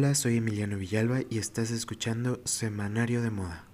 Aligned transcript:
Hola, 0.00 0.14
soy 0.14 0.36
Emiliano 0.36 0.76
Villalba 0.76 1.22
y 1.28 1.38
estás 1.38 1.72
escuchando 1.72 2.40
Semanario 2.44 3.20
de 3.20 3.32
Moda. 3.32 3.64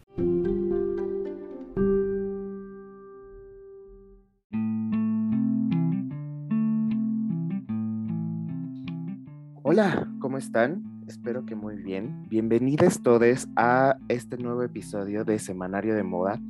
Hola, 9.63 10.11
¿cómo 10.19 10.39
están? 10.39 10.94
Espero 11.07 11.45
que 11.45 11.55
muy 11.55 11.77
bien. 11.77 12.27
Bienvenidos 12.31 13.03
todos 13.03 13.47
a 13.57 13.97
este 14.09 14.39
nuevo 14.39 14.63
episodio 14.63 15.25
de 15.25 15.39
Semanario 15.39 15.95
de 15.95 16.03
Moda. 16.03 16.41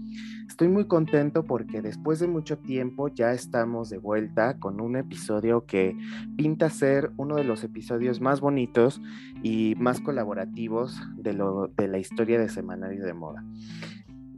Estoy 0.48 0.68
muy 0.68 0.86
contento 0.86 1.44
porque 1.44 1.82
después 1.82 2.20
de 2.20 2.28
mucho 2.28 2.58
tiempo 2.58 3.08
ya 3.08 3.32
estamos 3.32 3.90
de 3.90 3.98
vuelta 3.98 4.58
con 4.60 4.80
un 4.80 4.94
episodio 4.94 5.66
que 5.66 5.96
pinta 6.36 6.70
ser 6.70 7.10
uno 7.16 7.34
de 7.34 7.42
los 7.42 7.64
episodios 7.64 8.20
más 8.20 8.40
bonitos 8.40 9.02
y 9.42 9.74
más 9.76 10.00
colaborativos 10.00 11.00
de, 11.16 11.32
de 11.76 11.88
la 11.88 11.98
historia 11.98 12.38
de 12.38 12.48
Semanario 12.48 13.04
de 13.04 13.14
Moda. 13.14 13.44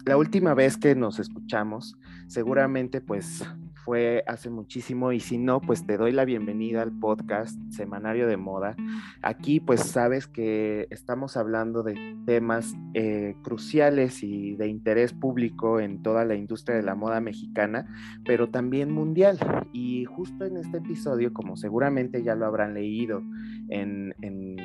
La 0.07 0.17
última 0.17 0.55
vez 0.55 0.79
que 0.79 0.95
nos 0.95 1.19
escuchamos, 1.19 1.99
seguramente 2.27 3.03
pues 3.03 3.45
fue 3.87 4.25
hace 4.27 4.51
muchísimo 4.51 5.13
y 5.13 5.21
si 5.21 5.39
no, 5.39 5.61
pues 5.61 5.87
te 5.87 5.97
doy 5.97 6.11
la 6.11 6.25
bienvenida 6.25 6.83
al 6.83 6.91
podcast 6.91 7.57
Semanario 7.71 8.27
de 8.27 8.37
Moda. 8.37 8.75
Aquí 9.23 9.61
pues 9.61 9.81
sabes 9.81 10.27
que 10.27 10.89
estamos 10.91 11.37
hablando 11.37 11.85
de 11.85 11.95
temas 12.27 12.75
eh, 12.95 13.37
cruciales 13.45 14.25
y 14.25 14.57
de 14.57 14.67
interés 14.67 15.13
público 15.13 15.79
en 15.79 16.03
toda 16.03 16.25
la 16.25 16.35
industria 16.35 16.77
de 16.77 16.83
la 16.83 16.97
moda 16.97 17.21
mexicana, 17.21 17.87
pero 18.25 18.49
también 18.51 18.91
mundial. 18.91 19.39
Y 19.73 20.05
justo 20.05 20.45
en 20.45 20.57
este 20.57 20.79
episodio, 20.79 21.33
como 21.33 21.57
seguramente 21.57 22.25
ya 22.25 22.35
lo 22.35 22.47
habrán 22.47 22.75
leído 22.75 23.23
en, 23.69 24.17
en 24.21 24.57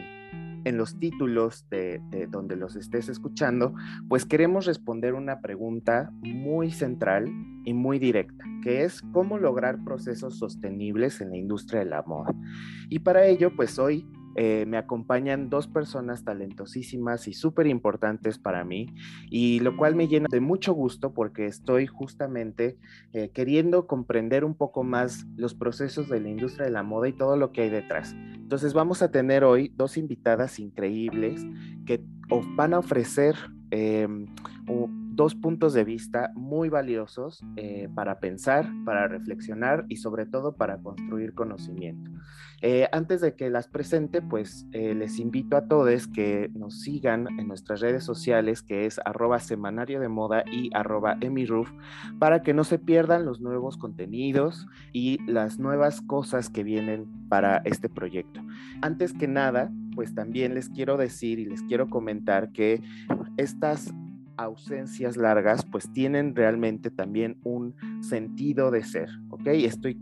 en 0.64 0.78
los 0.78 1.00
títulos 1.00 1.66
de, 1.70 2.02
donde 2.30 2.56
los 2.56 2.76
estés 2.76 3.10
escuchando, 3.10 3.74
pues 4.08 4.26
queremos 4.26 4.66
responder 4.66 5.14
una 5.14 5.42
pregunta 5.42 6.12
muy 6.22 6.72
central 6.72 7.30
y 7.66 7.74
muy 7.74 8.00
directa, 8.00 8.46
que 8.64 8.84
es 8.84 9.02
cómo 9.12 9.38
lograr 9.38 9.84
procesos 9.84 10.38
sostenibles 10.38 11.22
en 11.22 11.32
la 11.32 11.38
industria 11.38 11.80
de 11.80 11.86
la 11.86 12.04
moda. 12.04 12.34
Y 12.90 13.00
para 13.00 13.26
ello, 13.26 13.56
pues 13.56 13.80
hoy 13.80 14.06
eh, 14.36 14.66
me 14.68 14.78
acompañan 14.78 15.50
dos 15.50 15.68
personas 15.68 16.24
talentosísimas 16.24 17.28
y 17.28 17.34
súper 17.34 17.68
importantes 17.68 18.38
para 18.38 18.64
mí, 18.64 18.88
y 19.30 19.60
lo 19.60 19.76
cual 19.78 19.96
me 19.96 20.08
llena 20.08 20.28
de 20.30 20.40
mucho 20.40 20.74
gusto 20.74 21.14
porque 21.14 21.46
estoy 21.46 21.88
justamente 21.88 22.78
eh, 23.14 23.30
queriendo 23.34 23.88
comprender 23.88 24.46
un 24.46 24.56
poco 24.56 24.84
más 24.84 25.26
los 25.36 25.54
procesos 25.54 26.10
de 26.10 26.20
la 26.22 26.30
industria 26.30 26.66
de 26.66 26.72
la 26.72 26.84
moda 26.84 27.08
y 27.08 27.14
todo 27.14 27.36
lo 27.36 27.52
que 27.52 27.64
hay 27.64 27.70
detrás. 27.70 28.16
Entonces 28.34 28.74
vamos 28.74 29.02
a 29.02 29.12
tener 29.12 29.44
hoy 29.44 29.74
dos 29.76 29.98
invitadas 29.98 30.60
increíbles 30.60 31.46
que 31.86 32.04
van 32.56 32.74
a 32.74 32.80
ofrecer 32.80 33.36
em, 33.72 34.28
dos 35.22 35.36
puntos 35.36 35.74
de 35.74 35.84
vista 35.84 36.32
muy 36.34 36.70
valiosos 36.70 37.46
eh, 37.56 37.88
para 37.94 38.20
pensar, 38.20 38.68
para 38.86 39.08
reflexionar 39.08 39.86
y 39.88 39.98
sobre 39.98 40.26
todo 40.26 40.56
para 40.56 40.80
construir 40.80 41.36
conocimiento. 41.36 42.10
Eh, 42.64 42.88
antes 42.92 43.22
de 43.22 43.36
que 43.36 43.52
las 43.52 43.68
presente, 43.68 44.24
pues 44.24 44.66
eh, 44.72 44.96
les 44.96 45.20
invito 45.20 45.58
a 45.58 45.68
todos 45.68 46.08
que 46.08 46.50
nos 46.56 46.82
sigan 46.82 47.28
en 47.40 47.48
nuestras 47.48 47.82
redes 47.82 48.04
sociales, 48.04 48.64
que 48.64 48.88
es 48.88 49.00
arroba 49.06 49.38
semanario 49.38 50.00
de 50.00 50.10
moda 50.10 50.44
y 50.52 50.72
arroba 50.74 51.18
emiruf, 51.22 51.72
para 52.18 52.42
que 52.42 52.56
no 52.56 52.64
se 52.64 52.80
pierdan 52.80 53.24
los 53.24 53.42
nuevos 53.42 53.78
contenidos 53.78 54.68
y 54.94 55.20
las 55.30 55.60
nuevas 55.60 56.02
cosas 56.02 56.50
que 56.50 56.64
vienen 56.64 57.08
para 57.30 57.58
este 57.66 57.90
proyecto. 57.90 58.42
Antes 58.82 59.14
que 59.14 59.28
nada, 59.28 59.72
pues 59.94 60.16
también 60.16 60.56
les 60.56 60.70
quiero 60.70 60.98
decir 60.98 61.38
y 61.38 61.46
les 61.46 61.62
quiero 61.62 61.90
comentar 61.90 62.52
que 62.52 62.82
estas 63.38 63.94
ausencias 64.44 65.18
largas 65.18 65.66
pues 65.66 65.92
tienen 65.92 66.36
realmente 66.36 66.90
también 66.90 67.38
un 67.44 67.76
sentido 68.02 68.72
de 68.72 68.84
ser, 68.84 69.10
¿ok? 69.30 69.48
Estoy, 69.48 70.00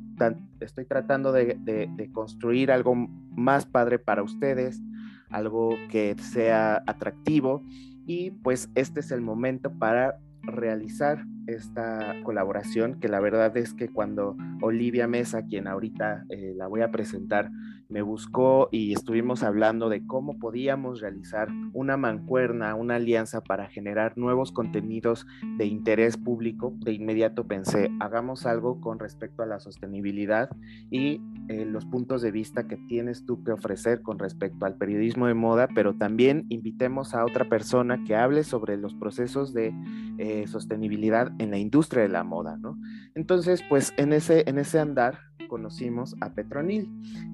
estoy 0.60 0.86
tratando 0.86 1.32
de, 1.32 1.58
de 1.60 2.12
construir 2.12 2.72
algo 2.72 2.96
más 2.96 3.66
padre 3.66 4.00
para 4.00 4.24
ustedes, 4.24 4.82
algo 5.30 5.76
que 5.90 6.16
sea 6.20 6.84
atractivo 6.88 7.64
y 8.06 8.32
pues 8.32 8.70
este 8.76 9.02
es 9.02 9.12
el 9.12 9.22
momento 9.22 9.72
para 9.72 10.20
realizar 10.42 11.26
esta 11.54 12.16
colaboración, 12.24 13.00
que 13.00 13.08
la 13.08 13.20
verdad 13.20 13.56
es 13.58 13.74
que 13.74 13.90
cuando 13.90 14.36
Olivia 14.62 15.08
Mesa, 15.08 15.46
quien 15.46 15.68
ahorita 15.68 16.26
eh, 16.30 16.54
la 16.56 16.68
voy 16.68 16.82
a 16.82 16.92
presentar, 16.92 17.50
me 17.90 18.04
buscó 18.04 18.70
y 18.72 18.94
estuvimos 18.94 19.42
hablando 19.42 19.90
de 19.90 20.06
cómo 20.06 20.38
podíamos 20.38 21.02
realizar 21.02 21.50
una 21.74 21.98
mancuerna, 21.98 22.76
una 22.76 22.96
alianza 22.96 23.42
para 23.42 23.68
generar 23.68 24.16
nuevos 24.16 24.52
contenidos 24.52 25.26
de 25.58 25.66
interés 25.66 26.16
público, 26.16 26.74
de 26.78 26.94
inmediato 26.94 27.48
pensé, 27.48 27.90
hagamos 28.00 28.46
algo 28.46 28.80
con 28.80 29.00
respecto 29.00 29.42
a 29.42 29.48
la 29.48 29.60
sostenibilidad 29.60 30.50
y 30.92 31.20
eh, 31.48 31.66
los 31.66 31.86
puntos 31.86 32.22
de 32.22 32.30
vista 32.30 32.68
que 32.68 32.78
tienes 32.78 33.26
tú 33.26 33.44
que 33.44 33.52
ofrecer 33.52 34.04
con 34.04 34.20
respecto 34.20 34.68
al 34.68 34.76
periodismo 34.76 35.26
de 35.26 35.34
moda, 35.34 35.68
pero 35.74 35.96
también 35.96 36.46
invitemos 36.50 37.16
a 37.16 37.26
otra 37.26 37.50
persona 37.50 38.04
que 38.06 38.16
hable 38.16 38.44
sobre 38.44 38.78
los 38.78 38.94
procesos 38.94 39.52
de 39.52 39.74
eh, 40.20 40.46
sostenibilidad 40.48 41.31
en 41.40 41.52
la 41.52 41.58
industria 41.58 42.04
de 42.04 42.10
la 42.10 42.24
moda, 42.24 42.58
¿no? 42.58 42.78
Entonces, 43.16 43.64
pues 43.68 43.94
en 43.98 44.14
ese, 44.14 44.44
en 44.48 44.60
ese 44.60 44.80
andar 44.80 45.20
conocimos 45.48 46.16
a 46.22 46.34
Petronil, 46.34 46.88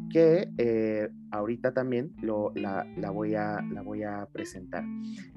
que 0.09 0.49
eh, 0.57 1.09
ahorita 1.31 1.73
también 1.73 2.13
lo, 2.21 2.51
la, 2.55 2.85
voy 3.11 3.35
a, 3.35 3.61
la 3.61 3.81
voy 3.81 4.03
a 4.03 4.27
presentar. 4.31 4.83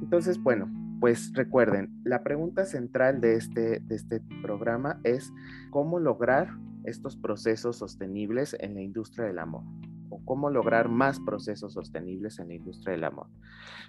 Entonces, 0.01 0.41
bueno, 0.41 0.71
pues 1.01 1.33
recuerden, 1.35 1.91
la 2.05 2.23
pregunta 2.23 2.65
central 2.65 3.21
de 3.21 3.35
este, 3.35 3.81
de 3.81 3.95
este 3.95 4.23
programa 4.41 5.01
es 5.03 5.33
cómo 5.71 5.99
lograr 5.99 6.49
estos 6.85 7.17
procesos 7.17 7.77
sostenibles 7.77 8.57
en 8.61 8.75
la 8.75 8.81
industria 8.81 9.27
de 9.27 9.35
la 9.35 9.45
moda 9.45 9.67
o 10.11 10.25
cómo 10.25 10.49
lograr 10.49 10.89
más 10.89 11.21
procesos 11.21 11.75
sostenibles 11.75 12.39
en 12.39 12.49
la 12.49 12.55
industria 12.55 12.93
de 12.93 12.99
la 12.99 13.11
moda. 13.11 13.31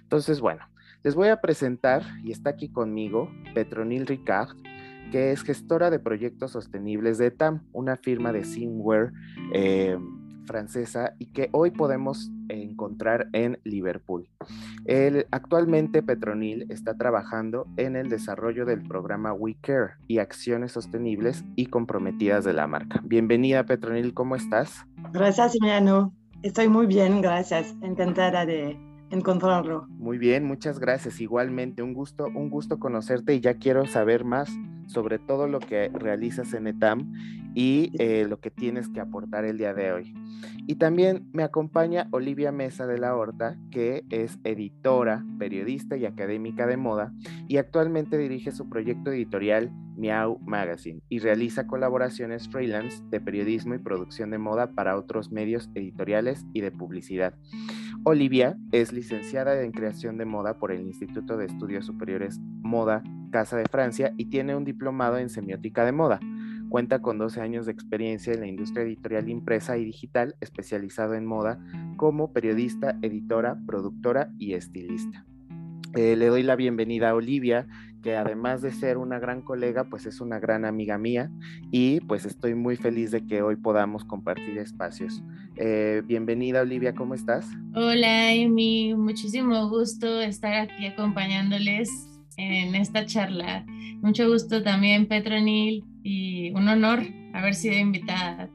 Entonces, 0.02 0.40
bueno, 0.40 0.64
les 1.02 1.14
voy 1.14 1.28
a 1.28 1.40
presentar, 1.40 2.02
y 2.22 2.32
está 2.32 2.50
aquí 2.50 2.68
conmigo, 2.68 3.30
Petronil 3.54 4.06
Ricard, 4.06 4.56
que 5.10 5.32
es 5.32 5.42
gestora 5.42 5.90
de 5.90 5.98
proyectos 5.98 6.52
sostenibles 6.52 7.18
de 7.18 7.30
TAM, 7.30 7.62
una 7.72 7.96
firma 7.96 8.32
de 8.32 8.44
Simware 8.44 9.12
eh, 9.52 9.98
francesa 10.44 11.14
y 11.18 11.26
que 11.26 11.48
hoy 11.52 11.70
podemos 11.70 12.30
encontrar 12.48 13.28
en 13.32 13.58
Liverpool. 13.64 14.28
actualmente 15.30 16.02
Petronil 16.02 16.66
está 16.68 16.96
trabajando 16.96 17.66
en 17.76 17.96
el 17.96 18.08
desarrollo 18.08 18.66
del 18.66 18.82
programa 18.82 19.32
We 19.32 19.56
Care 19.60 19.94
y 20.08 20.18
acciones 20.18 20.72
sostenibles 20.72 21.44
y 21.54 21.66
comprometidas 21.66 22.44
de 22.44 22.52
la 22.52 22.66
marca. 22.66 23.00
Bienvenida 23.04 23.64
Petronil, 23.64 24.14
¿cómo 24.14 24.34
estás? 24.36 24.84
Gracias, 25.12 25.54
Emiliano. 25.56 26.12
Estoy 26.42 26.68
muy 26.68 26.86
bien, 26.86 27.20
gracias. 27.20 27.74
Encantada 27.82 28.46
de 28.46 28.89
encontrarlo. 29.10 29.86
Muy 29.90 30.18
bien, 30.18 30.44
muchas 30.44 30.78
gracias. 30.78 31.20
Igualmente, 31.20 31.82
un 31.82 31.94
gusto, 31.94 32.26
un 32.26 32.50
gusto 32.50 32.78
conocerte 32.78 33.34
y 33.34 33.40
ya 33.40 33.54
quiero 33.54 33.86
saber 33.86 34.24
más 34.24 34.50
sobre 34.90 35.18
todo 35.18 35.46
lo 35.46 35.60
que 35.60 35.88
realizas 35.88 36.52
en 36.52 36.66
ETAM 36.66 37.12
y 37.54 37.92
eh, 37.98 38.26
lo 38.28 38.40
que 38.40 38.50
tienes 38.50 38.88
que 38.88 39.00
aportar 39.00 39.44
el 39.44 39.56
día 39.56 39.72
de 39.72 39.92
hoy. 39.92 40.14
Y 40.66 40.76
también 40.76 41.28
me 41.32 41.42
acompaña 41.42 42.08
Olivia 42.10 42.52
Mesa 42.52 42.86
de 42.86 42.98
la 42.98 43.14
Horta, 43.14 43.56
que 43.70 44.04
es 44.10 44.38
editora, 44.44 45.24
periodista 45.38 45.96
y 45.96 46.06
académica 46.06 46.66
de 46.66 46.76
moda 46.76 47.12
y 47.48 47.56
actualmente 47.56 48.18
dirige 48.18 48.52
su 48.52 48.68
proyecto 48.68 49.10
editorial 49.10 49.72
Miau 49.96 50.38
Magazine 50.40 51.02
y 51.08 51.18
realiza 51.18 51.66
colaboraciones 51.66 52.48
freelance 52.48 53.02
de 53.10 53.20
periodismo 53.20 53.74
y 53.74 53.78
producción 53.78 54.30
de 54.30 54.38
moda 54.38 54.72
para 54.72 54.96
otros 54.96 55.30
medios 55.30 55.68
editoriales 55.74 56.46
y 56.52 56.62
de 56.62 56.70
publicidad. 56.70 57.34
Olivia 58.04 58.56
es 58.72 58.92
licenciada 59.00 59.62
en 59.62 59.72
creación 59.72 60.18
de 60.18 60.26
moda 60.26 60.58
por 60.58 60.70
el 60.70 60.82
Instituto 60.82 61.38
de 61.38 61.46
Estudios 61.46 61.86
Superiores 61.86 62.38
Moda 62.60 63.02
Casa 63.30 63.56
de 63.56 63.64
Francia 63.64 64.12
y 64.18 64.26
tiene 64.26 64.54
un 64.54 64.66
diplomado 64.66 65.16
en 65.16 65.30
semiótica 65.30 65.86
de 65.86 65.92
moda. 65.92 66.20
Cuenta 66.68 67.00
con 67.00 67.16
12 67.16 67.40
años 67.40 67.64
de 67.64 67.72
experiencia 67.72 68.34
en 68.34 68.40
la 68.40 68.46
industria 68.46 68.84
editorial 68.84 69.30
impresa 69.30 69.78
y 69.78 69.86
digital, 69.86 70.36
especializado 70.42 71.14
en 71.14 71.24
moda 71.24 71.58
como 71.96 72.34
periodista, 72.34 72.98
editora, 73.00 73.58
productora 73.66 74.32
y 74.38 74.52
estilista. 74.52 75.24
Eh, 75.96 76.14
le 76.14 76.26
doy 76.26 76.42
la 76.42 76.54
bienvenida 76.54 77.08
a 77.08 77.14
Olivia, 77.14 77.66
que 78.02 78.16
además 78.16 78.62
de 78.62 78.72
ser 78.72 78.98
una 78.98 79.18
gran 79.18 79.42
colega, 79.42 79.84
pues 79.84 80.06
es 80.06 80.20
una 80.20 80.38
gran 80.38 80.64
amiga 80.64 80.98
mía 80.98 81.30
y 81.70 82.00
pues 82.00 82.24
estoy 82.24 82.54
muy 82.54 82.76
feliz 82.76 83.10
de 83.10 83.26
que 83.26 83.42
hoy 83.42 83.56
podamos 83.56 84.04
compartir 84.04 84.58
espacios. 84.58 85.22
Eh, 85.56 86.02
bienvenida 86.06 86.62
Olivia, 86.62 86.94
¿cómo 86.94 87.14
estás? 87.14 87.46
Hola 87.74 88.30
Amy, 88.30 88.94
muchísimo 88.94 89.68
gusto 89.68 90.20
estar 90.20 90.54
aquí 90.54 90.86
acompañándoles 90.86 91.90
en 92.36 92.74
esta 92.74 93.04
charla. 93.06 93.64
Mucho 94.00 94.28
gusto 94.28 94.62
también 94.62 95.06
Petronil 95.06 95.84
y 96.02 96.52
un 96.52 96.68
honor 96.68 97.00
haber 97.34 97.54
sido 97.54 97.78
invitada. 97.78 98.48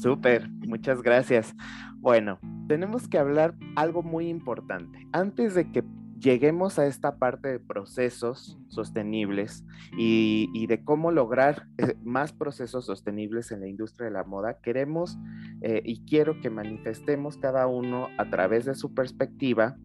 Súper, 0.00 0.48
muchas 0.66 1.02
gracias. 1.02 1.54
Bueno, 1.98 2.38
tenemos 2.68 3.08
que 3.08 3.18
hablar 3.18 3.54
algo 3.76 4.02
muy 4.02 4.28
importante. 4.28 5.06
Antes 5.12 5.54
de 5.54 5.70
que 5.70 5.84
lleguemos 6.20 6.78
a 6.78 6.86
esta 6.86 7.16
parte 7.16 7.48
de 7.48 7.58
procesos 7.58 8.58
sostenibles 8.68 9.64
y, 9.96 10.66
de 10.66 10.84
cómo 10.84 11.10
lograr 11.10 11.66
eh, 11.78 11.94
más 12.04 12.32
procesos 12.32 12.86
sostenibles 12.86 13.50
en 13.50 13.60
la 13.60 13.68
industria 13.68 14.06
de 14.06 14.12
la 14.12 14.24
moda, 14.24 14.58
queremos 14.60 15.18
eh, 15.62 15.82
y 15.84 16.04
quiero 16.04 16.40
que 16.40 16.50
manifestemos 16.50 17.38
cada 17.38 17.66
uno 17.66 18.08
a 18.18 18.28
través 18.30 18.66
de 18.66 18.74
su 18.74 18.94
perspectiva 18.94 19.76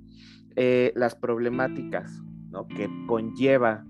eh, 0.56 0.92
las 0.96 1.16
problemáticas 1.16 2.22
que 2.78 2.90
conlleva 3.08 3.84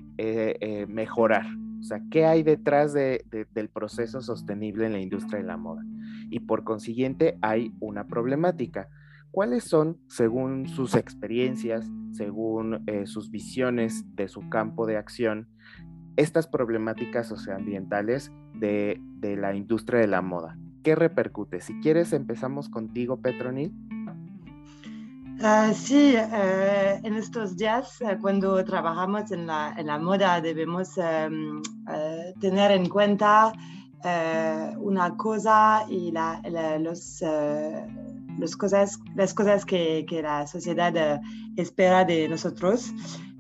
mejorar. 0.88 1.46
O 1.80 1.84
sea, 1.84 2.02
¿qué 2.10 2.26
hay 2.26 2.42
detrás 2.42 2.94
del 2.94 3.70
proceso 3.72 4.22
sostenible 4.22 4.88
en 4.88 4.94
la 4.94 5.00
industria 5.00 5.40
de 5.40 5.46
la 5.46 5.58
moda? 5.58 5.84
Y 6.32 6.40
por 6.40 6.64
consiguiente 6.64 7.38
hay 7.42 7.76
una 7.80 8.08
problemática. 8.08 8.90
¿Cuáles 9.36 9.66
son, 9.66 9.98
según 10.08 10.70
sus 10.70 10.96
experiencias, 10.96 11.86
según 12.14 12.86
eh, 12.88 13.06
sus 13.06 13.30
visiones 13.30 14.06
de 14.16 14.30
su 14.30 14.48
campo 14.48 14.86
de 14.86 14.96
acción, 14.96 15.50
estas 16.16 16.48
problemáticas 16.48 17.28
socioambientales 17.28 18.32
de, 18.54 18.98
de 19.18 19.36
la 19.36 19.54
industria 19.54 20.00
de 20.00 20.08
la 20.08 20.22
moda? 20.22 20.58
¿Qué 20.84 20.96
repercute? 20.96 21.60
Si 21.60 21.78
quieres, 21.82 22.14
empezamos 22.14 22.70
contigo, 22.70 23.18
Petronil. 23.18 23.74
Uh, 25.42 25.74
sí, 25.74 26.16
uh, 26.16 27.06
en 27.06 27.16
estos 27.16 27.58
días, 27.58 28.00
uh, 28.00 28.18
cuando 28.22 28.64
trabajamos 28.64 29.32
en 29.32 29.48
la, 29.48 29.76
en 29.78 29.88
la 29.88 30.00
moda, 30.00 30.40
debemos 30.40 30.98
um, 30.98 31.62
tener 32.40 32.72
en 32.72 32.88
cuenta 32.88 33.52
una 34.78 35.18
cosa 35.18 35.84
y 35.90 36.12
la, 36.12 36.40
los 36.80 37.24
las 38.40 38.56
cosas, 38.56 39.00
las 39.16 39.34
cosas 39.34 39.66
que, 39.66 40.06
que 40.08 40.22
la 40.22 40.48
sociedad 40.48 40.96
eh, 40.96 41.20
espera 41.58 42.06
de 42.06 42.28
nosotros 42.28 42.94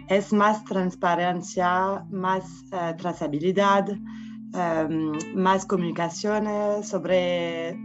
es 0.07 0.31
más 0.31 0.63
transparencia, 0.65 2.05
más 2.09 2.43
uh, 2.71 2.95
trazabilidad, 2.97 3.89
um, 3.89 5.13
más 5.33 5.65
comunicaciones 5.65 6.87
sobre 6.87 7.77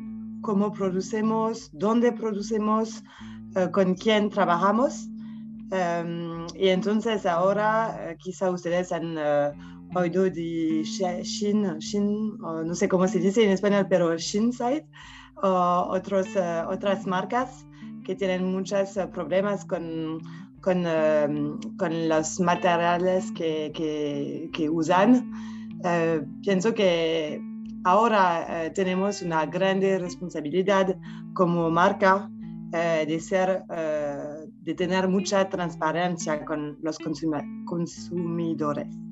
cómo 0.42 0.72
producemos, 0.72 1.70
dónde 1.72 2.12
producemos, 2.12 3.02
uh, 3.56 3.70
con 3.70 3.94
quién 3.94 4.28
trabajamos. 4.28 5.08
Um, 5.72 6.46
y 6.56 6.68
entonces 6.68 7.24
ahora 7.24 8.12
uh, 8.12 8.16
quizá 8.18 8.50
ustedes 8.50 8.92
han 8.92 9.16
oído 9.94 10.24
de 10.24 10.82
Shin, 10.84 11.62
no 11.62 12.74
sé 12.74 12.88
cómo 12.88 13.08
se 13.08 13.18
dice 13.18 13.44
en 13.44 13.50
español, 13.50 13.86
pero 13.88 14.16
Shinside 14.16 14.86
otros, 15.42 16.26
eh, 16.36 16.62
otras 16.68 17.06
marcas 17.06 17.66
que 18.04 18.14
tienen 18.14 18.50
muchos 18.52 18.96
eh, 18.96 19.06
problemas 19.06 19.64
con, 19.64 20.18
con, 20.60 20.86
em, 20.86 21.58
con, 21.76 22.08
los 22.08 22.40
materiales 22.40 23.30
que, 23.32 23.70
que, 24.52 24.70
usan. 24.70 25.30
Eh, 25.84 26.22
pienso 26.42 26.74
que 26.74 27.40
ahora 27.84 28.70
tenemos 28.74 29.22
una 29.22 29.46
grande 29.46 29.98
responsabilidad 29.98 30.96
como 31.34 31.70
marca 31.70 32.30
de, 32.70 33.18
ser, 33.20 33.64
de 33.66 34.74
tener 34.74 35.08
mucha 35.08 35.48
transparencia 35.48 36.44
con 36.44 36.78
los 36.82 36.98
consumidores. 37.66 39.09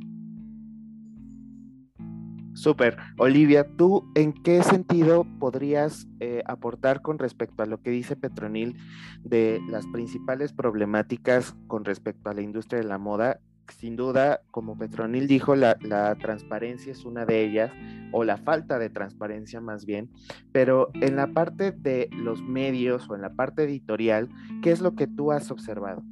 Súper. 2.59 2.97
Olivia, 3.19 3.65
¿tú 3.77 4.11
en 4.17 4.33
qué 4.33 4.65
sentido 4.65 5.25
podrías 5.39 6.09
eh, 6.19 6.43
aportar 6.45 7.03
con 7.03 7.21
respecto 7.21 7.63
a 7.63 7.67
lo 7.67 7.81
que 7.83 7.91
dice 7.91 8.17
Petronil 8.17 8.77
de 9.23 9.61
las 9.69 9.87
principales 9.87 10.53
problemáticas 10.53 11.55
con 11.69 11.85
respecto 11.85 12.31
a 12.31 12.35
la 12.35 12.43
industria 12.43 12.81
de 12.81 12.89
la 12.89 12.99
moda? 12.99 13.39
Sin 13.69 13.95
duda, 13.95 14.41
como 14.51 14.77
Petronil 14.77 15.29
dijo, 15.29 15.55
la, 15.55 15.77
transparencia 16.21 16.91
es 16.91 17.05
una 17.05 17.25
de 17.25 17.45
ellas, 17.45 17.71
o 18.11 18.25
la 18.25 18.39
falta 18.39 18.81
de 18.81 18.91
transparencia 18.91 19.61
más 19.61 19.87
bien, 19.87 20.11
pero 20.51 20.91
en 20.95 21.15
la 21.15 21.29
parte 21.29 21.71
de 21.71 22.11
los 22.11 22.43
medios 22.43 23.09
o 23.09 23.15
en 23.15 23.21
la 23.21 23.35
parte 23.35 23.63
editorial, 23.63 24.29
¿qué 24.63 24.73
es 24.73 24.81
lo 24.81 24.97
que 24.97 25.07
tú 25.07 25.31
has 25.31 25.53
observado? 25.53 26.03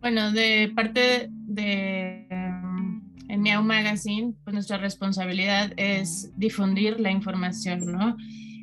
Bueno, 0.00 0.32
de 0.32 0.72
parte 0.74 1.28
de 1.30 2.26
en 3.28 3.42
Meow 3.42 3.62
Magazine, 3.62 4.34
pues 4.44 4.54
nuestra 4.54 4.78
responsabilidad 4.78 5.72
es 5.76 6.32
difundir 6.36 7.00
la 7.00 7.10
información, 7.10 7.92
¿no? 7.92 8.16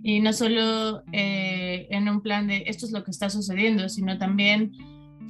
Y 0.03 0.19
no 0.19 0.33
solo 0.33 1.03
eh, 1.11 1.87
en 1.89 2.09
un 2.09 2.21
plan 2.21 2.47
de 2.47 2.63
esto 2.67 2.85
es 2.85 2.91
lo 2.91 3.03
que 3.03 3.11
está 3.11 3.29
sucediendo, 3.29 3.87
sino 3.89 4.17
también 4.17 4.71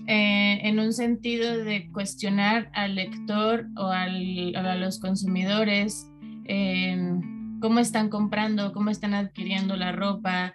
eh, 0.07 0.59
en 0.63 0.79
un 0.79 0.93
sentido 0.93 1.63
de 1.63 1.89
cuestionar 1.91 2.69
al 2.73 2.95
lector 2.95 3.67
o 3.77 3.87
al, 3.87 4.55
a 4.55 4.75
los 4.75 4.99
consumidores 4.99 6.09
cómo 7.63 7.79
están 7.79 8.09
comprando, 8.09 8.73
cómo 8.73 8.89
están 8.89 9.13
adquiriendo 9.13 9.77
la 9.77 9.93
ropa, 9.93 10.53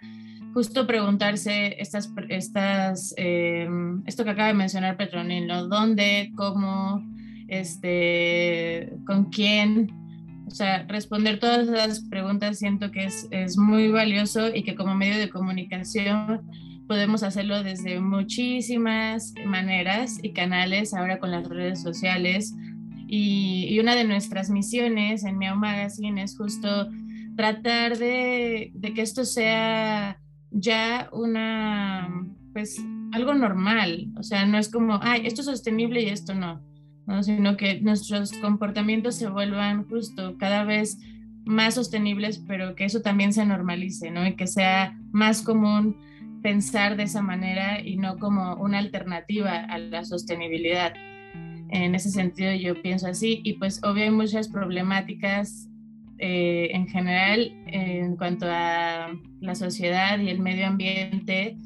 justo 0.53 0.85
preguntarse 0.85 1.75
estas, 1.81 2.13
estas, 2.29 3.15
eh, 3.17 3.67
esto 4.05 4.23
que 4.23 4.29
acaba 4.29 4.49
de 4.49 4.53
mencionar 4.53 4.95
Petronilo, 4.95 5.67
¿dónde, 5.67 6.31
cómo, 6.35 7.03
este, 7.49 8.93
con 9.05 9.25
quién. 9.25 9.91
O 10.47 10.51
sea, 10.51 10.85
responder 10.87 11.39
todas 11.39 11.67
esas 11.67 12.01
preguntas 12.09 12.57
siento 12.57 12.91
que 12.91 13.05
es, 13.05 13.27
es 13.31 13.57
muy 13.57 13.89
valioso 13.89 14.53
y 14.53 14.63
que 14.63 14.75
como 14.75 14.95
medio 14.95 15.17
de 15.17 15.29
comunicación 15.29 16.41
podemos 16.87 17.21
hacerlo 17.21 17.61
desde 17.61 17.99
muchísimas 17.99 19.33
maneras 19.45 20.17
y 20.23 20.33
canales, 20.33 20.93
ahora 20.95 21.19
con 21.19 21.29
las 21.29 21.47
redes 21.47 21.83
sociales. 21.83 22.53
Y, 23.07 23.67
y 23.69 23.79
una 23.79 23.95
de 23.95 24.05
nuestras 24.05 24.49
misiones 24.49 25.23
en 25.23 25.37
Meow 25.37 25.55
Magazine 25.55 26.23
es 26.23 26.35
justo 26.35 26.89
tratar 27.35 27.97
de, 27.97 28.71
de, 28.73 28.93
que 28.93 29.01
esto 29.01 29.23
sea 29.23 30.19
ya 30.51 31.09
una, 31.11 32.09
pues, 32.53 32.83
algo 33.11 33.35
normal. 33.35 34.07
O 34.17 34.23
sea, 34.23 34.47
no 34.47 34.57
es 34.57 34.69
como, 34.69 34.99
ay, 35.01 35.21
esto 35.25 35.41
es 35.41 35.45
sostenible 35.45 36.01
y 36.01 36.09
esto 36.09 36.33
no 36.33 36.68
sino 37.21 37.57
que 37.57 37.81
nuestros 37.81 38.33
comportamientos 38.33 39.15
se 39.15 39.29
vuelvan 39.29 39.87
justo 39.87 40.37
cada 40.37 40.63
vez 40.63 40.99
más 41.45 41.75
sostenibles, 41.75 42.37
pero 42.47 42.75
que 42.75 42.85
eso 42.85 43.01
también 43.01 43.33
se 43.33 43.45
normalice, 43.45 44.11
¿no? 44.11 44.25
y 44.27 44.35
que 44.35 44.47
sea 44.47 44.97
más 45.11 45.41
común 45.41 45.97
pensar 46.41 46.95
de 46.95 47.03
esa 47.03 47.21
manera 47.21 47.81
y 47.81 47.97
no 47.97 48.17
como 48.17 48.55
una 48.55 48.79
alternativa 48.79 49.57
a 49.57 49.77
la 49.77 50.05
sostenibilidad. 50.05 50.93
En 51.71 51.95
ese 51.95 52.09
sentido 52.09 52.53
yo 52.53 52.81
pienso 52.81 53.07
así 53.07 53.41
y 53.43 53.53
pues 53.53 53.81
obvio 53.83 54.03
hay 54.03 54.11
muchas 54.11 54.47
problemáticas 54.47 55.67
eh, 56.17 56.69
en 56.73 56.87
general 56.87 57.51
en 57.67 58.15
cuanto 58.15 58.45
a 58.47 59.09
la 59.39 59.55
sociedad 59.55 60.19
y 60.19 60.29
el 60.29 60.39
medio 60.39 60.67
ambiente, 60.67 61.57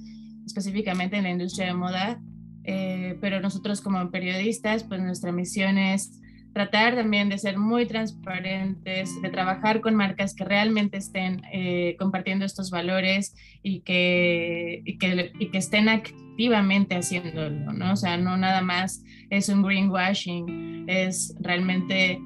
específicamente 0.45 1.17
en 1.17 1.23
la 1.23 1.31
industria 1.31 1.67
de 1.67 1.73
moda, 1.73 2.21
eh, 2.63 3.17
pero 3.21 3.39
nosotros 3.41 3.81
como 3.81 4.09
periodistas, 4.11 4.83
pues 4.83 5.01
nuestra 5.01 5.31
misión 5.31 5.77
es 5.77 6.19
tratar 6.53 6.95
también 6.95 7.29
de 7.29 7.39
ser 7.39 7.57
muy 7.57 7.87
transparentes, 7.87 9.21
de 9.21 9.29
trabajar 9.29 9.81
con 9.81 9.95
marcas 9.95 10.35
que 10.35 10.45
realmente 10.45 10.97
estén 10.97 11.41
eh, 11.51 11.95
compartiendo 11.97 12.45
estos 12.45 12.69
valores 12.69 13.35
y 13.63 13.79
que, 13.81 14.83
y 14.85 14.97
que, 14.99 15.31
y 15.39 15.47
que, 15.47 15.57
estén 15.57 15.89
activamente 15.89 16.95
haciéndolo, 16.95 17.73
¿no? 17.73 17.93
O 17.93 17.95
sea, 17.95 18.17
no 18.17 18.37
nada 18.37 18.61
más 18.61 19.03
es 19.31 19.49
un 19.49 19.63
greenwashing, 19.63 20.85
es 20.87 21.35
realmente 21.39 22.19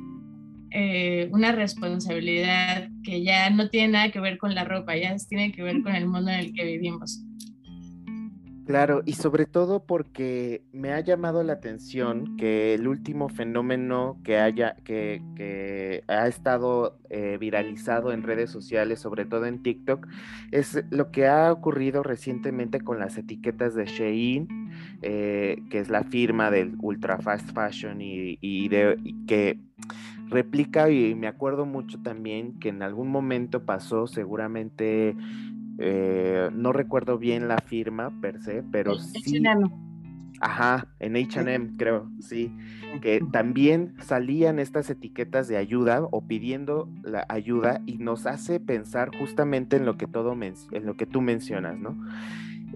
eh, 0.71 1.29
una 1.31 1.53
responsabilidad 1.53 2.89
que 3.03 3.23
ya 3.23 3.49
no 3.49 3.69
tiene 3.69 3.93
nada 3.93 4.11
que 4.11 4.19
ver 4.19 4.37
con 4.37 4.53
la 4.53 4.65
ropa, 4.65 4.97
ya 4.97 5.15
tiene 5.29 5.53
que 5.53 5.63
ver 5.63 5.81
con 5.81 5.95
el 5.95 6.05
mundo 6.05 6.29
en 6.31 6.39
el 6.39 6.53
que 6.53 6.65
vivimos. 6.65 7.23
Claro, 8.67 9.01
y 9.05 9.13
sobre 9.13 9.45
todo 9.45 9.85
porque 9.85 10.61
me 10.73 10.91
ha 10.91 10.99
llamado 10.99 11.41
la 11.41 11.53
atención 11.53 12.35
que 12.35 12.73
el 12.73 12.89
último 12.89 13.29
fenómeno 13.29 14.19
que 14.25 14.39
haya, 14.39 14.75
que, 14.83 15.23
que 15.37 16.03
ha 16.09 16.27
estado 16.27 16.99
eh, 17.09 17.37
viralizado 17.39 18.11
en 18.11 18.23
redes 18.23 18.49
sociales, 18.49 18.99
sobre 18.99 19.23
todo 19.23 19.45
en 19.45 19.63
TikTok, 19.63 20.05
es 20.51 20.83
lo 20.89 21.11
que 21.11 21.27
ha 21.27 21.49
ocurrido 21.53 22.03
recientemente 22.03 22.81
con 22.81 22.99
las 22.99 23.17
etiquetas 23.17 23.73
de 23.73 23.85
Shein, 23.85 24.49
eh, 25.01 25.63
que 25.69 25.79
es 25.79 25.87
la 25.87 26.03
firma 26.03 26.51
del 26.51 26.75
ultra 26.81 27.19
fast 27.19 27.49
fashion 27.53 28.01
y, 28.01 28.37
y, 28.41 28.67
de, 28.67 28.99
y 29.01 29.25
que 29.27 29.61
replica, 30.27 30.89
y 30.89 31.15
me 31.15 31.27
acuerdo 31.27 31.65
mucho 31.65 32.01
también 32.01 32.59
que 32.59 32.67
en 32.67 32.83
algún 32.83 33.07
momento 33.07 33.63
pasó 33.63 34.07
seguramente 34.07 35.15
eh, 35.77 36.49
no 36.53 36.73
recuerdo 36.73 37.17
bien 37.17 37.47
la 37.47 37.57
firma 37.57 38.11
per 38.21 38.41
se, 38.41 38.63
pero 38.63 38.95
sí. 38.95 39.43
Ajá, 40.39 40.87
en 40.99 41.15
HM 41.15 41.77
creo, 41.77 42.11
sí, 42.19 42.53
que 43.01 43.21
también 43.31 43.95
salían 44.01 44.59
estas 44.59 44.89
etiquetas 44.89 45.47
de 45.47 45.57
ayuda 45.57 46.03
o 46.11 46.27
pidiendo 46.27 46.87
la 47.01 47.25
ayuda 47.27 47.81
y 47.87 47.97
nos 47.97 48.27
hace 48.27 48.59
pensar 48.59 49.09
justamente 49.17 49.77
en 49.77 49.85
lo 49.85 49.97
que 49.97 50.05
todo 50.05 50.33
en 50.33 50.85
lo 50.85 50.95
que 50.95 51.07
tú 51.07 51.21
mencionas, 51.21 51.79
¿no? 51.79 51.97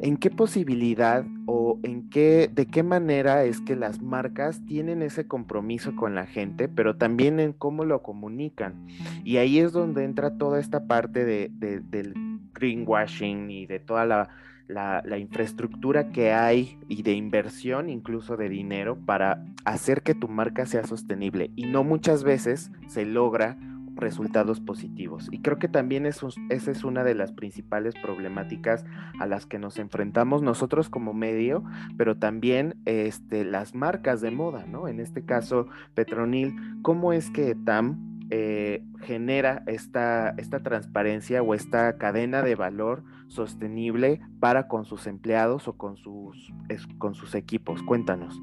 ¿En 0.02 0.18
qué 0.18 0.32
posibilidad 0.32 1.24
o 1.46 1.80
en 1.84 2.10
qué, 2.10 2.50
de 2.52 2.66
qué 2.66 2.82
manera 2.82 3.44
es 3.44 3.62
que 3.62 3.76
las 3.76 4.02
marcas 4.02 4.66
tienen 4.66 5.04
ese 5.04 5.28
compromiso 5.28 5.96
con 5.96 6.16
la 6.16 6.26
gente, 6.26 6.68
pero 6.68 6.96
también 6.96 7.40
en 7.40 7.54
cómo 7.54 7.86
lo 7.86 8.02
comunican? 8.02 8.88
Y 9.24 9.38
ahí 9.38 9.60
es 9.60 9.72
donde 9.72 10.04
entra 10.04 10.38
toda 10.38 10.60
esta 10.60 10.88
parte 10.88 11.26
de, 11.26 11.52
del 11.52 12.31
greenwashing 12.54 13.50
y 13.50 13.66
de 13.66 13.80
toda 13.80 14.06
la, 14.06 14.30
la, 14.68 15.18
infraestructura 15.18 16.12
que 16.12 16.32
hay 16.32 16.78
y 16.88 17.04
de 17.04 17.14
inversión, 17.14 17.90
incluso 17.90 18.38
de 18.38 18.50
dinero, 18.50 18.98
para 19.06 19.44
hacer 19.66 20.02
que 20.02 20.16
tu 20.16 20.28
marca 20.28 20.66
sea 20.66 20.86
sostenible. 20.86 21.52
Y 21.56 21.66
no 21.66 21.84
muchas 21.84 22.24
veces 22.24 22.72
se 22.88 23.06
logra 23.06 23.58
resultados 23.96 24.60
positivos. 24.62 25.28
Y 25.32 25.40
creo 25.40 25.60
que 25.60 25.68
también 25.68 26.06
esa 26.06 26.28
es 26.50 26.84
una 26.84 27.04
de 27.04 27.14
las 27.14 27.34
principales 27.34 27.94
problemáticas 28.02 28.86
a 29.20 29.26
las 29.26 29.46
que 29.46 29.60
nos 29.60 29.80
enfrentamos 29.80 30.42
nosotros 30.42 30.90
como 30.90 31.14
medio, 31.14 31.64
pero 31.98 32.18
también 32.18 32.76
este, 32.86 33.44
las 33.44 33.76
marcas 33.76 34.22
de 34.22 34.32
moda, 34.32 34.66
¿no? 34.66 34.88
En 34.88 35.00
este 35.00 35.24
caso, 35.24 35.68
Petronil, 35.94 36.56
¿cómo 36.82 37.14
es 37.14 37.30
que 37.30 37.56
TAM 37.56 38.11
eh, 38.32 38.84
genera 39.02 39.62
esta, 39.68 40.34
esta 40.38 40.64
transparencia 40.64 41.44
o 41.44 41.54
esta 41.54 41.98
cadena 41.98 42.42
de 42.42 42.56
valor 42.56 43.04
sostenible 43.28 44.20
para 44.40 44.68
con 44.68 44.86
sus 44.86 45.06
empleados 45.06 45.68
o 45.68 45.74
con 45.74 45.98
sus, 45.98 46.52
con 46.98 47.14
sus 47.14 47.36
equipos? 47.36 47.84
Cuéntanos. 47.84 48.42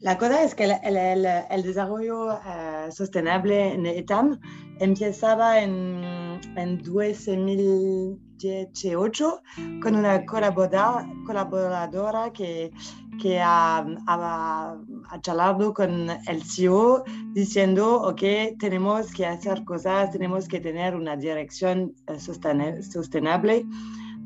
La 0.00 0.18
cosa 0.18 0.42
es 0.42 0.54
que 0.54 0.64
el, 0.64 1.62
desarrollo 1.62 2.32
eh, 2.32 2.90
sostenible 2.90 3.72
en 3.72 3.86
ETAM 3.86 4.38
empezaba 4.78 5.60
en, 5.60 6.38
en 6.56 6.76
2018 6.82 9.42
con 9.80 9.96
una 9.96 10.26
colaboradora 10.26 12.30
que, 12.34 12.70
que 13.22 13.40
ha, 13.40 13.86
ha, 14.06 14.76
charlado 15.20 15.72
con 15.74 16.08
el 16.10 16.42
CEO 16.42 17.04
diciendo, 17.32 18.02
ok, 18.02 18.22
tenemos 18.58 19.12
que 19.12 19.26
hacer 19.26 19.64
cosas, 19.64 20.10
tenemos 20.10 20.48
que 20.48 20.60
tener 20.60 20.94
una 20.96 21.16
dirección 21.16 21.94
eh, 22.06 22.18
sostenible, 22.18 23.66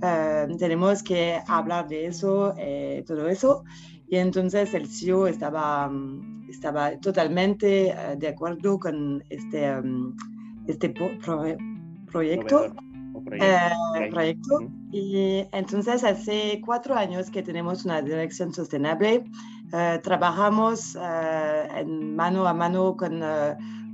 eh, 0.03 0.47
tenemos 0.59 1.03
que 1.03 1.41
hablar 1.47 1.89
de 1.89 2.07
eso, 2.07 2.55
todo 3.07 3.29
eso. 3.29 3.65
Y 4.11 4.17
entonces 4.17 4.73
el 4.73 4.89
CEO 4.89 5.27
estaba, 5.27 5.89
mm, 5.89 6.49
estaba 6.49 6.97
totalmente 6.99 7.89
eh, 7.89 8.17
de 8.17 8.29
acuerdo 8.29 8.79
con 8.79 9.23
este, 9.29 9.81
mm, 9.81 10.17
este 10.67 10.89
proyecto. 10.91 11.61
proyecto. 12.11 12.71
Eh, 13.33 14.39
y 14.93 15.45
entonces 15.53 16.05
hace 16.05 16.63
cuatro 16.65 16.95
años 16.95 17.31
que 17.31 17.43
tenemos 17.43 17.85
una 17.85 18.01
dirección 18.01 18.55
sostenible. 18.55 19.25
Eh, 19.73 20.01
trabajamos 20.03 20.97
en 20.97 22.17
mano 22.17 22.47
a 22.47 22.55
mano 22.55 22.97
con, 22.97 23.21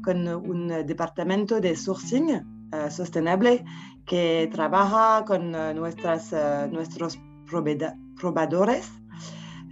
con 0.04 0.28
un 0.28 0.68
departamento 0.86 1.60
de 1.60 1.74
sourcing 1.76 2.42
sostenible 2.90 3.64
que 4.04 4.48
trabaja 4.52 5.24
con 5.24 5.52
nuestras, 5.52 6.32
nuestros 6.70 7.18
proveedores. 8.16 8.90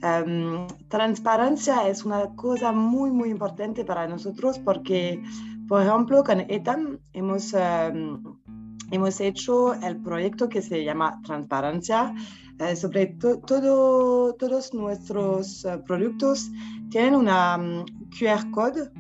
Em, 0.03 0.67
transparencia 0.89 1.89
es 1.89 2.05
una 2.05 2.35
cosa 2.35 2.73
muy, 2.73 3.13
muy 3.13 3.31
importante 3.31 3.85
para 3.85 4.09
nosotros 4.09 4.59
porque, 4.59 5.23
por 5.69 5.83
ejemplo, 5.83 6.25
con 6.25 6.41
ETAM 6.41 6.99
hemos, 7.13 7.55
em, 7.55 8.21
hemos 8.93 9.21
hecho 9.21 9.75
el 9.75 9.97
proyecto 9.97 10.49
que 10.49 10.63
se 10.63 10.85
llama 10.85 11.21
Transparencia. 11.25 12.15
Eh, 12.59 12.77
sobre 12.77 13.07
todo, 13.47 14.35
todos 14.35 14.75
nuestros 14.75 15.65
eh, 15.65 15.79
productos 15.87 16.51
tienen 16.91 17.15
una 17.15 17.57
mm, 17.57 17.85
QR 18.17 18.51
code 18.53 18.91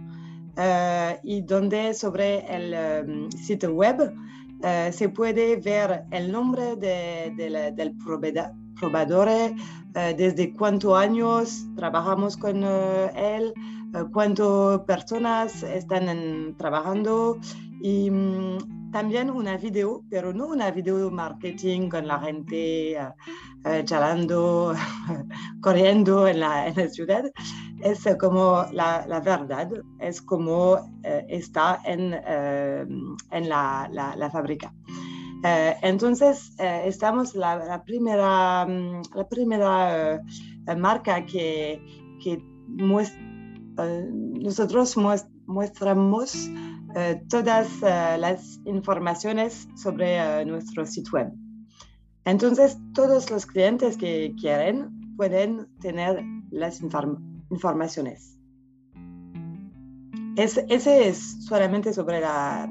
eh, 0.57 1.21
y 1.23 1.43
donde 1.43 1.93
sobre 1.95 2.39
el 2.49 2.75
em, 2.75 3.31
sitio 3.31 3.73
web 3.73 4.13
se 4.93 5.09
puede 5.09 5.57
ver 5.57 6.05
el 6.13 6.31
nombre 6.31 6.77
de, 6.77 7.73
del 7.75 7.97
proveedor 8.79 9.29
desde 10.17 10.55
cuántos 10.55 10.97
años 10.97 11.67
trabajamos 11.75 12.37
con 12.37 12.63
él, 12.63 13.53
cuántas 14.13 14.79
personas 14.87 15.65
están 15.65 16.55
trabajando 16.59 17.41
y 17.83 18.11
mm, 18.11 18.91
también 18.93 19.31
una 19.31 19.57
video, 19.57 20.03
pero 20.09 20.33
no 20.33 20.47
una 20.47 20.71
video 20.71 21.11
marketing 21.11 21.89
con 21.89 22.07
la 22.07 22.21
gente 22.21 22.99
charlando, 23.85 24.75
corriendo 25.61 26.27
en 26.29 26.41
la, 26.41 26.69
en 26.69 26.77
la, 26.77 26.89
ciudad. 26.89 27.25
Es 27.81 28.07
como 28.21 28.65
la, 28.73 29.05
la 29.07 29.21
verdad, 29.21 29.69
es 29.99 30.21
como 30.23 30.79
está 31.03 31.81
en, 31.85 32.15
en 32.15 33.49
la, 33.49 33.89
la 33.93 34.31
fábrica. 34.31 34.73
Eh, 35.45 35.77
entonces, 35.83 36.55
eh, 36.59 36.83
estamos 36.87 37.35
la, 37.35 37.83
primera, 37.85 38.65
mm, 38.65 39.03
la 39.15 39.29
primera 39.29 40.15
eh, 40.15 40.77
marca 40.77 41.27
que, 41.27 41.85
que 42.23 42.41
nosotros 44.41 44.97
mostramos 46.95 47.29
todas 47.29 47.81
las 48.19 48.61
informaciones 48.65 49.69
sobre 49.77 50.45
nuestro 50.45 50.87
sitio 50.87 51.13
web. 51.13 51.33
Entonces, 52.25 52.79
todos 52.95 53.31
los 53.31 53.47
clientes 53.47 53.97
que 53.97 54.35
quieren 54.41 55.17
pueden 55.17 55.67
tener 55.81 56.23
las 56.51 56.81
informaciones. 57.51 58.39
ese 60.37 61.09
es 61.09 61.45
solamente 61.47 61.93
sobre 61.93 62.21
la 62.21 62.69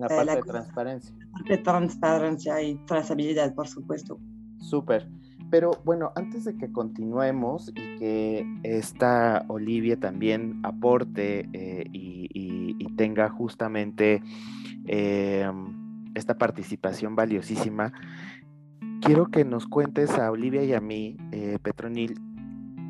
la 0.00 0.06
eh, 0.06 0.08
parte 0.08 0.36
de 0.36 0.42
transparencia. 0.42 1.14
de 1.48 1.58
transparencia 1.58 2.62
y 2.62 2.74
trazabilidad, 2.86 3.54
por 3.54 3.68
supuesto. 3.68 4.18
Súper. 4.58 5.08
Pero 5.50 5.72
bueno, 5.84 6.12
antes 6.14 6.44
de 6.44 6.56
que 6.56 6.72
continuemos 6.72 7.70
y 7.70 7.98
que 7.98 8.46
esta 8.62 9.44
Olivia 9.48 9.98
también 9.98 10.60
aporte 10.62 11.48
eh, 11.52 11.84
y, 11.92 12.28
tenga 13.00 13.30
justamente 13.30 14.22
em, 14.86 16.12
esta 16.14 16.36
participación 16.36 17.16
valiosísima, 17.16 17.94
quiero 19.00 19.30
que 19.30 19.42
nos 19.42 19.66
cuentes 19.66 20.10
a 20.18 20.30
Olivia 20.30 20.62
y 20.64 20.74
a 20.74 20.82
mí, 20.82 21.16
eh, 21.32 21.58
Petronil, 21.62 22.20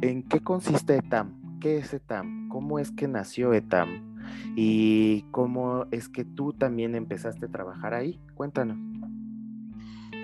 en 0.02 0.24
qué 0.24 0.40
consiste 0.40 0.96
ETAM, 0.96 1.60
qué 1.60 1.78
es 1.78 1.94
ETAM, 1.94 2.48
cómo 2.48 2.80
es 2.80 2.90
que 2.90 3.06
nació 3.06 3.54
ETAM, 3.54 4.18
y 4.56 5.22
cómo 5.30 5.86
es 5.92 6.08
que 6.08 6.24
tú 6.24 6.54
también 6.54 6.96
empezaste 6.96 7.46
a 7.46 7.48
trabajar 7.48 7.94
ahí. 7.94 8.18
Cuéntanos. 8.34 8.78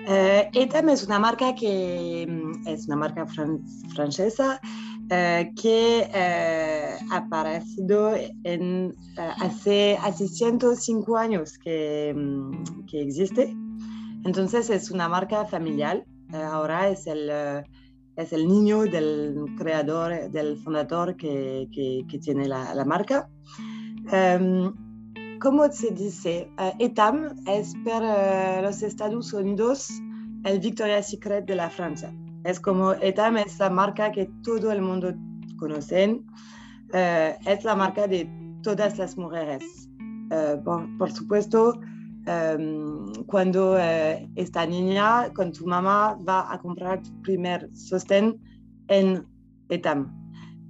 Eh, 0.09 0.49
ETAM 0.53 0.89
es 0.89 1.05
una 1.05 1.17
marca 1.17 1.55
que 1.55 2.27
mm, 2.29 2.67
es 2.67 2.87
una 2.87 2.97
marca 2.97 3.25
francesa 3.25 4.59
eh, 5.09 5.51
que 5.61 6.09
eh, 6.13 6.97
ha 7.11 7.17
aparecido 7.17 8.13
en, 8.43 8.95
hace, 9.39 9.97
hace 10.01 10.27
105 10.27 11.17
años 11.17 11.57
que, 11.57 12.13
mm, 12.15 12.85
que, 12.85 13.01
existe. 13.01 13.55
Entonces 14.25 14.69
es 14.69 14.91
una 14.91 15.07
marca 15.07 15.45
familiar. 15.45 16.05
ahora 16.33 16.89
es 16.89 17.07
el, 17.07 17.31
es 18.17 18.33
el 18.33 18.47
niño 18.47 18.81
del 18.81 19.45
creador, 19.57 20.29
del 20.29 20.57
fundador 20.57 21.15
que, 21.15 21.69
que, 21.71 22.19
tiene 22.19 22.47
la, 22.47 22.73
la 22.75 22.83
marca. 22.83 23.29
Um, 24.11 24.73
como 25.39 25.71
se 25.71 25.91
dice, 25.91 26.49
uh, 26.57 26.71
ETAM 26.79 27.35
es 27.45 27.73
para 27.85 28.61
los 28.61 28.81
Estados 28.81 29.33
Unidos 29.33 29.89
el 30.43 30.59
Victoria's 30.59 31.09
Secret 31.09 31.45
de 31.45 31.55
la 31.55 31.69
Francia. 31.69 32.11
Es 32.47 32.61
como 32.61 32.93
ETAM 32.93 33.35
es 33.39 33.59
la 33.59 33.69
marca 33.69 34.09
que 34.09 34.29
todo 34.41 34.71
el 34.71 34.81
mundo 34.81 35.13
conoce. 35.59 36.21
Uh, 36.93 37.35
es 37.45 37.65
la 37.65 37.75
marca 37.75 38.07
de 38.07 38.25
todas 38.63 38.97
las 38.97 39.17
mujeres. 39.17 39.89
Uh, 40.31 40.63
por, 40.97 41.11
supuesto, 41.11 41.73
um, 42.25 43.11
cuando 43.25 43.77
esta 44.37 44.65
niña 44.65 45.29
con 45.33 45.51
tu 45.51 45.67
mamá 45.67 46.17
va 46.25 46.49
a 46.49 46.57
comprar 46.59 47.03
tu 47.03 47.21
primer 47.21 47.69
sostén 47.73 48.39
en 48.87 49.27
ETAM. 49.67 50.07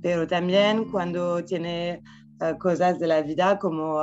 Pero 0.01 0.25
también 0.25 0.85
cuando 0.85 1.43
tiene 1.43 2.01
eh, 2.41 2.55
cosas 2.59 2.97
de 2.97 3.05
la 3.05 3.21
vida 3.21 3.59
como 3.59 4.01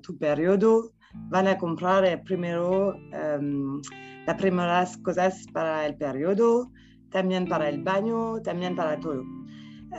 tu 0.00 0.16
periodo, 0.16 0.92
van 1.30 1.48
a 1.48 1.58
comprar 1.58 2.22
primero 2.22 2.94
um, 2.94 3.82
las 4.26 4.36
primeras 4.36 4.96
cosas 4.98 5.44
para 5.52 5.86
el 5.86 5.96
periodo 5.96 6.70
también 7.10 7.46
para 7.46 7.68
el 7.68 7.82
baño, 7.82 8.40
también 8.42 8.76
para 8.76 8.98
todo. 8.98 9.22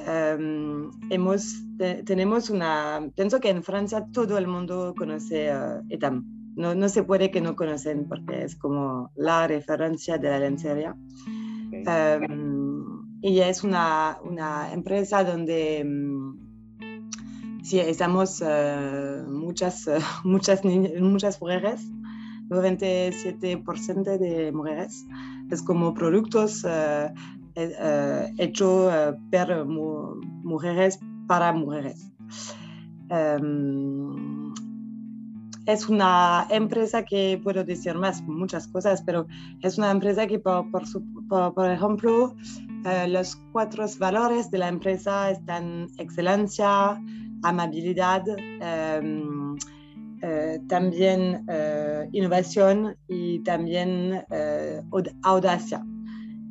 Em, 0.06 0.92
hemos, 1.10 1.64
tenemos 2.06 2.50
una, 2.50 3.10
pienso 3.16 3.40
que 3.40 3.50
en 3.50 3.64
Francia 3.64 4.06
todo 4.12 4.38
el 4.38 4.48
mundo 4.48 4.94
conoce 4.98 5.52
ETAM. 5.90 6.26
No, 6.56 6.74
no, 6.74 6.90
se 6.90 7.04
puede 7.04 7.30
que 7.30 7.40
no 7.40 7.56
conocen 7.56 8.08
porque 8.08 8.44
es 8.44 8.56
como 8.56 9.12
la 9.16 9.48
referencia 9.48 10.18
de 10.18 10.30
la 10.30 10.40
lencería. 10.40 10.96
Em, 11.72 12.78
y 13.22 13.40
es 13.40 13.64
una, 13.64 14.18
una 14.24 14.74
empresa 14.74 15.24
donde 15.24 15.84
mm, 15.84 16.48
sí, 17.64 17.80
estamos 17.80 18.42
uh, 18.42 19.30
muchas, 19.30 19.88
uh, 19.88 20.00
muchas, 20.24 20.64
muchas 20.64 21.42
mujeres, 21.42 21.82
97% 22.50 24.18
de 24.18 24.51
mujeres. 24.51 25.06
Es 25.51 25.62
como 25.62 25.94
productos 25.94 26.63
uh, 26.63 27.13
hechos 28.38 28.94
por 29.32 29.66
mujeres 30.44 31.00
para 31.27 31.54
mujeres. 31.54 32.12
Um, 33.10 34.54
es 35.68 35.89
una 35.89 36.48
empresa 36.50 37.04
que 37.04 37.39
puedo 37.44 37.63
decir 37.63 37.96
más, 37.96 38.22
muchas 38.24 38.68
cosas, 38.70 39.04
pero 39.06 39.27
es 39.62 39.77
una 39.77 39.92
empresa 39.92 40.25
que, 40.25 40.39
por, 40.39 41.70
ejemplo, 41.70 42.36
eh, 42.86 43.08
los 43.10 43.36
cuatro 43.51 43.86
valores 44.00 44.50
de 44.50 44.60
la 44.60 44.70
empresa 44.70 45.30
están 45.30 45.89
excelencia, 45.98 46.98
amabilidad, 47.44 48.24
em, 48.62 49.58
eh, 50.22 50.60
también 50.68 51.46
eh, 51.50 52.08
innovación 52.12 52.96
y 53.08 53.40
también 53.40 54.24
audacia. 55.24 55.84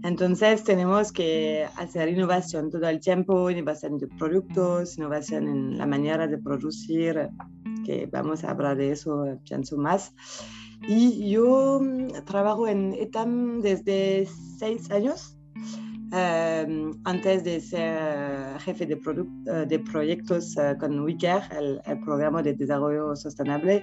Entonces 0.02 0.62
tenemos 0.62 1.11
que 1.11 1.66
hacer 1.76 2.08
innovación 2.08 2.70
todo 2.70 2.88
el 2.88 3.00
tiempo, 3.00 3.50
innovación 3.50 3.99
de 3.99 4.06
productos, 4.06 4.99
innovación 4.99 5.49
en 5.49 5.78
la 5.78 5.87
manera 5.87 6.28
de 6.28 6.38
producir, 6.38 7.28
que 7.85 8.08
vamos 8.12 8.44
a 8.44 8.50
hablar 8.50 8.76
de 8.76 8.92
eso, 8.92 9.40
pienso 9.44 9.76
más. 9.76 10.14
Y 10.87 11.30
yo 11.30 11.80
mm, 11.80 12.25
trabajo 12.25 12.68
en 12.68 12.94
ETAM 12.94 13.61
desde 13.62 14.28
seis 14.58 14.90
años 14.90 15.37
Em, 16.12 16.92
antes 17.04 17.42
de 17.42 17.60
ser 17.60 18.60
jefe 18.60 18.86
de, 18.86 18.94
eh, 18.94 19.66
de 19.66 19.78
proyectos 19.80 20.56
uh, 20.56 20.78
con 20.78 21.00
WICAR, 21.00 21.42
el, 21.58 21.80
el, 21.84 21.98
programa 22.00 22.42
de 22.42 22.54
desarrollo 22.54 23.16
sostenible, 23.16 23.82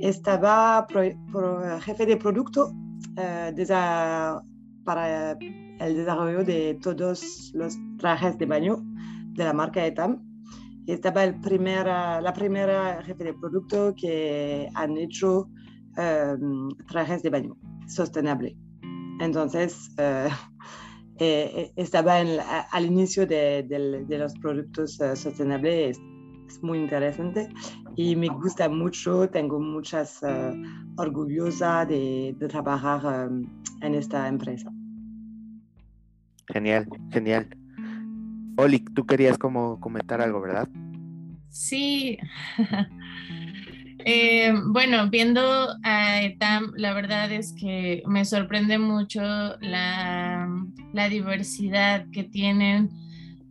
estaba 0.00 0.84
jefe 1.80 2.06
de 2.06 2.16
producto 2.16 2.72
uh, 2.72 3.54
para 4.84 5.32
el 5.78 5.94
desarrollo 5.94 6.44
de 6.44 6.76
todos 6.82 7.52
los 7.54 7.78
trajes 7.98 8.36
de 8.36 8.46
baño 8.46 8.82
de 9.34 9.44
la 9.44 9.52
marca 9.52 9.86
ETAM. 9.86 10.20
Estaba 10.88 11.22
el 11.22 11.40
primer, 11.40 11.86
la 11.86 12.32
primera 12.34 13.00
jefe 13.04 13.22
de 13.22 13.34
producto 13.34 13.94
que 13.94 14.68
han 14.74 14.96
hecho 14.96 15.48
um, 15.96 16.68
trajes 16.88 17.22
de 17.22 17.30
baño 17.30 17.56
sostenible. 17.86 18.56
Entonces, 19.20 19.94
eh, 21.22 21.52
eh, 21.54 21.72
estaba 21.76 22.16
al 22.16 22.86
inicio 22.86 23.26
de, 23.26 24.06
los 24.08 24.32
productos 24.38 24.98
uh, 25.00 25.14
sostenibles. 25.14 25.98
Es, 26.48 26.62
muy 26.62 26.78
interesante 26.78 27.48
y 27.94 28.16
me 28.16 28.28
gusta 28.28 28.68
mucho. 28.70 29.28
Tengo 29.28 29.60
muchas 29.60 30.20
uh, 30.22 30.56
orgullosa 30.96 31.84
de, 31.84 32.34
trabajar 32.48 33.28
um, 33.28 33.46
en 33.82 33.94
esta 33.94 34.26
empresa. 34.28 34.72
Genial, 36.48 36.88
genial. 37.12 37.48
Oli, 38.56 38.80
tú 38.80 39.04
querías 39.04 39.36
como 39.36 39.78
comentar 39.78 40.22
algo, 40.22 40.40
¿verdad? 40.40 40.68
Sí. 41.50 42.18
Eh, 44.04 44.52
bueno, 44.66 45.08
viendo 45.10 45.40
a 45.82 46.22
ETAM, 46.22 46.72
la 46.76 46.92
verdad 46.94 47.30
es 47.32 47.52
que 47.52 48.02
me 48.06 48.24
sorprende 48.24 48.78
mucho 48.78 49.20
la, 49.60 50.48
diversidad 51.10 52.06
que 52.12 52.24
tienen 52.24 52.90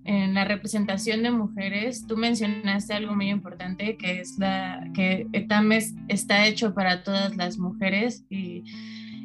en 0.06 0.34
la 0.34 0.46
representación 0.46 1.24
de 1.24 1.32
mujeres. 1.32 2.06
Tú 2.08 2.18
mencionaste 2.18 2.94
algo 2.94 3.16
muy 3.16 3.30
importante, 3.30 3.98
que 3.98 4.20
es 4.20 4.38
la 4.38 4.88
que 4.94 5.28
ETAM 5.34 5.72
está 6.08 6.48
hecho 6.48 6.74
para 6.74 7.04
todas 7.04 7.36
las 7.36 7.58
mujeres 7.58 8.26
y, 8.30 8.64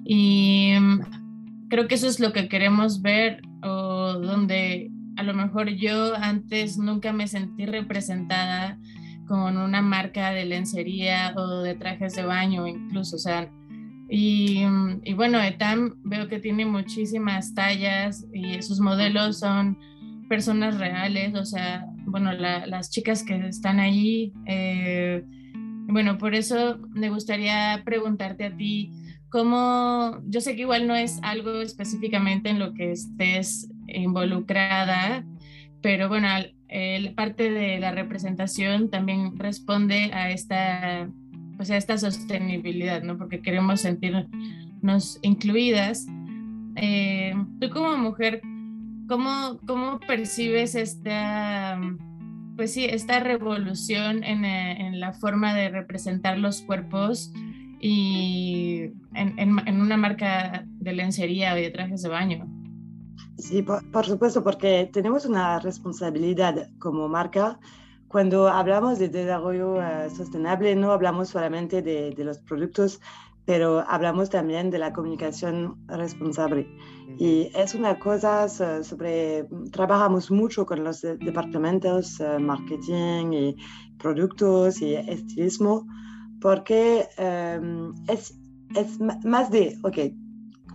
y 0.05 0.75
mm, 0.79 1.69
creo 1.69 1.89
que 1.89 1.95
eso 1.95 2.09
es 2.09 2.21
lo 2.21 2.33
que 2.33 2.49
queremos 2.49 3.03
ver 3.03 3.41
o 3.63 4.15
donde 4.15 4.91
a 5.17 5.23
lo 5.23 5.35
mejor 5.35 5.71
yo 5.71 6.15
antes 6.17 6.77
nunca 6.77 7.13
me 7.13 7.29
sentí 7.29 7.67
representada 7.67 8.79
con 9.27 9.57
una 9.57 9.83
marca 9.83 10.31
de 10.31 10.45
lencería 10.45 11.35
o 11.37 11.63
de 11.63 11.75
trajes 11.75 12.15
de 12.15 12.25
baño 12.25 12.67
incluso, 12.67 13.17
o 13.17 13.19
sea, 13.19 13.51
y, 14.09 14.65
bueno, 15.15 15.43
Etam 15.43 15.97
veo 16.05 16.29
que 16.29 16.39
tiene 16.39 16.67
muchísimas 16.67 17.55
tallas 17.55 18.27
y 18.33 18.63
sus 18.63 18.79
modelos 18.81 19.39
son 19.39 19.79
personas 20.29 20.79
reales, 20.79 21.35
o 21.35 21.45
sea, 21.45 21.87
bueno, 22.07 22.33
las 22.33 22.91
chicas 22.91 23.23
que 23.23 23.49
están 23.49 23.81
allí, 23.81 24.33
eh, 24.47 25.25
bueno, 25.87 26.19
por 26.19 26.35
eso 26.35 26.79
me 26.91 27.11
gustaría 27.11 27.83
preguntarte 27.85 28.45
a 28.45 28.57
ti, 28.57 28.91
¿cómo, 29.31 30.21
yo 30.27 30.41
sé 30.41 30.55
que 30.55 30.63
igual 30.63 30.87
no 30.87 30.95
es 30.95 31.19
algo 31.23 31.61
específicamente 31.61 32.51
en 32.51 32.59
lo 32.59 32.75
que 32.75 32.93
estés 32.93 33.71
involucrada, 33.89 35.25
pero 35.83 36.09
bueno, 36.09 36.29
parte 37.15 37.51
de 37.51 37.79
la 37.79 37.93
representación 37.93 38.91
también 38.91 39.39
responde 39.39 40.13
a 40.13 40.31
esta, 40.31 41.09
pues 41.57 41.71
a 41.71 41.77
esta 41.77 41.99
sostenibilidad, 41.99 43.03
¿no? 43.03 43.19
Porque 43.19 43.41
queremos 43.41 43.81
sentirnos 43.81 45.19
incluidas. 45.23 46.07
Eh, 46.77 47.35
tú 47.61 47.71
como 47.71 47.97
mujer, 47.97 48.41
¿cómo, 49.09 49.61
¿cómo 49.67 50.01
percibes 50.01 50.75
esta, 50.75 51.81
pues 52.57 52.73
sí, 52.73 52.85
esta 52.85 53.21
revolución 53.21 54.25
en, 54.25 54.45
en 54.45 55.01
la 55.01 55.13
forma 55.13 55.55
de 55.55 55.69
representar 55.69 56.39
los 56.39 56.63
cuerpos 56.63 57.33
y 57.81 58.91
en, 59.15 59.39
en 59.39 59.81
una 59.81 59.97
marca 59.97 60.65
de 60.67 60.93
lencería 60.93 61.53
o 61.53 61.57
de 61.57 61.71
trajes 61.71 62.03
de 62.03 62.09
baño? 62.09 62.54
Sí, 63.39 63.63
por, 63.63 64.07
supuesto, 64.07 64.43
porque 64.43 64.89
tenemos 64.93 65.27
una 65.27 65.59
responsabilidad 65.59 66.71
como 66.79 67.09
marca. 67.09 67.59
Cuando 68.09 68.49
hablamos 68.49 68.99
de 68.99 69.09
desarrollo 69.09 69.83
eh, 69.83 70.09
sostenible, 70.11 70.77
no 70.77 70.93
hablamos 70.93 71.29
solamente 71.31 71.83
de, 71.83 72.13
de, 72.13 72.25
los 72.25 72.39
productos, 72.39 73.01
pero 73.45 73.85
hablamos 73.89 74.31
también 74.31 74.71
de 74.71 74.79
la 74.79 74.93
comunicación 74.93 75.77
responsable. 75.89 76.69
Y 77.19 77.51
es 77.55 77.75
una 77.75 77.99
cosa 77.99 78.49
sobre, 78.49 79.47
trabajamos 79.73 80.31
mucho 80.31 80.65
con 80.65 80.85
los 80.85 81.03
departamentos 81.03 82.21
uh, 82.21 82.41
marketing 82.41 83.33
y 83.33 83.57
productos 83.99 84.81
y 84.81 84.95
estilismo, 84.95 85.87
porque 86.41 87.09
um, 87.19 87.95
es, 88.09 88.39
es 88.75 88.99
más 89.01 89.51
de, 89.51 89.77
ok, 89.83 90.15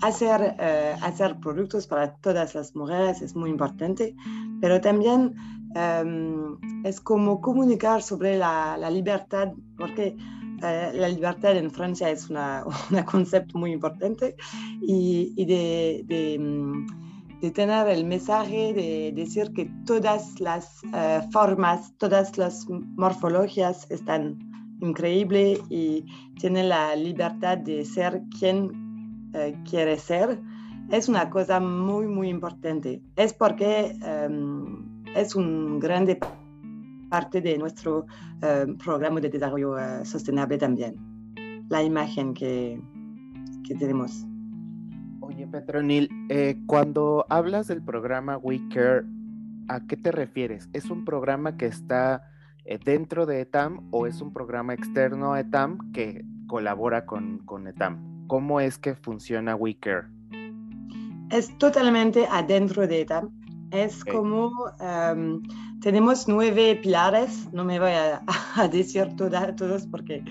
hacer, 0.01 0.55
eh, 0.59 0.95
hacer 1.01 1.39
productos 1.39 1.87
para 1.87 2.15
todas 2.15 2.55
las 2.55 2.75
mujeres 2.75 3.21
es 3.21 3.35
muy 3.35 3.49
importante, 3.49 4.15
pero 4.61 4.79
también 4.81 5.35
em, 5.75 6.57
es 6.83 6.99
como 6.99 7.41
comunicar 7.41 8.01
sobre 8.01 8.37
la, 8.37 8.77
la 8.77 8.89
libertad, 8.89 9.51
porque 9.77 10.15
eh, 10.61 10.91
la 10.93 11.07
libertad 11.07 11.55
en 11.55 11.71
Francia 11.71 12.09
es 12.09 12.29
un 12.29 12.37
concepto 13.05 13.57
muy 13.57 13.71
importante 13.71 14.35
y, 14.81 15.45
de, 15.45 16.37
mm, 16.39 17.39
de, 17.41 17.51
tener 17.51 17.87
el 17.87 18.05
mensaje 18.05 18.73
de 18.73 19.13
decir 19.15 19.53
que 19.53 19.71
todas 19.85 20.39
las 20.41 20.81
uh, 20.85 21.31
formas, 21.31 21.93
todas 21.97 22.37
las 22.37 22.67
morfologías 22.67 23.89
están 23.89 24.37
increíbles 24.81 25.59
y 25.69 26.05
tienen 26.39 26.69
la 26.69 26.95
libertad 26.95 27.57
de 27.57 27.85
ser 27.85 28.21
quien 28.37 28.88
eh, 29.33 29.55
quiere 29.69 29.97
ser, 29.97 30.39
es 30.91 31.07
una 31.07 31.29
cosa 31.29 31.59
muy, 31.59 32.07
muy 32.07 32.29
importante. 32.29 33.01
Es 33.15 33.33
porque 33.33 33.95
em, 34.01 35.03
es 35.15 35.35
un 35.35 35.79
grande 35.79 36.19
parte 37.09 37.41
de 37.41 37.57
nuestro 37.57 38.05
em, 38.41 38.77
programa 38.77 39.19
de 39.19 39.29
desarrollo 39.29 39.73
uh, 39.73 40.03
sostenible 40.03 40.57
también, 40.57 40.95
la 41.69 41.83
imagen 41.83 42.33
que, 42.33 42.81
que 43.63 43.75
tenemos. 43.75 44.25
Oye, 45.19 45.47
Petronil, 45.47 46.09
eh, 46.29 46.59
cuando 46.65 47.25
hablas 47.29 47.67
del 47.67 47.83
programa 47.83 48.37
We 48.37 48.61
Care, 48.69 49.05
¿a 49.67 49.85
qué 49.85 49.95
te 49.95 50.11
refieres? 50.11 50.69
¿Es 50.73 50.89
un 50.89 51.05
programa 51.05 51.55
que 51.55 51.67
está 51.67 52.23
dentro 52.85 53.25
de 53.25 53.41
ETAM 53.41 53.87
o 53.91 54.05
es 54.05 54.21
un 54.21 54.31
programa 54.31 54.73
externo 54.73 55.33
a 55.33 55.39
ETAM 55.39 55.91
que 55.91 56.23
colabora 56.47 57.05
con, 57.05 57.39
con 57.39 57.67
ETAM? 57.67 58.08
¿Cómo 58.29 58.61
es 58.61 58.77
que 58.77 58.93
funciona 58.93 59.55
WeCare? 59.55 60.05
Es 61.31 61.57
totalmente 61.57 62.27
adentro 62.29 62.85
de 62.85 63.01
ETAM. 63.01 63.31
Es 63.71 64.05
como 64.05 64.51
em, 64.79 65.41
tenemos 65.81 66.27
nueve 66.27 66.75
pilares, 66.75 67.51
no 67.51 67.65
me 67.65 67.79
voy 67.79 67.89
a, 67.89 68.21
decir 68.71 69.15
todos 69.15 69.87
porque 69.87 70.23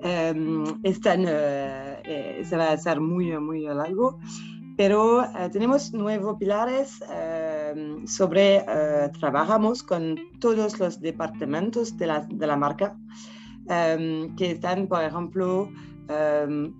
em, 0.00 0.64
están, 0.82 1.26
eh, 1.28 2.02
eh, 2.04 2.42
se 2.44 2.56
va 2.56 2.70
a 2.70 2.72
hacer 2.72 3.00
muy, 3.00 3.38
muy 3.38 3.62
largo, 3.62 4.18
pero 4.76 5.22
eh, 5.22 5.48
tenemos 5.52 5.92
nueve 5.92 6.24
pilares 6.40 7.00
em, 7.08 8.04
sobre, 8.04 8.64
trabajamos 9.20 9.84
con 9.84 10.16
todos 10.40 10.80
los 10.80 11.00
departamentos 11.00 11.96
de 11.96 12.06
la, 12.08 12.26
de 12.28 12.46
la 12.48 12.56
marca, 12.56 12.96
que 13.68 14.50
están, 14.50 14.88
por 14.88 15.04
ejemplo, 15.04 15.70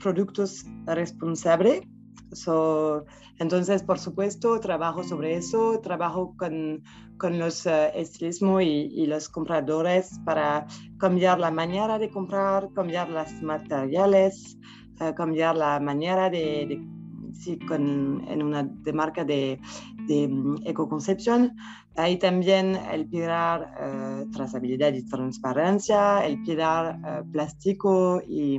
productos 0.00 0.64
responsables. 0.86 1.82
entonces, 3.38 3.82
por 3.82 3.98
supuesto, 3.98 4.58
trabajo 4.60 5.02
sobre 5.04 5.36
eso, 5.36 5.80
trabajo 5.80 6.34
con, 6.36 6.82
con 7.18 7.38
los 7.38 7.66
uh, 7.66 7.90
estilismo 7.94 8.60
y, 8.60 9.06
los 9.06 9.28
compradores 9.28 10.18
para 10.24 10.66
cambiar 10.98 11.38
la 11.38 11.50
manera 11.50 11.98
de 11.98 12.10
comprar, 12.10 12.68
cambiar 12.74 13.08
los 13.10 13.30
materiales, 13.42 14.56
uh, 15.00 15.14
cambiar 15.14 15.56
la 15.56 15.80
manera 15.80 16.30
de, 16.30 16.80
sí, 17.38 17.58
con, 17.58 18.24
en 18.28 18.42
una 18.42 18.64
de 18.64 18.92
marca 18.92 19.24
de, 19.24 19.60
de 20.06 20.26
um, 20.26 20.56
ecoconcepción. 20.64 21.54
Ahí 21.96 22.18
también 22.18 22.76
el 22.92 23.08
pilar 23.08 23.74
uh, 23.80 24.30
trazabilidad 24.30 24.92
y 24.92 25.02
transparencia, 25.08 26.24
el 26.26 26.42
pilar 26.42 27.24
plástico 27.32 28.22
y, 28.26 28.58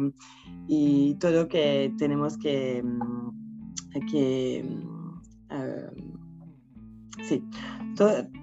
y, 0.67 1.15
todo 1.15 1.47
que 1.47 1.93
tenemos 1.97 2.37
que, 2.37 2.83
que 4.11 4.65
sí, 7.23 7.43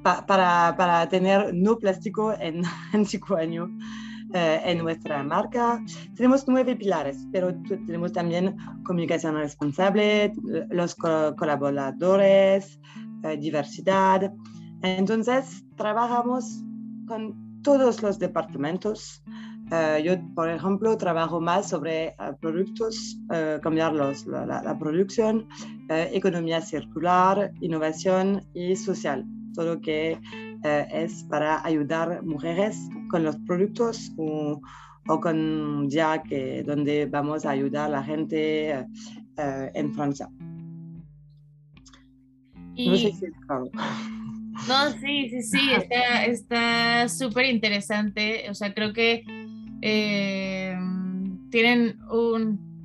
para, 0.02 0.76
para, 0.76 1.08
tener 1.08 1.54
no 1.54 1.78
plástico 1.78 2.32
en, 2.38 2.62
en 2.92 3.06
cinco 3.06 3.36
años 3.36 3.70
eh, 4.36 4.60
en 4.64 4.78
nuestra 4.78 5.22
marca. 5.22 5.82
Tenemos 6.14 6.46
nueve 6.46 6.76
pilares, 6.76 7.26
pero 7.32 7.54
tenemos 7.86 8.12
también 8.12 8.56
comunicación 8.84 9.34
responsable, 9.36 10.32
los 10.70 10.94
colaboradores, 10.94 12.78
eh, 13.24 13.36
diversidad. 13.38 14.32
Entonces, 14.82 15.64
trabajamos 15.76 16.62
con 17.06 17.62
todos 17.62 18.02
los 18.02 18.18
departamentos 18.18 19.22
eh, 19.72 20.02
yo, 20.04 20.14
por 20.34 20.48
ejemplo, 20.48 20.96
trabajo 20.96 21.40
más 21.40 21.68
sobre 21.68 22.06
eh, 22.06 22.14
productos, 22.40 23.18
uh, 23.30 23.60
cambiar 23.60 23.92
los, 23.94 24.24
la, 24.26 24.76
producción, 24.78 25.48
economía 25.88 26.60
circular, 26.60 27.52
innovación 27.60 28.44
y 28.54 28.76
social. 28.76 29.24
Todo 29.54 29.80
que 29.80 30.20
es 30.66 31.24
para 31.24 31.64
ayudar 31.64 32.22
mujeres 32.22 32.76
con 33.10 33.24
los 33.24 33.36
productos 33.46 34.12
o, 34.16 34.60
o, 35.08 35.20
con 35.20 35.88
ya 35.88 36.22
que 36.22 36.62
donde 36.62 37.06
vamos 37.06 37.46
a 37.46 37.50
ayudar 37.50 37.86
a 37.86 37.88
la 37.88 38.02
gente 38.02 38.86
en 39.36 39.94
Francia. 39.94 40.28
No 42.76 42.96
sé 42.96 43.12
si 43.12 43.24
es 43.26 43.32
claro. 43.46 43.70
No, 44.68 44.90
sí, 45.00 45.28
sí, 45.28 45.42
sí, 45.42 45.70
está 46.26 47.08
súper 47.08 47.46
interesante. 47.46 48.50
O 48.50 48.54
sea, 48.54 48.74
creo 48.74 48.92
que 48.92 49.24
eh, 49.82 50.76
tienen 51.50 51.98
un, 52.10 52.75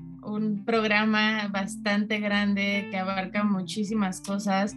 programa 0.66 1.48
bastante 1.48 2.20
grande 2.20 2.88
que 2.92 2.98
abarca 2.98 3.44
muchísimas 3.44 4.22
cosas. 4.22 4.76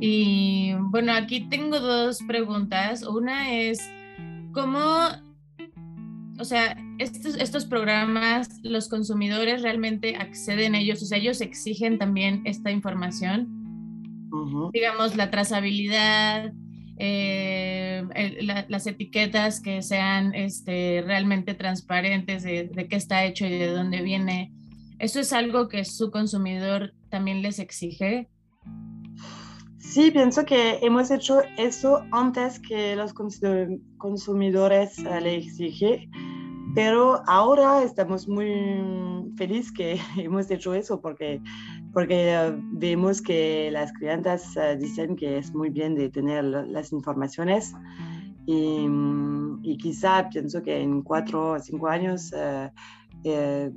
Y 0.00 0.72
bueno, 0.90 1.12
aquí 1.12 1.48
tengo 1.48 1.80
dos 1.80 2.18
preguntas. 2.26 3.02
Una 3.02 3.52
es, 3.52 3.90
¿cómo, 4.52 4.80
o 6.38 6.44
sea, 6.44 6.76
estos, 6.98 7.36
estos 7.36 7.64
programas, 7.64 8.60
los 8.62 8.88
consumidores 8.88 9.62
realmente 9.62 10.16
acceden 10.16 10.74
a 10.74 10.80
ellos? 10.80 11.02
O 11.02 11.06
sea, 11.06 11.18
ellos 11.18 11.40
exigen 11.40 11.98
también 11.98 12.42
esta 12.44 12.70
información. 12.70 13.60
Digamos, 14.72 15.14
la 15.16 15.30
trazabilidad, 15.30 16.52
eh, 16.96 18.04
las 18.68 18.86
etiquetas 18.86 19.60
que 19.60 19.82
sean 19.82 20.34
este, 20.34 21.02
realmente 21.04 21.54
transparentes 21.54 22.44
de, 22.44 22.86
qué 22.88 22.96
está 22.96 23.24
hecho 23.24 23.46
y 23.46 23.50
de 23.50 23.68
dónde 23.68 24.02
viene. 24.02 24.52
¿Eso 24.98 25.20
es 25.20 25.32
algo 25.32 25.68
que 25.68 25.84
su 25.84 26.10
consumidor 26.10 26.94
también 27.10 27.42
les 27.42 27.58
exige? 27.58 28.28
Sí, 29.78 30.10
pienso 30.10 30.44
que 30.44 30.78
hemos 30.82 31.10
hecho 31.10 31.40
eso 31.56 32.04
antes 32.10 32.58
que 32.58 32.96
los 32.96 33.12
consumidores 33.12 34.98
eh, 34.98 35.20
le 35.20 35.36
exigen, 35.36 36.10
pero 36.74 37.22
ahora 37.28 37.82
estamos 37.82 38.26
muy 38.26 38.50
felices 39.36 39.70
que 39.72 40.00
hemos 40.16 40.50
hecho 40.50 40.74
eso 40.74 41.00
porque 41.00 41.40
porque 41.92 42.52
vemos 42.72 43.22
que 43.22 43.70
las 43.70 43.92
clientas 43.92 44.56
eh, 44.56 44.76
dicen 44.76 45.14
que 45.14 45.38
es 45.38 45.54
muy 45.54 45.70
bien 45.70 45.94
de 45.94 46.08
tener 46.08 46.42
las 46.42 46.92
informaciones 46.92 47.72
y, 48.46 48.88
y, 49.62 49.76
quizá 49.78 50.28
pienso 50.28 50.60
que 50.60 50.80
en 50.80 51.02
cuatro 51.02 51.52
o 51.52 51.58
cinco 51.60 51.86
años 51.86 52.34
eh, 53.22 53.70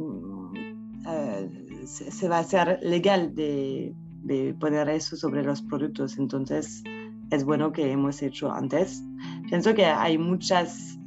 se, 1.85 2.27
va 2.27 2.37
a 2.37 2.39
hacer 2.39 2.79
legal 2.81 3.33
de, 3.35 3.93
de, 4.23 4.53
poner 4.59 4.89
eso 4.89 5.15
sobre 5.15 5.43
los 5.43 5.61
productos. 5.61 6.17
Entonces 6.17 6.83
es 7.31 7.43
bueno 7.43 7.71
que 7.71 7.91
hemos 7.91 8.21
hecho 8.21 8.51
antes. 8.51 9.03
Pienso 9.49 9.73
que 9.73 9.85
hay 9.85 10.17
muchas, 10.17 10.97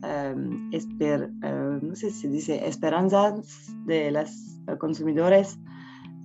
esper, 0.72 1.30
no 1.32 1.94
sé 1.94 2.10
si 2.10 2.28
dice, 2.28 2.66
esperanzas 2.66 3.72
de 3.86 4.10
los 4.10 4.60
consumidores 4.78 5.58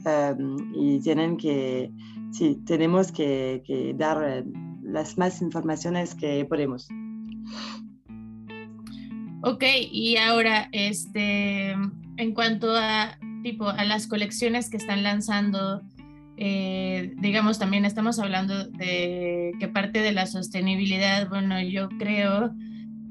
Em, 0.05 0.57
y 0.75 0.99
tienen 0.99 1.35
que, 1.35 1.91
sí, 2.31 2.61
tenemos 2.65 3.11
que, 3.11 3.95
dar 3.97 4.23
eh, 4.23 4.43
las 4.83 5.17
más 5.17 5.41
informaciones 5.41 6.13
que 6.13 6.45
podemos. 6.45 6.87
Ok, 9.41 9.63
y 9.91 10.17
ahora, 10.17 10.69
este, 10.71 11.71
en 11.71 12.33
cuanto 12.35 12.75
a, 12.75 13.17
tipo, 13.45 13.69
a 13.69 13.85
las 13.85 14.07
colecciones 14.07 14.71
que 14.71 14.77
están 14.77 15.03
lanzando, 15.03 15.83
eh, 16.35 17.13
digamos, 17.17 17.59
también 17.59 17.85
estamos 17.85 18.17
hablando 18.17 18.65
de 18.65 19.51
que 19.59 19.67
parte 19.67 19.99
de 19.99 20.13
la 20.13 20.25
sostenibilidad, 20.25 21.29
bueno, 21.29 21.61
yo 21.61 21.87
creo 21.99 22.55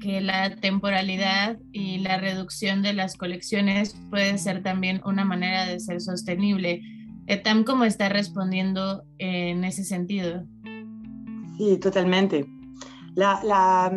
que 0.01 0.19
la 0.19 0.53
temporalidad 0.57 1.57
y 1.71 1.99
la 1.99 2.17
reducción 2.17 2.81
de 2.81 2.91
las 2.91 3.15
colecciones 3.15 3.95
puede 4.09 4.37
ser 4.37 4.61
también 4.61 4.99
una 5.05 5.23
manera 5.23 5.65
de 5.67 5.79
ser 5.79 6.01
sostenible. 6.01 6.81
¿Etam 7.27 7.63
cómo 7.63 7.85
está 7.85 8.09
respondiendo 8.09 9.05
en 9.19 9.63
ese 9.63 9.85
sentido? 9.85 10.43
Sí, 11.57 11.77
totalmente. 11.79 12.45
La, 13.15 13.39
la, 13.41 13.89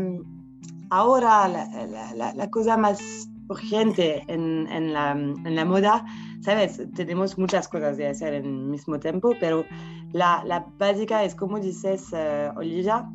ahora 0.90 1.48
la, 1.48 2.32
la, 2.32 2.50
cosa 2.50 2.76
más 2.76 3.28
urgente 3.48 4.22
en, 4.28 4.66
en, 4.68 4.96
en, 4.96 5.54
la, 5.54 5.64
moda, 5.64 6.04
sabes, 6.40 6.80
tenemos 6.94 7.38
muchas 7.38 7.68
cosas 7.68 7.96
de 7.96 8.08
hacer 8.08 8.34
en 8.34 8.70
mismo 8.70 8.98
tiempo, 8.98 9.34
pero 9.40 9.64
la, 10.12 10.66
básica 10.78 11.24
es, 11.24 11.34
como 11.34 11.58
dices, 11.60 12.12
uh, 12.12 12.58
Olivia, 12.58 13.08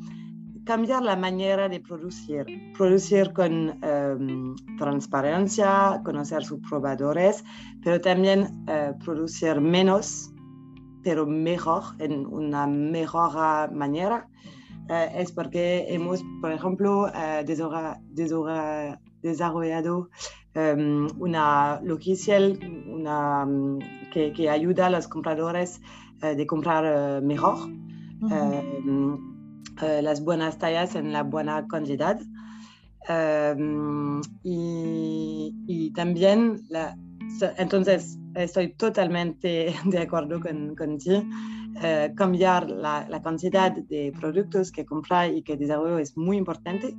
cambiar 0.65 1.03
la 1.03 1.15
manera 1.15 1.67
de 1.67 1.79
producir, 1.79 2.45
producir 2.77 3.33
con 3.33 3.77
em, 3.83 4.55
transparencia, 4.77 6.01
conocer 6.05 6.43
sus 6.43 6.59
probadores, 6.69 7.43
pero 7.83 7.99
también 7.99 8.63
eh, 8.67 8.93
producir 9.03 9.59
menos, 9.59 10.31
pero 11.03 11.25
mejor, 11.25 11.83
en 11.99 12.25
una 12.25 12.65
mejor 12.65 13.73
manera. 13.73 14.27
Eh, 14.89 15.11
es 15.15 15.31
porque 15.31 15.85
hemos, 15.89 16.23
por 16.41 16.51
ejemplo, 16.51 17.11
desarrollado 19.21 20.09
um, 20.55 21.07
una 21.19 21.79
logiciel 21.83 22.59
una, 22.87 23.47
que, 24.11 24.33
que, 24.33 24.49
ayuda 24.49 24.87
a 24.87 24.89
los 24.89 25.07
compradores 25.07 25.81
de 26.21 26.47
comprar 26.47 27.21
mejor. 27.21 27.57
Eh, 29.81 30.01
las 30.03 30.23
buenas 30.23 30.59
tallas 30.59 30.95
en 30.95 31.11
la 31.11 31.23
buena 31.23 31.67
cantidad. 31.67 32.19
Em, 33.07 34.21
y, 34.43 35.91
también, 35.95 36.61
la, 36.69 36.95
entonces, 37.57 38.17
estoy 38.35 38.73
totalmente 38.75 39.73
de 39.85 39.99
acuerdo 39.99 40.39
con, 40.39 40.75
con 40.75 40.97
ti. 40.99 41.27
Eh, 41.81 42.13
cambiar 42.15 42.69
la, 42.69 43.21
cantidad 43.23 43.71
de 43.71 44.13
productos 44.19 44.71
que 44.71 44.85
comprar 44.85 45.33
y 45.33 45.41
que 45.41 45.57
desarrollo 45.57 45.97
es 45.97 46.15
muy 46.15 46.37
importante. 46.37 46.95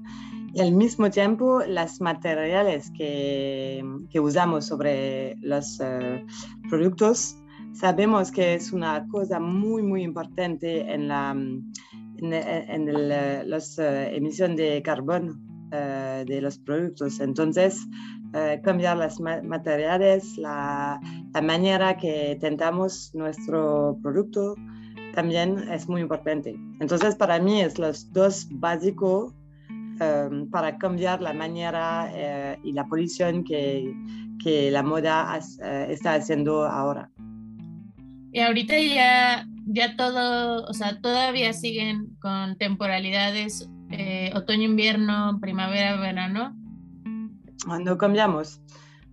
Y 0.52 0.60
al 0.60 0.72
mismo 0.72 1.10
tiempo, 1.10 1.62
los 1.66 2.00
materiales 2.00 2.90
que, 2.90 3.84
usamos 4.20 4.66
sobre 4.66 5.36
los 5.40 5.80
eh, 5.80 6.24
productos 6.68 7.36
sabemos 7.72 8.30
que 8.30 8.54
es 8.54 8.72
una 8.72 9.06
cosa 9.08 9.38
muy, 9.40 9.82
muy 9.82 10.02
importante 10.02 10.92
en 10.92 11.08
la 11.08 11.36
en, 12.16 13.50
las 13.50 13.78
emisiones 13.78 14.56
de 14.56 14.82
carbono 14.82 15.36
de 15.70 16.40
los 16.40 16.58
productos. 16.58 17.20
Entonces, 17.20 17.86
cambiar 18.62 18.96
los 18.96 19.20
materiales, 19.20 20.36
la, 20.38 21.00
manera 21.42 21.96
que 21.96 22.36
tentamos 22.40 23.10
nuestro 23.14 23.98
producto, 24.02 24.54
también 25.14 25.58
es 25.70 25.88
muy 25.88 26.00
importante. 26.00 26.56
Entonces, 26.80 27.14
para 27.14 27.38
mí 27.38 27.60
es 27.60 27.78
los 27.78 28.12
dos 28.12 28.46
básicos 28.50 29.32
um, 30.00 30.50
para 30.50 30.76
cambiar 30.78 31.22
la 31.22 31.32
manera 31.32 32.10
uh, 32.12 32.66
y 32.66 32.72
la 32.72 32.84
polución 32.84 33.44
que, 33.44 33.94
que 34.42 34.70
la 34.70 34.82
moda 34.82 35.38
está 35.88 36.14
haciendo 36.14 36.64
ahora. 36.64 37.10
Y 38.32 38.40
ahorita 38.40 38.76
ya, 38.78 39.46
ya 39.66 39.96
todo, 39.96 40.64
o 40.64 40.74
sea, 40.74 41.00
todavía 41.00 41.52
siguen 41.52 42.16
con 42.20 42.58
temporalidades 42.58 43.68
eh, 43.98 44.32
otoño, 44.34 44.64
invierno, 44.64 45.38
primavera, 45.40 45.96
verano. 46.00 46.56
No 47.84 47.98
cambiamos. 47.98 48.60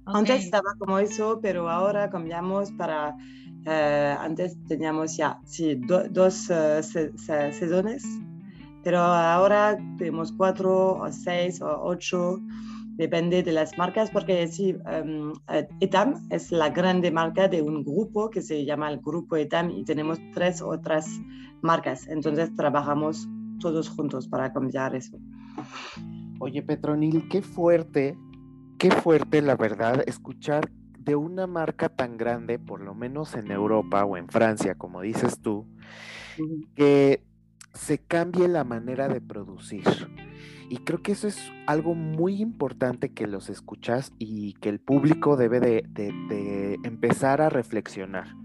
Okay. 0.06 0.20
Antes 0.20 0.46
estaba 0.46 0.74
como 0.80 1.00
eso, 1.00 1.40
pero 1.42 1.70
ahora 1.70 2.10
cambiamos 2.10 2.72
para 2.72 3.16
Uh, 3.64 4.18
antes 4.20 4.58
teníamos 4.68 5.16
ya 5.18 5.40
sí, 5.46 5.76
do, 5.76 6.10
dos 6.10 6.50
uh, 6.50 6.82
se, 6.82 7.16
se, 7.16 7.54
sezones, 7.54 8.04
pero 8.84 8.98
ahora 8.98 9.78
tenemos 10.00 10.32
cuatro 10.32 10.98
o 10.98 11.12
seis 11.12 11.62
o 11.62 11.70
ocho, 11.84 12.40
depende 12.96 13.44
de 13.44 13.52
las 13.52 13.78
marcas, 13.78 14.10
porque 14.10 14.48
sí, 14.48 14.74
um, 14.74 15.34
Etam 15.80 16.28
es 16.32 16.52
la 16.52 16.72
grande 16.72 17.12
marca 17.12 17.48
de 17.48 17.62
un 17.62 17.84
grupo 17.84 18.32
que 18.32 18.42
se 18.42 18.66
llama 18.66 18.90
el 18.90 18.98
Grupo 19.00 19.36
Etam 19.36 19.70
y 19.70 19.84
tenemos 19.84 20.18
tres 20.34 20.60
otras 20.60 21.06
marcas, 21.62 22.08
entonces 22.08 22.52
trabajamos 22.56 23.28
todos 23.62 23.88
juntos 23.90 24.28
para 24.28 24.52
cambiar 24.52 24.96
eso. 24.96 25.18
Oye, 26.40 26.62
Petronil, 26.62 27.30
qué 27.30 27.42
fuerte, 27.42 28.18
qué 28.78 28.92
fuerte 28.92 29.42
la 29.42 29.56
verdad 29.56 30.04
escuchar 30.06 30.70
de 30.98 31.16
una 31.16 31.48
marca 31.48 31.90
tan 31.90 32.18
grande, 32.18 32.60
por 32.60 32.82
lo 32.82 32.94
menos 32.94 33.36
en 33.36 33.52
Europa 33.52 34.04
o 34.06 34.18
en 34.18 34.28
Francia, 34.28 34.76
como 34.76 35.02
dices 35.02 35.40
tú, 35.40 35.66
que 36.76 37.24
se 37.74 38.00
cambie 38.00 38.48
la 38.48 38.64
manera 38.64 39.08
de 39.08 39.22
producir. 39.22 39.84
Y 40.70 40.78
creo 40.78 41.02
que 41.02 41.12
eso 41.14 41.28
es 41.28 41.52
algo 41.68 41.96
muy 41.96 42.42
importante 42.42 43.14
que 43.14 43.28
los 43.28 43.50
escuchas 43.50 44.14
y 44.20 44.54
que 44.54 44.70
el 44.70 44.80
público 44.80 45.38
debe 45.38 45.60
de, 45.60 45.84
de 45.94 46.80
empezar 46.84 47.42
a 47.42 47.50
reflexionar. 47.50 48.41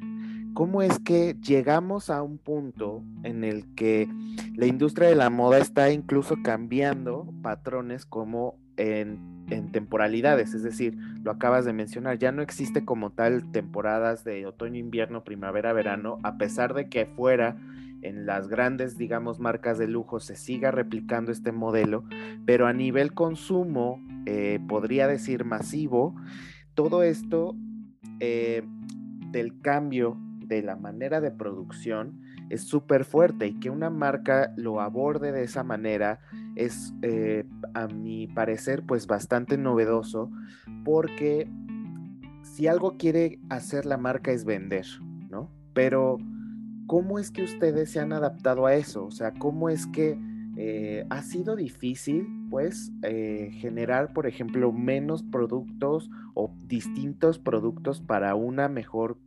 ¿Cómo 0.56 0.80
es 0.80 0.98
que 1.00 1.36
llegamos 1.42 2.08
a 2.08 2.22
un 2.22 2.38
punto 2.38 3.02
en 3.24 3.44
el 3.44 3.74
que 3.74 4.08
la 4.54 4.64
industria 4.64 5.06
de 5.06 5.14
la 5.14 5.28
moda 5.28 5.58
está 5.58 5.90
incluso 5.92 6.36
cambiando 6.42 7.30
patrones 7.42 8.06
como 8.06 8.58
en 8.78 9.70
temporalidades, 9.70 10.54
es 10.54 10.62
decir, 10.62 10.96
lo 11.22 11.30
acabas 11.30 11.66
de 11.66 11.74
mencionar, 11.74 12.16
ya 12.16 12.32
no 12.32 12.40
existe 12.40 12.86
como 12.86 13.10
tal 13.10 13.52
temporadas 13.52 14.24
de 14.24 14.46
otoño, 14.46 14.78
invierno, 14.78 15.24
primavera, 15.24 15.74
verano, 15.74 16.20
a 16.22 16.38
pesar 16.38 16.72
de 16.72 16.88
que 16.88 17.04
fuera 17.04 17.58
en 18.00 18.24
las 18.24 18.48
grandes, 18.48 18.96
digamos, 18.96 19.38
marcas 19.38 19.76
de 19.76 19.88
lujo 19.88 20.20
se 20.20 20.36
siga 20.36 20.70
replicando 20.70 21.32
este 21.32 21.52
modelo, 21.52 22.04
pero 22.46 22.66
a 22.66 22.72
nivel 22.72 23.12
consumo, 23.12 24.02
eh, 24.24 24.58
podría 24.66 25.06
decir 25.06 25.44
masivo, 25.44 26.16
todo 26.72 27.02
esto 27.02 27.54
eh, 28.20 28.62
del 29.32 29.60
cambio 29.60 30.16
de 30.46 30.62
la 30.62 30.76
manera 30.76 31.20
de 31.20 31.30
producción 31.30 32.20
es 32.50 32.62
súper 32.62 33.04
fuerte 33.04 33.48
y 33.48 33.58
que 33.58 33.70
una 33.70 33.90
marca 33.90 34.52
lo 34.56 34.80
aborde 34.80 35.32
de 35.32 35.44
esa 35.44 35.64
manera 35.64 36.20
es, 36.54 36.94
eh, 37.02 37.44
a 37.74 37.88
mi 37.88 38.26
parecer, 38.28 38.84
pues 38.86 39.06
bastante 39.06 39.58
novedoso 39.58 40.30
porque 40.84 41.48
si 42.42 42.66
algo 42.68 42.96
quiere 42.96 43.38
hacer 43.50 43.84
la 43.86 43.98
marca 43.98 44.30
es 44.30 44.44
vender, 44.44 44.86
¿no? 45.28 45.50
Pero, 45.74 46.18
¿cómo 46.86 47.18
es 47.18 47.30
que 47.30 47.42
ustedes 47.42 47.90
se 47.90 48.00
han 48.00 48.12
adaptado 48.12 48.66
a 48.66 48.74
eso? 48.74 49.04
O 49.04 49.10
sea, 49.10 49.32
¿cómo 49.32 49.68
es 49.68 49.86
que 49.88 50.18
eh, 50.56 51.04
ha 51.10 51.22
sido 51.22 51.54
difícil, 51.54 52.26
pues, 52.48 52.90
eh, 53.02 53.50
generar, 53.52 54.14
por 54.14 54.26
ejemplo, 54.26 54.72
menos 54.72 55.22
productos 55.22 56.10
o 56.32 56.54
distintos 56.64 57.38
productos 57.38 58.00
para 58.00 58.34
una 58.34 58.68
mejor, 58.68 59.18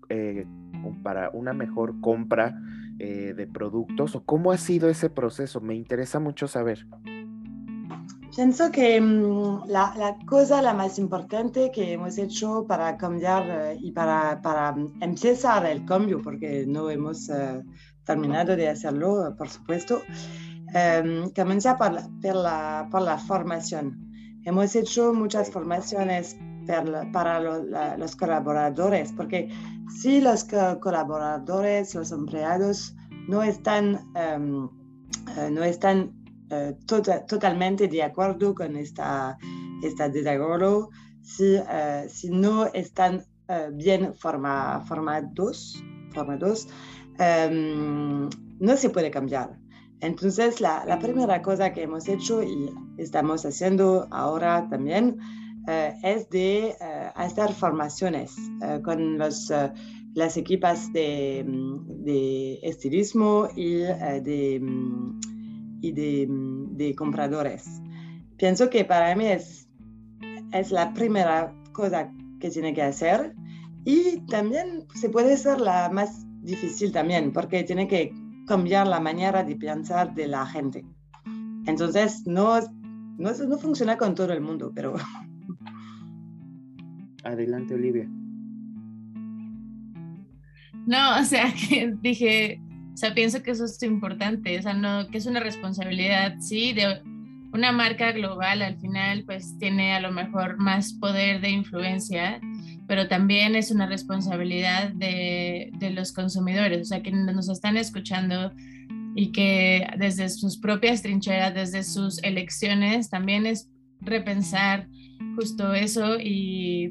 para 1.04 1.30
una 1.32 1.54
mejor 1.54 2.00
compra 2.02 2.60
de 2.98 3.48
productos? 3.54 4.16
¿O 4.16 4.24
cómo 4.26 4.52
ha 4.52 4.58
sido 4.58 4.90
ese 4.90 5.10
proceso? 5.10 5.62
Me 5.62 5.74
interesa 5.76 6.20
mucho 6.20 6.48
saber. 6.48 6.86
Pienso 8.36 8.72
que 8.72 9.02
mm, 9.02 9.68
la, 9.68 9.94
la, 9.98 10.18
cosa 10.26 10.62
la 10.62 10.74
más 10.74 11.00
importante 11.00 11.72
que 11.72 11.94
hemos 11.94 12.18
hecho 12.18 12.66
para 12.68 12.96
cambiar 12.96 13.44
eh, 13.50 13.78
y 13.82 13.92
para, 13.92 14.42
para, 14.42 14.76
empezar 15.02 15.66
el 15.66 15.84
cambio, 15.84 16.22
porque 16.22 16.66
no 16.68 16.90
hemos 16.90 17.28
uh, 17.30 17.64
terminado 18.06 18.56
de 18.56 18.70
hacerlo, 18.70 19.36
por 19.38 19.50
supuesto, 19.50 20.04
um, 20.68 21.30
comenzó 21.32 21.76
por, 21.78 21.98
por, 22.22 22.36
la, 22.36 22.88
por 22.92 23.02
la 23.02 23.18
formación. 23.18 23.98
Hemos 24.46 24.76
hecho 24.76 25.14
muchas 25.14 25.52
formaciones 25.52 26.38
per, 26.70 27.12
para 27.12 27.40
lo, 27.40 27.64
la, 27.64 27.98
los 27.98 28.16
colaboradores, 28.16 29.12
porque 29.14 29.50
si 30.00 30.22
los 30.22 30.46
colaboradores, 30.80 31.96
los 31.96 32.12
empleados 32.12 32.96
no 33.28 33.42
están, 33.42 34.00
um, 34.14 34.70
no 35.52 35.64
están 35.64 36.14
uh, 36.52 36.74
tota, 36.86 37.26
totalmente 37.26 37.88
de 37.88 38.04
acuerdo 38.04 38.54
con 38.54 38.76
esta, 38.76 39.36
esta 39.82 40.10
desacuerdo 40.10 40.90
si, 41.24 41.56
uh, 41.56 42.08
si 42.08 42.30
no 42.30 42.68
están 42.68 43.26
uh, 43.48 43.74
bien 43.74 44.14
forma, 44.14 44.82
formados, 44.88 45.84
formados 46.14 46.68
um, 47.18 48.30
no 48.60 48.78
se 48.78 48.92
puede 48.92 49.10
cambiar. 49.10 49.58
Entonces, 50.02 50.62
la, 50.62 50.86
la, 50.86 51.00
primera 51.00 51.42
cosa 51.42 51.74
que 51.74 51.82
hemos 51.82 52.08
hecho 52.08 52.42
y 52.44 52.70
estamos 52.98 53.44
haciendo 53.46 54.08
ahora 54.12 54.68
también 54.70 55.18
es 55.68 56.30
de 56.30 56.76
hacer 57.16 57.54
formaciones 57.54 58.36
con 58.84 59.18
los, 59.18 59.52
las 60.14 60.38
equipas 60.38 60.92
de, 60.94 61.46
de 61.46 62.60
estilismo 62.64 63.48
y 63.56 63.76
de 63.76 64.62
y 65.82 65.92
de, 65.92 66.28
de, 66.30 66.96
compradores. 66.96 67.82
Pienso 68.38 68.70
que 68.70 68.86
para 68.86 69.16
mí 69.16 69.28
es, 69.28 69.68
es 70.52 70.72
la 70.72 70.94
primera 70.94 71.54
cosa 71.72 72.12
que 72.40 72.50
tiene 72.50 72.74
que 72.74 72.82
hacer 72.82 73.36
y 73.86 74.22
también 74.28 74.86
se 74.96 75.10
puede 75.10 75.38
ser 75.38 75.62
la 75.62 75.90
más 75.90 76.26
difícil 76.42 76.92
también 76.92 77.32
porque 77.32 77.64
tiene 77.64 77.88
que 77.88 78.14
cambiar 78.48 78.88
la 78.88 79.00
manera 79.00 79.44
de 79.44 79.56
pensar 79.56 80.14
de 80.16 80.28
la 80.28 80.46
gente. 80.46 80.86
Entonces, 81.66 82.24
no, 82.26 82.60
no, 83.18 83.32
no 83.32 83.58
funciona 83.58 83.98
con 83.98 84.16
todo 84.16 84.34
el 84.34 84.42
mundo, 84.42 84.72
pero... 84.74 84.96
Adelante, 87.24 87.74
Olivia. 87.74 88.08
No, 90.86 91.20
o 91.20 91.24
sea, 91.24 91.54
que 91.70 91.94
dije, 92.02 92.60
o 92.94 92.98
sea, 92.98 93.14
pienso 93.14 93.44
que 93.44 93.52
eso 93.52 93.66
es 93.66 93.82
importante, 93.84 94.58
o 94.58 94.62
sea, 94.62 94.74
no, 94.74 95.08
que 95.10 95.18
es 95.18 95.26
una 95.26 95.40
responsabilidad, 95.40 96.36
sí, 96.40 96.74
de 96.74 97.02
una 97.54 97.72
marca 97.72 98.12
global 98.12 98.62
al 98.62 98.78
final, 98.80 99.24
pues 99.26 99.58
tiene 99.58 99.94
a 99.94 100.00
lo 100.00 100.12
mejor 100.12 100.58
más 100.58 100.94
poder 100.94 101.42
de 101.42 101.50
influencia, 101.50 102.40
pero 102.88 103.08
también 103.08 103.56
es 103.56 103.72
una 103.72 103.88
responsabilidad 103.88 104.92
de, 104.94 105.72
de 105.80 105.92
los 105.92 106.12
consumidores, 106.12 106.82
o 106.82 106.86
sea, 106.86 107.02
que 107.02 107.12
nos 107.12 107.50
están 107.50 107.78
escuchando 107.78 108.52
y 109.16 109.32
que 109.32 109.88
desde 109.98 110.30
sus 110.30 110.58
propias 110.58 111.02
trincheras, 111.02 111.54
desde 111.54 111.84
sus 111.84 112.22
elecciones, 112.24 113.10
también 113.10 113.46
es 113.46 113.70
repensar 114.02 114.88
justo 115.36 115.74
eso 115.74 116.20
y, 116.20 116.90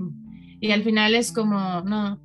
y 0.60 0.70
al 0.70 0.82
final 0.82 1.14
es 1.14 1.32
como, 1.32 1.82
no, 1.82 2.20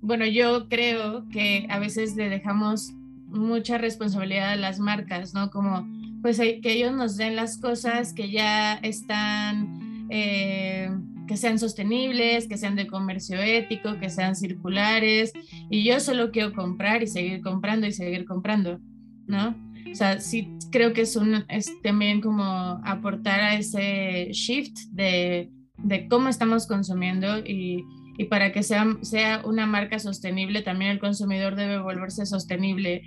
bueno, 0.00 0.26
yo 0.26 0.68
creo 0.68 1.28
que 1.28 1.66
a 1.68 1.78
veces 1.78 2.16
le 2.16 2.28
dejamos 2.28 2.92
mucha 3.26 3.78
responsabilidad 3.78 4.52
a 4.52 4.56
las 4.56 4.78
marcas, 4.78 5.34
¿no? 5.34 5.50
Como 5.50 5.86
pues 6.22 6.38
que 6.38 6.72
ellos 6.72 6.92
nos 6.92 7.16
den 7.16 7.36
las 7.36 7.58
cosas 7.58 8.12
que 8.12 8.30
ya 8.30 8.74
están, 8.74 10.06
eh, 10.10 10.90
que 11.26 11.36
sean 11.36 11.58
sostenibles, 11.58 12.48
que 12.48 12.56
sean 12.56 12.76
de 12.76 12.86
comercio 12.86 13.40
ético, 13.40 13.98
que 14.00 14.10
sean 14.10 14.34
circulares, 14.34 15.32
y 15.70 15.84
yo 15.84 16.00
solo 16.00 16.30
quiero 16.30 16.52
comprar 16.52 17.02
y 17.02 17.06
seguir 17.06 17.42
comprando 17.42 17.86
y 17.86 17.92
seguir 17.92 18.24
comprando, 18.24 18.80
¿no? 19.26 19.54
O 19.90 19.94
sea, 19.94 20.20
sí 20.20 20.56
creo 20.70 20.92
que 20.92 21.02
es, 21.02 21.16
un, 21.16 21.44
es 21.48 21.70
también 21.82 22.20
como 22.20 22.44
aportar 22.84 23.40
a 23.40 23.54
ese 23.54 24.28
shift 24.32 24.76
de, 24.92 25.50
de 25.78 26.08
cómo 26.08 26.28
estamos 26.28 26.66
consumiendo 26.66 27.38
y, 27.38 27.84
y 28.18 28.24
para 28.24 28.52
que 28.52 28.62
sea, 28.62 28.86
sea 29.02 29.42
una 29.44 29.66
marca 29.66 29.98
sostenible, 29.98 30.62
también 30.62 30.90
el 30.90 30.98
consumidor 30.98 31.54
debe 31.54 31.78
volverse 31.80 32.26
sostenible 32.26 33.02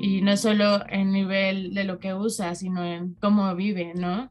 y 0.00 0.22
no 0.22 0.36
solo 0.36 0.84
en 0.88 1.12
nivel 1.12 1.74
de 1.74 1.84
lo 1.84 1.98
que 1.98 2.14
usa, 2.14 2.54
sino 2.54 2.84
en 2.84 3.14
cómo 3.14 3.54
vive, 3.54 3.92
¿no? 3.94 4.30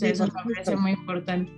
eso 0.00 0.26
me 0.26 0.54
parece 0.54 0.76
muy 0.76 0.92
importante. 0.92 1.52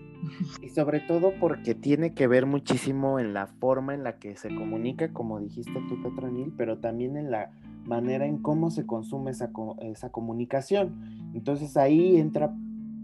Y 0.61 0.69
sobre 0.69 1.01
todo 1.01 1.33
porque 1.41 1.75
tiene 1.75 2.15
que 2.15 2.27
ver 2.29 2.47
muchísimo 2.47 3.19
en 3.19 3.35
la 3.35 3.47
forma 3.47 3.95
en 3.95 4.05
la 4.05 4.19
que 4.19 4.37
se 4.37 4.55
comunica, 4.55 5.13
como 5.13 5.41
dijiste 5.41 5.73
tú, 5.89 6.01
Petronil, 6.03 6.53
pero 6.57 6.79
también 6.79 7.17
en 7.17 7.31
la 7.31 7.51
manera 7.85 8.27
en 8.27 8.39
cómo 8.39 8.71
se 8.71 8.87
consume 8.87 9.31
esa, 9.31 9.51
esa 9.81 10.11
comunicación. 10.11 11.31
Entonces 11.35 11.77
ahí 11.77 12.17
entra 12.17 12.55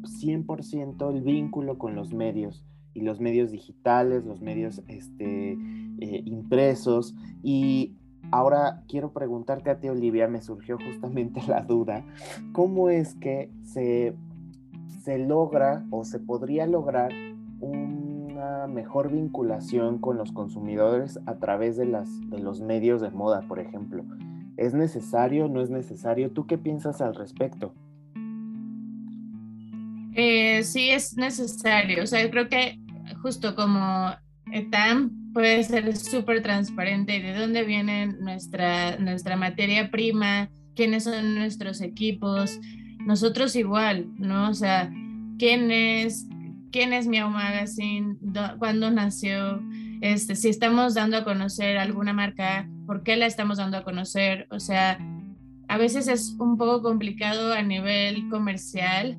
100% 0.02 1.10
el 1.14 1.22
vínculo 1.22 1.78
con 1.78 1.94
los 1.94 2.12
medios 2.12 2.64
y 2.94 3.02
los 3.02 3.20
medios 3.20 3.50
digitales, 3.50 4.24
los 4.24 4.40
medios 4.40 4.82
este, 4.88 5.52
eh, 5.52 6.22
impresos. 6.24 7.14
Y 7.42 7.96
ahora 8.30 8.82
quiero 8.88 9.12
preguntarte 9.12 9.70
a 9.70 9.80
ti, 9.80 9.88
Olivia, 9.88 10.28
me 10.28 10.42
surgió 10.42 10.78
justamente 10.78 11.40
la 11.48 11.62
duda, 11.62 12.04
¿cómo 12.52 12.88
es 12.88 13.14
que 13.14 13.50
se, 13.62 14.14
se 15.02 15.18
logra 15.18 15.86
o 15.90 16.04
se 16.04 16.18
podría 16.18 16.66
lograr 16.66 17.12
una 17.60 18.66
mejor 18.68 19.10
vinculación 19.10 19.98
con 19.98 20.16
los 20.16 20.32
consumidores 20.32 21.18
a 21.26 21.38
través 21.38 21.76
de, 21.76 21.86
las, 21.86 22.08
de 22.30 22.38
los 22.38 22.60
medios 22.60 23.00
de 23.00 23.10
moda, 23.10 23.42
por 23.42 23.58
ejemplo? 23.58 24.04
¿Es 24.58 24.74
necesario? 24.74 25.46
¿No 25.46 25.62
es 25.62 25.70
necesario? 25.70 26.32
¿Tú 26.32 26.44
qué 26.48 26.58
piensas 26.58 27.00
al 27.00 27.14
respecto? 27.14 27.72
Eh, 30.14 30.64
sí 30.64 30.90
es 30.90 31.16
necesario. 31.16 32.02
O 32.02 32.06
sea, 32.08 32.28
creo 32.28 32.48
que 32.48 32.76
justo 33.22 33.54
como 33.54 34.10
ETAM 34.52 35.32
puede 35.32 35.62
ser 35.62 35.96
súper 35.96 36.42
transparente 36.42 37.20
de 37.20 37.38
dónde 37.38 37.62
viene 37.62 38.08
nuestra, 38.08 38.98
nuestra 38.98 39.36
materia 39.36 39.92
prima, 39.92 40.50
quiénes 40.74 41.04
son 41.04 41.36
nuestros 41.36 41.80
equipos. 41.80 42.58
Nosotros 43.06 43.54
igual, 43.54 44.08
¿no? 44.16 44.50
O 44.50 44.54
sea, 44.54 44.90
quién 45.38 45.70
es, 45.70 46.26
quién 46.72 46.92
es 46.92 47.06
Miau 47.06 47.30
Magazine, 47.30 48.16
cuándo 48.58 48.90
nació, 48.90 49.62
este, 50.00 50.34
si 50.34 50.48
estamos 50.48 50.94
dando 50.94 51.16
a 51.16 51.24
conocer 51.24 51.78
alguna 51.78 52.12
marca, 52.12 52.68
por 52.88 53.02
qué 53.02 53.16
la 53.16 53.26
estamos 53.26 53.58
dando 53.58 53.76
a 53.76 53.84
conocer. 53.84 54.46
O 54.50 54.58
sea, 54.60 54.98
a 55.68 55.76
veces 55.76 56.08
es 56.08 56.34
un 56.38 56.56
poco 56.56 56.82
complicado 56.82 57.52
a 57.52 57.60
nivel 57.60 58.30
comercial 58.30 59.18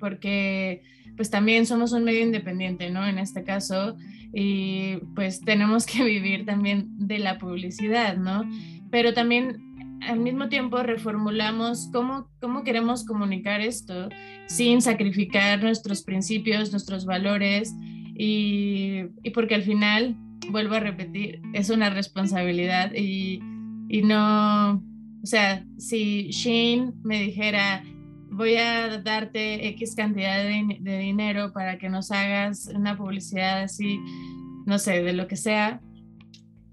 porque 0.00 0.82
pues 1.14 1.28
también 1.28 1.66
somos 1.66 1.92
un 1.92 2.02
medio 2.04 2.22
independiente, 2.22 2.88
¿no? 2.88 3.06
En 3.06 3.18
este 3.18 3.44
caso, 3.44 3.94
y 4.32 4.96
pues 5.14 5.42
tenemos 5.42 5.84
que 5.84 6.02
vivir 6.14 6.46
también 6.46 6.86
de 6.96 7.18
la 7.18 7.38
publicidad, 7.38 8.16
¿no? 8.16 8.48
Pero 8.90 9.12
también 9.12 10.00
al 10.00 10.20
mismo 10.20 10.48
tiempo 10.48 10.82
reformulamos 10.82 11.90
cómo, 11.92 12.30
cómo 12.40 12.64
queremos 12.64 13.04
comunicar 13.04 13.60
esto 13.60 14.08
sin 14.46 14.80
sacrificar 14.80 15.62
nuestros 15.62 16.02
principios, 16.02 16.70
nuestros 16.70 17.04
valores 17.04 17.74
y, 18.16 19.02
y 19.22 19.30
porque 19.34 19.56
al 19.56 19.62
final, 19.62 20.16
vuelvo 20.50 20.74
a 20.74 20.80
repetir, 20.80 21.40
es 21.52 21.70
una 21.70 21.90
responsabilidad 21.90 22.92
y, 22.94 23.40
y 23.88 24.02
no, 24.02 24.82
o 25.22 25.26
sea, 25.26 25.64
si 25.78 26.30
Shane 26.30 26.92
me 27.02 27.20
dijera, 27.20 27.82
voy 28.30 28.56
a 28.56 28.98
darte 28.98 29.68
X 29.68 29.94
cantidad 29.94 30.42
de, 30.42 30.98
dinero 30.98 31.52
para 31.52 31.78
que 31.78 31.88
nos 31.88 32.10
hagas 32.10 32.70
una 32.74 32.96
publicidad 32.96 33.62
así, 33.62 34.00
no 34.66 34.78
sé, 34.78 35.02
de 35.02 35.12
lo 35.12 35.28
que 35.28 35.36
sea, 35.36 35.80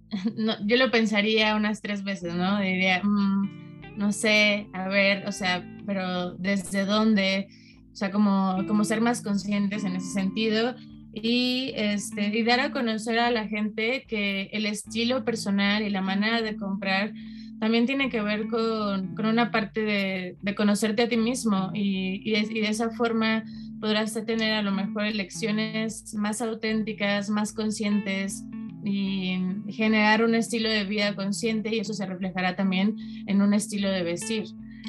yo 0.65 0.77
lo 0.77 0.91
pensaría 0.91 1.55
unas 1.55 1.81
tres 1.81 2.03
veces, 2.03 2.33
¿no? 2.33 2.59
Diría, 2.59 3.01
mm, 3.03 3.97
no 3.97 4.11
sé, 4.11 4.67
a 4.73 4.87
ver, 4.87 5.27
o 5.27 5.31
sea, 5.31 5.63
pero 5.85 6.33
¿desde 6.33 6.85
dónde? 6.85 7.47
O 7.93 7.95
sea, 7.95 8.11
como, 8.11 8.57
como 8.67 8.83
ser 8.83 9.01
más 9.01 9.21
conscientes 9.21 9.83
en 9.83 9.95
ese 9.95 10.11
sentido 10.11 10.75
y, 11.13 11.73
este, 11.75 12.37
y 12.37 12.43
dar 12.43 12.59
a 12.59 12.71
conocer 12.71 13.19
a 13.19 13.31
la 13.31 13.47
gente 13.47 14.05
que 14.07 14.49
el 14.53 14.65
estilo 14.65 15.25
personal 15.25 15.83
y 15.83 15.89
la 15.89 16.01
manera 16.01 16.41
de 16.41 16.55
comprar 16.55 17.13
también 17.59 17.85
tiene 17.85 18.09
que 18.09 18.21
ver 18.21 18.47
con, 18.47 19.13
con 19.15 19.25
una 19.25 19.51
parte 19.51 19.81
de, 19.81 20.55
conocerte 20.55 21.03
a 21.03 21.09
ti 21.09 21.17
mismo 21.17 21.69
y, 21.73 22.21
y, 22.23 22.31
de, 22.31 22.39
y, 22.51 22.61
de, 22.61 22.69
esa 22.69 22.89
forma 22.91 23.43
podrás 23.79 24.13
tener 24.25 24.53
a 24.53 24.61
lo 24.61 24.71
mejor 24.71 25.05
elecciones 25.05 26.13
más 26.15 26.41
auténticas, 26.41 27.29
más 27.29 27.53
conscientes 27.53 28.43
y 28.83 29.37
generar 29.69 30.23
un 30.23 30.33
estilo 30.33 30.69
de 30.69 30.85
vida 30.85 31.15
consciente 31.15 31.75
y 31.75 31.79
eso 31.79 31.93
se 31.93 32.05
reflejará 32.05 32.55
también 32.55 32.95
en 33.27 33.41
un 33.41 33.53
estilo 33.53 33.89
de 33.89 34.03
vestir, 34.03 34.45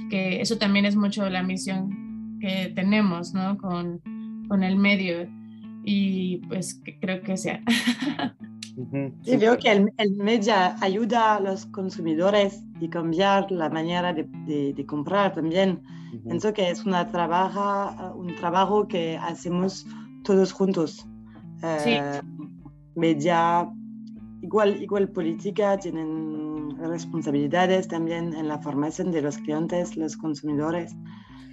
que 0.08 0.40
eso 0.40 0.56
también 0.56 0.86
es 0.86 0.96
mucho 0.96 1.28
la 1.28 1.42
misión 1.42 2.38
que 2.40 2.72
tenemos 2.74 3.34
¿no? 3.34 3.58
con, 3.58 4.00
con 4.48 4.62
el 4.62 4.76
medio 4.76 5.28
y 5.84 6.38
pues 6.48 6.80
creo 7.00 7.22
que 7.22 7.36
sea. 7.36 7.62
Sí, 9.22 9.36
veo 9.36 9.58
que 9.58 9.70
el, 9.70 9.92
el, 9.98 10.16
media 10.16 10.76
ayuda 10.80 11.36
a 11.36 11.40
los 11.40 11.66
consumidores 11.66 12.64
y 12.80 12.88
cambiar 12.88 13.50
la 13.50 13.68
manera 13.68 14.14
de, 14.14 14.24
de, 14.72 14.86
comprar 14.86 15.34
también. 15.34 15.82
Pienso 16.24 16.54
que 16.54 16.70
es 16.70 16.84
una 16.86 17.06
trabaja, 17.10 18.14
un 18.14 18.34
trabajo 18.34 18.88
que 18.88 19.18
hacemos 19.18 19.86
todos 20.24 20.52
juntos. 20.52 21.06
Sí. 21.78 21.90
Eh, 21.90 22.20
media, 22.94 23.70
igual, 24.40 24.82
igual 24.82 25.08
política, 25.10 25.78
tienen 25.78 26.76
responsabilidades 26.78 27.88
también 27.88 28.34
en 28.34 28.48
la 28.48 28.58
formación 28.58 29.10
de 29.10 29.22
los 29.22 29.38
clientes, 29.38 29.96
los 29.96 30.16
consumidores. 30.16 30.96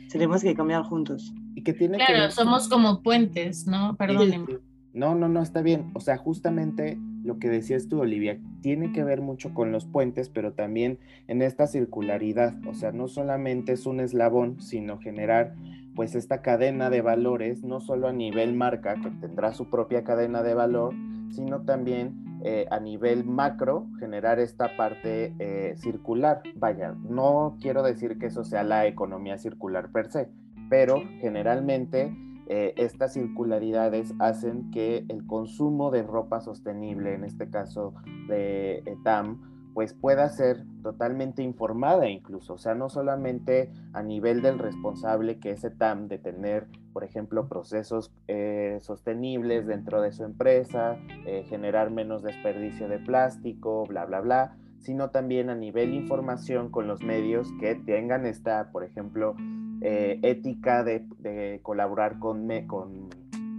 Tenemos 0.10 0.42
que 0.42 0.56
cambiar 0.56 0.84
juntos. 0.84 1.34
Y 1.60 1.62
que 1.62 1.74
tiene 1.74 1.98
claro, 1.98 2.32
somos 2.32 2.69
como 2.69 3.04
puentes, 3.04 3.67
¿no? 3.67 3.98
Perdónenme. 3.98 4.60
No, 4.93 5.13
no, 5.13 5.28
no, 5.28 5.41
está 5.41 5.62
bien. 5.62 5.91
O 5.93 6.00
sea, 6.00 6.15
justamente 6.15 6.98
lo 7.22 7.38
que 7.38 7.50
decías 7.50 7.89
tú, 7.89 8.00
Olivia, 8.00 8.39
tiene 8.62 8.93
que 8.93 9.04
ver 9.04 9.19
mucho 9.19 9.54
con 9.54 9.74
los 9.74 9.86
puentes, 9.86 10.30
pero 10.30 10.54
también 10.54 11.00
en 11.28 11.41
esta 11.41 11.67
circularidad. 11.67 12.56
O 12.65 12.74
sea, 12.74 12.93
no 12.93 13.10
solamente 13.10 13.74
es 13.74 13.86
un 13.86 14.00
eslabón, 14.00 14.62
sino 14.62 15.00
generar 15.00 15.54
pues 15.95 16.15
esta 16.15 16.41
cadena 16.41 16.89
de 16.89 17.02
valores, 17.02 17.62
no 17.65 17.82
solo 17.82 18.08
a 18.08 18.13
nivel 18.13 18.56
marca, 18.56 18.95
que 18.95 19.10
tendrá 19.10 19.52
su 19.52 19.69
propia 19.69 20.06
cadena 20.06 20.43
de 20.43 20.54
valor, 20.54 20.93
sino 21.30 21.63
también 21.63 22.39
eh, 22.45 22.67
a 22.72 22.80
nivel 22.80 23.26
macro, 23.26 23.86
generar 24.00 24.39
esta 24.39 24.78
parte 24.78 25.34
eh, 25.39 25.76
circular. 25.76 26.41
Vaya, 26.56 26.95
no 27.04 27.58
quiero 27.60 27.84
decir 27.84 28.17
que 28.17 28.28
eso 28.28 28.45
sea 28.45 28.63
la 28.63 28.88
economía 28.88 29.38
circular 29.38 29.91
per 29.91 30.10
se, 30.10 30.30
pero 30.69 31.03
generalmente 31.19 32.15
eh, 32.47 32.73
estas 32.77 33.13
circularidades 33.13 34.13
hacen 34.19 34.71
que 34.71 35.05
el 35.08 35.25
consumo 35.27 35.91
de 35.91 36.03
ropa 36.03 36.41
sostenible, 36.41 37.13
en 37.13 37.23
este 37.23 37.49
caso 37.49 37.93
de 38.27 38.84
ETAM, 38.86 39.71
pues 39.75 39.93
pueda 39.93 40.27
ser 40.29 40.65
totalmente 40.82 41.43
informada 41.43 42.10
incluso, 42.10 42.55
o 42.55 42.58
sea, 42.58 42.73
no 42.73 42.89
solamente 42.89 43.71
a 43.93 44.01
nivel 44.01 44.41
del 44.41 44.58
responsable 44.58 45.39
que 45.39 45.51
es 45.51 45.63
ETAM 45.63 46.08
de 46.08 46.17
tener, 46.17 46.67
por 46.91 47.03
ejemplo, 47.03 47.47
procesos 47.47 48.12
eh, 48.27 48.79
sostenibles 48.82 49.67
dentro 49.67 50.01
de 50.01 50.12
su 50.12 50.23
empresa, 50.23 50.97
eh, 51.27 51.45
generar 51.47 51.91
menos 51.91 52.23
desperdicio 52.23 52.89
de 52.89 52.97
plástico, 52.97 53.86
bla, 53.86 54.05
bla, 54.05 54.21
bla, 54.21 54.58
sino 54.79 55.12
también 55.12 55.49
a 55.49 55.55
nivel 55.55 55.93
información 55.93 56.71
con 56.71 56.88
los 56.88 57.03
medios 57.03 57.47
que 57.60 57.75
tengan 57.75 58.25
esta, 58.25 58.71
por 58.71 58.84
ejemplo, 58.84 59.36
eh, 59.82 60.20
ética 60.24 60.84
de, 60.84 61.60
colaborar 61.63 62.20
con, 62.20 62.48
con 62.68 63.10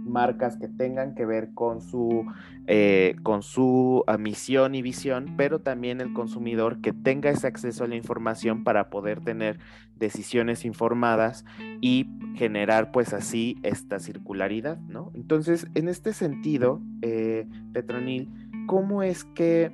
marcas 0.05 0.57
que 0.57 0.67
tengan 0.67 1.15
que 1.15 1.25
ver 1.25 1.53
con 1.53 1.81
su, 1.81 2.25
eh, 2.67 3.15
con 3.23 3.41
su 3.41 4.03
misión 4.19 4.75
y 4.75 4.81
visión, 4.81 5.33
pero 5.35 5.61
también 5.61 5.99
el 5.99 6.13
consumidor 6.13 6.79
que 6.81 6.93
tenga 6.93 7.29
ese 7.31 7.47
acceso 7.47 7.83
a 7.83 7.87
la 7.87 7.95
información 7.95 8.63
para 8.63 8.89
poder 8.89 9.21
tener 9.21 9.59
decisiones 9.97 10.65
informadas 10.65 11.45
y 11.81 12.07
generar 12.35 12.91
pues 12.91 13.13
así 13.13 13.57
esta 13.63 13.99
circularidad, 13.99 14.79
¿no? 14.81 15.11
Entonces, 15.15 15.67
en 15.75 15.87
este 15.87 16.13
sentido, 16.13 16.81
eh, 17.01 17.47
Petronil, 17.73 18.29
¿cómo 18.67 19.03
es 19.03 19.23
que 19.23 19.71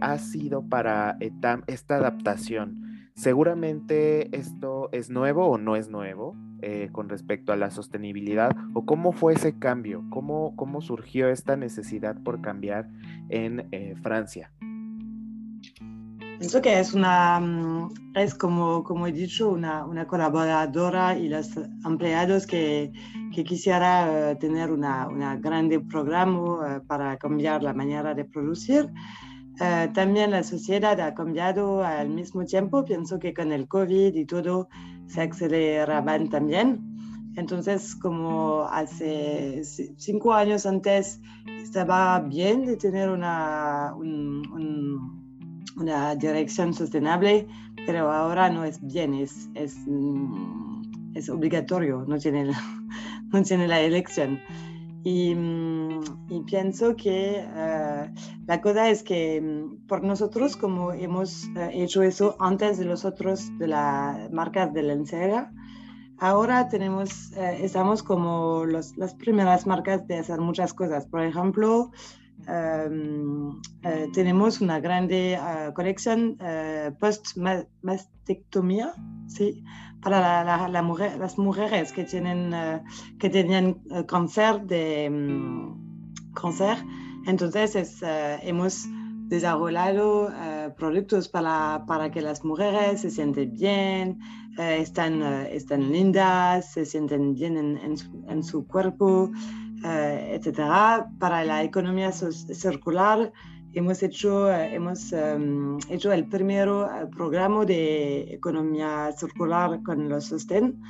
ha 0.00 0.18
sido 0.18 0.62
para 0.62 1.16
ETAM 1.18 1.62
esta 1.66 1.96
adaptación? 1.96 2.85
Seguramente 3.16 4.36
esto 4.36 4.90
es 4.92 5.08
nuevo 5.08 5.46
o 5.46 5.56
no 5.56 5.74
es 5.74 5.88
nuevo 5.88 6.36
eh, 6.60 6.90
con 6.92 7.08
respecto 7.08 7.50
a 7.50 7.56
la 7.56 7.70
sostenibilidad 7.70 8.54
o 8.74 8.84
cómo 8.84 9.12
fue 9.12 9.32
ese 9.32 9.58
cambio, 9.58 10.04
cómo, 10.10 10.54
cómo 10.54 10.82
surgió 10.82 11.30
esta 11.30 11.56
necesidad 11.56 12.22
por 12.22 12.42
cambiar 12.42 12.90
en 13.30 13.68
eh, 13.72 13.94
Francia. 14.02 14.52
Pienso 16.38 16.60
que 16.60 16.78
es 16.78 16.92
una, 16.92 17.40
mm, 17.40 17.94
es 18.16 18.34
como, 18.34 18.84
como 18.84 19.06
he 19.06 19.12
dicho, 19.12 19.48
una, 19.48 19.86
una 19.86 20.06
colaboradora 20.06 21.16
y 21.16 21.30
los 21.30 21.56
empleados 21.86 22.46
que, 22.46 22.92
que 23.34 23.44
quisiera 23.44 24.32
uh, 24.34 24.38
tener 24.38 24.70
una, 24.70 25.08
una, 25.08 25.36
grande 25.36 25.80
programa 25.80 26.76
uh, 26.76 26.86
para 26.86 27.16
cambiar 27.16 27.62
la 27.62 27.72
manera 27.72 28.14
de 28.14 28.26
producir. 28.26 28.90
Uh, 29.58 29.90
también 29.94 30.32
la 30.32 30.42
sociedad 30.42 31.00
ha 31.00 31.14
cambiado 31.14 31.82
al 31.82 32.10
mismo 32.10 32.44
tiempo. 32.44 32.84
Pienso 32.84 33.18
que 33.18 33.32
con 33.32 33.52
el 33.52 33.66
COVID 33.66 34.14
y 34.14 34.26
todo 34.26 34.68
se 35.06 35.22
aceleraban 35.22 36.28
también. 36.28 36.96
Entonces, 37.36 37.94
como 37.94 38.62
hace 38.64 39.62
cinco 39.96 40.32
años 40.32 40.64
antes 40.64 41.20
estaba 41.62 42.20
bien 42.20 42.64
de 42.64 42.76
tener 42.76 43.10
una, 43.10 43.94
un, 43.94 44.42
un, 44.52 45.62
una 45.76 46.14
dirección 46.14 46.72
sostenible, 46.72 47.46
pero 47.86 48.10
ahora 48.10 48.48
no 48.48 48.64
es 48.64 48.80
bien, 48.80 49.12
es, 49.12 49.50
es, 49.54 49.76
mm, 49.86 50.82
obligatorio, 51.30 52.04
no 52.06 52.18
tiene, 52.18 52.50
no 53.32 53.42
tiene 53.42 53.68
la 53.68 53.80
elección. 53.80 54.40
Y, 55.06 55.36
mm, 55.36 56.00
y 56.30 56.40
pienso 56.40 56.96
que 56.96 57.46
uh, 57.46 58.12
la 58.44 58.60
cosa 58.60 58.90
es 58.90 59.04
que 59.04 59.40
mm, 59.40 59.86
por 59.86 60.02
nosotros, 60.02 60.56
como 60.56 60.92
hemos 60.92 61.44
uh, 61.54 61.70
hecho 61.70 62.02
eso 62.02 62.34
antes 62.40 62.76
de 62.76 62.86
los 62.86 63.04
otros 63.04 63.56
de 63.56 63.68
las 63.68 64.32
marcas 64.32 64.74
de 64.74 64.82
lencería, 64.82 65.52
Ahora 66.18 66.66
tenemos, 66.68 67.30
eh, 67.32 67.58
estamos 67.60 68.02
como 68.02 68.64
las 68.64 69.14
primeras 69.18 69.66
marcas 69.66 70.06
de 70.06 70.16
hacer 70.16 70.40
muchas 70.40 70.72
cosas. 70.72 71.04
Por 71.04 71.22
ejemplo, 71.22 71.90
um, 72.48 73.60
eh, 73.82 74.08
tenemos 74.14 74.62
una 74.62 74.80
grande 74.80 75.38
uh, 75.38 75.74
colección 75.74 76.38
post-mastectomía, 76.98 78.94
¿sí? 79.26 79.62
Para 80.06 80.68
la, 80.68 80.82
mujer, 80.82 81.18
las 81.18 81.36
mujeres 81.36 81.92
que, 81.92 82.04
tienen, 82.04 82.54
uh, 82.54 82.80
que 83.18 83.28
tenían 83.28 83.74
cáncer 84.06 84.62
de 84.62 85.08
um, 85.10 86.32
cáncer. 86.32 86.78
Entonces 87.26 87.74
es, 87.74 88.02
hemos 88.42 88.86
desarrollado 89.28 90.30
productos 90.76 91.28
para, 91.28 91.82
para 91.88 92.12
que 92.12 92.20
las 92.20 92.44
mujeres 92.44 93.00
se 93.00 93.10
sienten 93.10 93.52
bien, 93.52 94.20
eh, 94.58 94.78
están, 94.80 95.22
eh, 95.22 95.54
están 95.54 95.92
lindas, 95.92 96.72
se 96.72 96.86
sienten 96.86 97.34
bien 97.34 97.58
en, 97.58 97.76
en, 97.76 97.96
su, 97.98 98.24
en 98.26 98.42
su, 98.42 98.66
cuerpo, 98.66 99.30
eh, 99.84 100.32
etcétera. 100.34 101.08
Para 101.18 101.44
la 101.44 101.62
economía 101.62 102.10
circular 102.12 103.32
hemos 103.76 104.02
hecho, 104.02 104.50
hemos, 104.50 105.12
um, 105.12 105.78
hecho 105.90 106.10
el 106.10 106.24
primer 106.24 106.66
programa 107.14 107.64
de 107.66 108.22
economía 108.32 109.12
circular 109.12 109.82
con 109.82 110.08
los 110.08 110.24
sostén. 110.24 110.80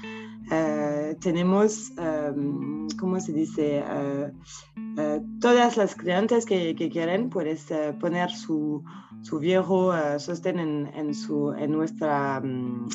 Uh, 0.48 1.18
tenemos, 1.18 1.90
um, 1.98 2.86
¿cómo 2.96 3.18
se 3.18 3.32
dice? 3.32 3.82
Uh, 3.82 5.00
uh, 5.00 5.38
todas 5.40 5.76
las 5.76 5.96
clientes 5.96 6.46
que, 6.46 6.76
que 6.76 6.88
quieren 6.88 7.28
puedes 7.28 7.66
poner 7.98 8.30
su, 8.30 8.84
su 9.22 9.40
viejo 9.40 9.92
sostén 10.20 10.60
en, 10.60 10.86
en, 10.94 11.12
su, 11.12 11.52
en 11.58 11.72
nuestra 11.72 12.40
um, 12.40 12.88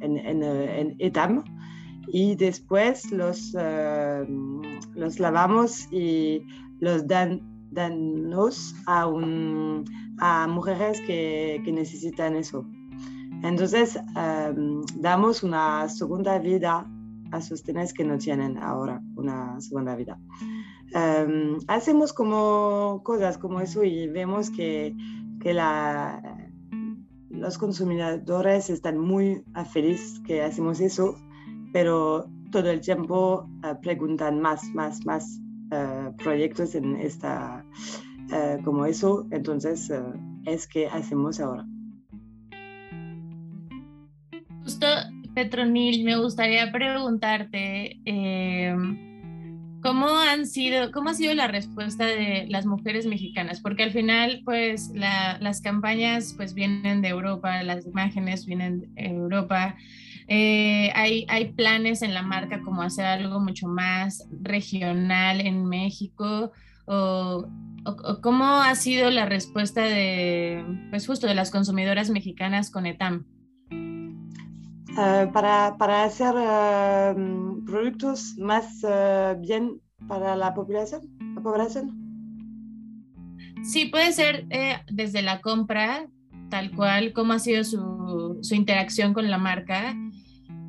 en, 0.00 0.16
en, 0.18 0.42
en, 0.42 0.96
ETAM 0.98 1.44
y 2.08 2.34
después 2.34 3.12
los, 3.12 3.54
los 4.94 5.20
lavamos 5.20 5.86
y 5.92 6.42
los 6.80 7.06
dan, 7.06 7.49
danos 7.70 8.74
a, 8.86 9.06
mujeres 10.48 11.00
que, 11.06 11.62
necesitan 11.72 12.36
eso. 12.36 12.66
Entonces, 13.42 13.98
um, 14.16 14.82
damos 14.96 15.42
una 15.42 15.88
segunda 15.88 16.38
vida 16.38 16.86
a 17.32 17.40
sostenes 17.40 17.94
que 17.94 18.04
no 18.04 18.18
tienen 18.18 18.58
ahora 18.58 19.00
una 19.16 19.60
segunda 19.60 19.94
vida. 19.96 20.18
Um, 20.94 21.58
hacemos 21.68 22.12
como 22.12 23.00
cosas 23.04 23.38
como 23.38 23.60
eso 23.60 23.84
y 23.84 24.08
vemos 24.08 24.50
que, 24.50 24.94
los 27.30 27.56
consumidores 27.56 28.68
están 28.68 28.98
muy 28.98 29.42
felices 29.72 30.20
que 30.26 30.42
hacemos 30.42 30.80
eso, 30.80 31.14
pero 31.72 32.28
todo 32.50 32.70
el 32.70 32.80
tiempo 32.80 33.48
uh, 33.64 33.80
preguntan 33.80 34.40
más, 34.40 34.64
más, 34.74 35.06
más 35.06 35.40
uh, 35.70 36.16
proyectos 36.16 36.74
en 36.74 36.96
esta, 36.96 37.64
uh, 38.32 38.62
como 38.62 38.86
eso. 38.86 39.26
Entonces, 39.30 39.90
es 40.46 40.66
que 40.66 40.86
hacemos 40.86 41.40
ahora. 41.40 41.64
Justo, 44.62 44.86
Petronil, 45.34 46.04
me 46.04 46.16
gustaría 46.16 46.70
preguntarte 46.70 47.98
eh, 48.04 48.74
cómo 49.82 50.06
han 50.08 50.46
sido, 50.46 50.92
cómo 50.92 51.10
ha 51.10 51.14
sido 51.14 51.34
la 51.34 51.46
respuesta 51.46 52.06
de 52.06 52.46
las 52.48 52.66
mujeres 52.66 53.06
mexicanas, 53.06 53.60
porque 53.60 53.84
al 53.84 53.92
final, 53.92 54.42
pues, 54.44 54.92
las 54.94 55.60
campañas, 55.60 56.34
pues, 56.36 56.54
vienen 56.54 57.00
de 57.02 57.08
Europa, 57.08 57.62
las 57.62 57.86
imágenes 57.86 58.46
vienen 58.46 58.80
de 58.80 59.06
Europa. 59.06 59.76
Eh, 60.32 60.92
hay, 60.94 61.26
hay 61.28 61.52
planes 61.54 62.02
en 62.02 62.14
la 62.14 62.22
marca 62.22 62.60
como 62.62 62.82
hacer 62.82 63.04
algo 63.04 63.40
mucho 63.40 63.66
más 63.66 64.28
regional 64.40 65.40
en 65.40 65.64
México 65.64 66.52
o, 66.86 67.48
o, 67.84 68.20
cómo 68.22 68.44
ha 68.44 68.72
sido 68.76 69.10
la 69.10 69.26
respuesta 69.26 69.82
de, 69.82 70.64
pues 70.90 71.04
justo 71.04 71.26
de 71.26 71.34
las 71.34 71.50
consumidoras 71.50 72.10
mexicanas 72.10 72.70
con 72.70 72.86
ETAM. 72.86 73.26
Uh, 74.92 75.32
para, 75.32 75.76
para, 75.76 76.04
hacer 76.04 76.32
uh, 76.32 77.64
productos 77.64 78.36
más 78.38 78.84
uh, 78.84 79.36
bien 79.40 79.80
para 80.06 80.36
la 80.36 80.54
población, 80.54 81.02
la 81.34 81.40
población. 81.42 81.90
Sí, 83.64 83.86
puede 83.86 84.12
ser 84.12 84.46
eh, 84.50 84.78
desde 84.92 85.22
la 85.22 85.40
compra, 85.40 86.06
tal 86.50 86.70
cual, 86.70 87.12
cómo 87.12 87.32
ha 87.32 87.40
sido 87.40 87.64
su, 87.64 88.38
su 88.42 88.54
interacción 88.54 89.12
con 89.12 89.28
la 89.28 89.38
marca. 89.38 89.96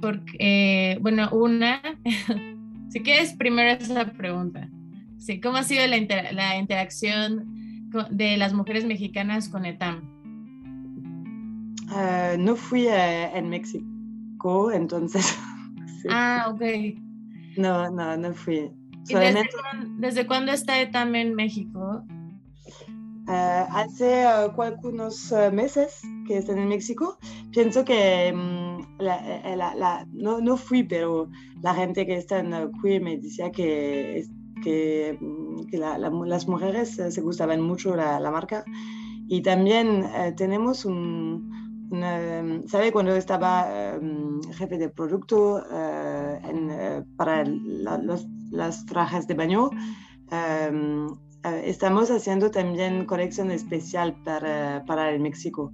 Porque, 0.02 0.36
eh, 0.39 0.97
bueno, 1.02 1.30
una, 1.32 1.82
si 2.89 3.02
quieres 3.02 3.34
primero 3.34 3.70
esa 3.72 4.06
pregunta. 4.14 4.70
Sí, 5.18 5.39
¿cómo 5.39 5.58
ha 5.58 5.64
sido 5.64 5.86
la, 5.86 5.97
inter 5.97 6.34
la 6.34 6.58
interacción 6.58 7.89
de 8.10 8.38
las 8.38 8.54
mujeres 8.54 8.86
mexicanas 8.86 9.49
con 9.49 9.66
ETAM? 9.66 10.10
no 12.39 12.56
fui 12.56 12.88
en 12.88 13.49
México 13.49 13.91
entonces... 14.74 15.38
Ah, 16.10 16.47
ok. 16.49 16.62
No, 17.58 17.91
no, 17.91 18.18
no 18.18 18.34
fui. 18.34 18.72
Desde, 19.99 20.26
cuándo, 20.26 20.52
está 20.52 20.82
ETAM 20.82 21.14
en 21.14 21.36
México? 21.36 22.04
Uh, 23.28 23.66
hace 23.70 24.26
uh, 24.26 24.62
algunos 24.62 25.32
meses 25.54 26.02
que 26.28 26.38
están 26.38 26.58
en 26.58 26.70
México. 26.70 27.20
Pienso 27.52 27.86
que 27.86 28.32
um, 28.34 28.61
la, 29.02 30.08
no, 30.14 30.39
no, 30.39 30.58
fui, 30.58 30.84
pero 30.84 31.30
la 31.62 31.74
gente 31.74 32.06
que 32.06 32.18
está 32.18 32.39
en 32.39 32.54
aquí 32.54 32.99
me 32.99 33.18
decía 33.18 33.52
que, 33.52 34.26
que, 34.64 35.18
mm, 35.20 35.68
que 35.70 35.78
las 35.78 36.47
mujeres 36.47 36.95
se 36.95 37.22
gustaban 37.22 37.62
mucho 37.62 37.95
la, 37.95 38.32
marca. 38.32 38.64
Y 39.28 39.41
también 39.41 40.06
tenemos 40.36 40.86
un, 40.86 41.49
¿Sabe 42.68 42.93
cuando 42.93 43.14
estaba 43.16 43.97
um, 44.02 44.41
jefe 44.54 44.78
de 44.78 44.88
producto 44.89 45.62
en, 46.43 47.06
para 47.18 47.43
las 48.52 48.86
trajes 48.86 49.28
de 49.28 49.34
baño? 49.34 49.70
Uh, 50.32 51.18
estamos 51.66 52.10
haciendo 52.10 52.49
también 52.49 53.06
colección 53.06 53.52
especial 53.52 54.16
para, 54.24 54.86
para 54.86 55.12
el 55.12 55.20
México. 55.20 55.74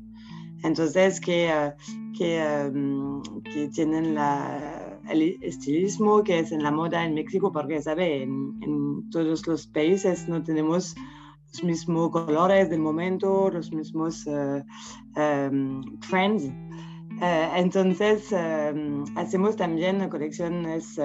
Entonces, 0.63 1.19
que, 1.19 1.73
que, 2.17 2.69
um, 2.73 3.21
que 3.43 3.69
tienen 3.69 4.15
la, 4.15 4.99
el 5.09 5.37
estilismo 5.41 6.23
que 6.23 6.39
es 6.39 6.51
en 6.51 6.63
la 6.63 6.71
moda 6.71 7.05
en 7.05 7.13
México, 7.13 7.51
porque, 7.51 7.81
¿sabe? 7.81 8.23
En, 8.23 9.09
todos 9.09 9.47
los 9.47 9.67
países 9.67 10.27
no 10.27 10.43
tenemos 10.43 10.93
los 11.53 11.63
mismos 11.63 12.11
colores 12.11 12.69
del 12.69 12.81
momento, 12.81 13.49
los 13.49 13.71
mismos 13.71 14.25
uh, 14.27 14.61
um, 15.15 15.81
trends. 15.99 16.43
Uh, 16.43 17.55
entonces, 17.55 18.33
um, 18.33 19.05
hacemos 19.15 19.55
también 19.55 20.09
colecciones 20.09 20.97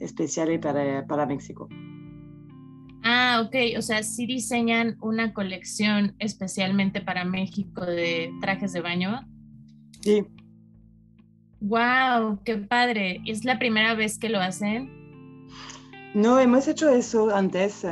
especiales 0.00 0.60
para, 0.60 1.04
para 1.06 1.26
México. 1.26 1.68
Ah, 3.38 3.42
ok. 3.42 3.78
O 3.78 3.82
sea, 3.82 4.02
sí 4.02 4.26
diseñan 4.26 4.96
una 5.00 5.32
colección 5.32 6.14
especialmente 6.18 7.00
para 7.00 7.24
México 7.24 7.84
de 7.86 8.32
trajes 8.40 8.72
de 8.72 8.80
baño. 8.80 9.20
Sí. 10.00 10.26
Wow, 11.60 12.40
qué 12.44 12.56
padre. 12.56 13.20
¿Es 13.26 13.44
la 13.44 13.58
primera 13.58 13.94
vez 13.94 14.18
que 14.18 14.28
lo 14.28 14.40
hacen? 14.40 14.90
No, 16.14 16.40
hemos 16.40 16.66
hecho 16.66 16.88
eso 16.88 17.34
antes, 17.34 17.84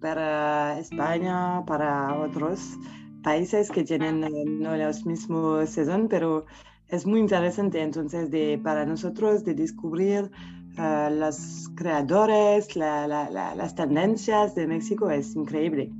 para 0.00 0.78
España, 0.78 1.64
para 1.66 2.14
otros, 2.18 2.76
países 3.22 3.70
que 3.70 3.84
tienen 3.84 4.24
eh, 4.24 4.44
no 4.46 4.76
los 4.76 5.06
mismos 5.06 5.70
sezón, 5.70 6.08
pero 6.08 6.46
es 6.88 7.06
muy 7.06 7.20
interesante 7.20 7.80
entonces 7.80 8.30
de, 8.30 8.60
para 8.62 8.84
nosotros 8.84 9.44
de 9.44 9.54
descubrir 9.54 10.30
uh, 10.78 11.10
los 11.14 11.70
creadores, 11.74 12.76
la, 12.76 13.06
la, 13.06 13.54
las 13.54 13.74
tendencias 13.74 14.54
de 14.54 14.66
México 14.66 15.10
es 15.10 15.34
increíble. 15.36 15.90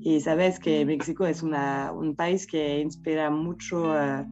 Y 0.00 0.20
sabes 0.20 0.58
que 0.58 0.84
México 0.86 1.26
es 1.26 1.42
una, 1.42 1.92
un 1.92 2.14
país 2.14 2.46
que 2.46 2.80
inspira 2.80 3.30
mucho 3.30 3.92
a 3.92 4.26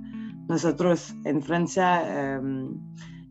nosotros 0.48 1.14
en 1.24 1.42
Francia, 1.42 2.38
um, 2.40 2.78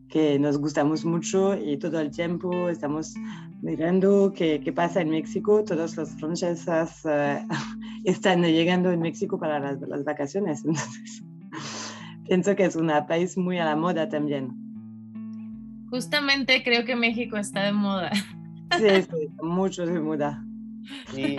que 0.08 0.38
nos 0.38 0.56
gustamos 0.56 1.04
mucho 1.04 1.56
y 1.56 1.76
todo 1.76 2.00
el 2.00 2.10
tiempo 2.10 2.68
estamos 2.68 3.14
mirando 3.60 4.32
qué, 4.34 4.60
qué 4.64 4.72
pasa 4.72 5.00
en 5.00 5.10
México. 5.10 5.64
Todos 5.64 5.96
los 5.96 6.10
franceses 6.10 7.04
uh, 7.04 7.44
están 8.04 8.42
llegando 8.42 8.92
en 8.92 9.00
México 9.00 9.38
para 9.38 9.58
las, 9.58 9.80
las 9.80 10.04
vacaciones. 10.04 10.64
Entonces, 10.64 11.24
pienso 12.26 12.54
que 12.54 12.66
es 12.66 12.76
un 12.76 12.90
país 13.08 13.36
muy 13.36 13.58
a 13.58 13.64
la 13.64 13.74
moda 13.74 14.08
también. 14.08 14.67
Justamente 15.90 16.62
creo 16.62 16.84
que 16.84 16.96
México 16.96 17.36
está 17.36 17.62
de 17.62 17.72
moda. 17.72 18.10
Sí, 18.78 19.02
sí, 19.02 19.28
mucho 19.42 19.86
de 19.86 19.98
moda. 19.98 20.44
Sí, 21.14 21.38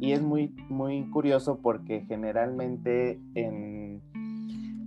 y 0.00 0.12
es 0.12 0.22
muy, 0.22 0.54
muy 0.68 1.02
curioso 1.10 1.60
porque 1.60 2.04
generalmente 2.06 3.20
en, 3.34 4.00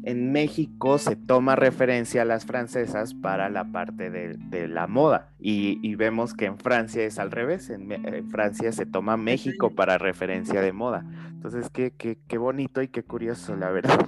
en 0.04 0.32
México 0.32 0.98
se 0.98 1.16
toma 1.16 1.56
referencia 1.56 2.22
a 2.22 2.26
las 2.26 2.46
francesas 2.46 3.14
para 3.14 3.50
la 3.50 3.72
parte 3.72 4.10
de, 4.10 4.38
de 4.38 4.68
la 4.68 4.88
moda 4.88 5.30
y, 5.40 5.80
y, 5.82 5.96
vemos 5.96 6.34
que 6.34 6.46
en 6.46 6.58
Francia 6.58 7.04
es 7.04 7.18
al 7.18 7.32
revés, 7.32 7.70
en, 7.70 7.92
en, 7.92 8.30
Francia 8.30 8.72
se 8.72 8.86
toma 8.86 9.18
México 9.18 9.74
para 9.74 9.98
referencia 9.98 10.62
de 10.62 10.72
moda. 10.74 11.06
Entonces, 11.30 11.70
qué, 11.70 11.92
qué, 11.92 12.18
qué 12.28 12.38
bonito 12.38 12.82
y 12.82 12.88
qué 12.88 13.04
curioso, 13.04 13.56
la 13.56 13.70
verdad. 13.70 14.00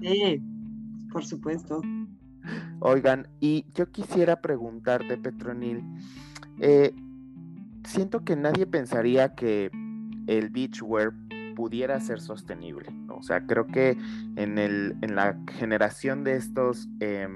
Sí, 0.00 0.42
por 1.12 1.24
supuesto. 1.24 1.80
Oigan, 2.80 3.28
y 3.40 3.64
yo 3.74 3.90
quisiera 3.90 4.40
preguntarte, 4.40 5.16
Petronil, 5.16 5.82
eh, 6.60 6.94
siento 7.84 8.24
que 8.24 8.36
nadie 8.36 8.66
pensaría 8.66 9.34
que 9.34 9.70
el 10.26 10.50
beachwear 10.50 11.12
pudiera 11.54 12.00
ser 12.00 12.20
sostenible. 12.20 12.90
¿no? 13.06 13.16
O 13.16 13.22
sea, 13.22 13.46
creo 13.46 13.66
que 13.66 13.96
en, 14.36 14.58
el, 14.58 14.96
en 15.02 15.14
la 15.14 15.36
generación 15.58 16.24
de 16.24 16.36
estos 16.36 16.88
eh, 17.00 17.28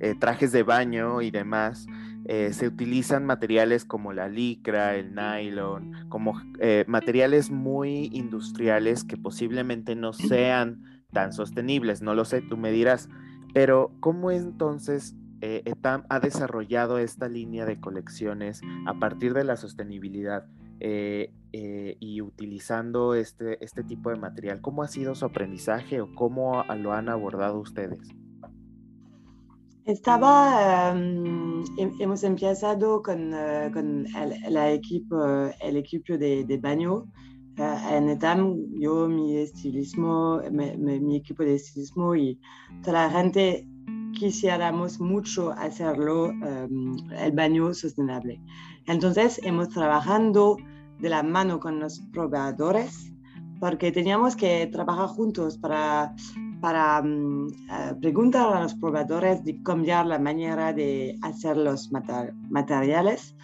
eh, 0.00 0.14
trajes 0.18 0.52
de 0.52 0.62
baño 0.62 1.22
y 1.22 1.30
demás, 1.30 1.86
eh, 2.26 2.52
se 2.52 2.66
utilizan 2.66 3.24
materiales 3.24 3.84
como 3.84 4.12
la 4.12 4.28
licra, 4.28 4.94
el 4.94 5.14
nylon, 5.14 6.08
como 6.08 6.40
materiales 6.86 7.50
muy 7.50 8.10
industriales 8.12 9.04
que 9.04 9.16
posiblemente 9.16 9.96
no 9.96 10.12
sean 10.12 10.84
tan 11.12 11.32
sostenibles, 11.32 12.02
no 12.02 12.14
lo 12.14 12.24
sé, 12.24 12.40
tú 12.40 12.56
me 12.56 12.70
dirás, 12.70 13.08
pero 13.52 13.92
¿cómo 14.00 14.30
entonces 14.30 15.16
eh, 15.40 15.62
ETAM 15.64 16.04
ha 16.08 16.20
desarrollado 16.20 16.98
esta 16.98 17.28
línea 17.28 17.64
de 17.64 17.80
colecciones 17.80 18.60
a 18.86 18.94
partir 18.98 19.32
de 19.32 19.44
la 19.44 19.56
sostenibilidad 19.56 20.46
eh, 20.80 21.32
eh, 21.52 21.96
y 21.98 22.20
utilizando 22.20 23.14
este, 23.14 23.62
este 23.64 23.82
tipo 23.82 24.10
de 24.10 24.16
material? 24.16 24.60
¿Cómo 24.60 24.82
ha 24.82 24.88
sido 24.88 25.14
su 25.14 25.24
aprendizaje 25.24 26.00
o 26.00 26.14
cómo 26.14 26.64
lo 26.76 26.92
han 26.92 27.08
abordado 27.08 27.58
ustedes? 27.60 28.00
Estaba, 29.86 30.92
um, 30.92 31.64
hemos 31.78 32.22
empezado 32.22 33.02
con, 33.02 33.32
uh, 33.32 33.72
con 33.72 34.06
el, 34.06 34.52
la 34.52 34.70
equipo, 34.70 35.16
el 35.60 35.76
equipo 35.76 36.16
de, 36.16 36.44
de 36.44 36.58
baño 36.58 37.06
en 37.56 38.08
ETAM, 38.08 38.56
yo, 38.78 39.08
mi 39.08 39.36
estilismo, 39.36 40.40
mi, 40.50 40.76
mi, 40.76 41.16
equipo 41.16 41.42
de 41.42 41.56
estilismo 41.56 42.14
y 42.14 42.38
toda 42.82 43.08
la 43.08 43.10
gente 43.10 43.66
quisiéramos 44.12 45.00
mucho 45.00 45.50
hacerlo 45.52 46.28
um, 46.28 46.96
el 47.12 47.32
baño 47.32 47.72
sostenible. 47.74 48.40
Entonces, 48.86 49.40
hemos 49.44 49.68
trabajando 49.68 50.56
de 50.98 51.08
la 51.08 51.22
mano 51.22 51.60
con 51.60 51.80
los 51.80 52.00
proveedores 52.12 53.12
porque 53.58 53.92
teníamos 53.92 54.36
que 54.36 54.66
trabajar 54.72 55.08
juntos 55.08 55.58
para 55.58 56.14
para 56.60 57.00
um, 57.00 57.46
uh, 57.46 57.98
preguntar 58.00 58.54
a 58.54 58.62
los 58.62 58.74
proveedores 58.74 59.42
de 59.44 59.62
cambiar 59.62 60.06
la 60.06 60.18
manera 60.18 60.72
de 60.72 61.16
hacer 61.22 61.56
los 61.56 61.90
mater 61.90 62.34
materiales, 62.50 63.34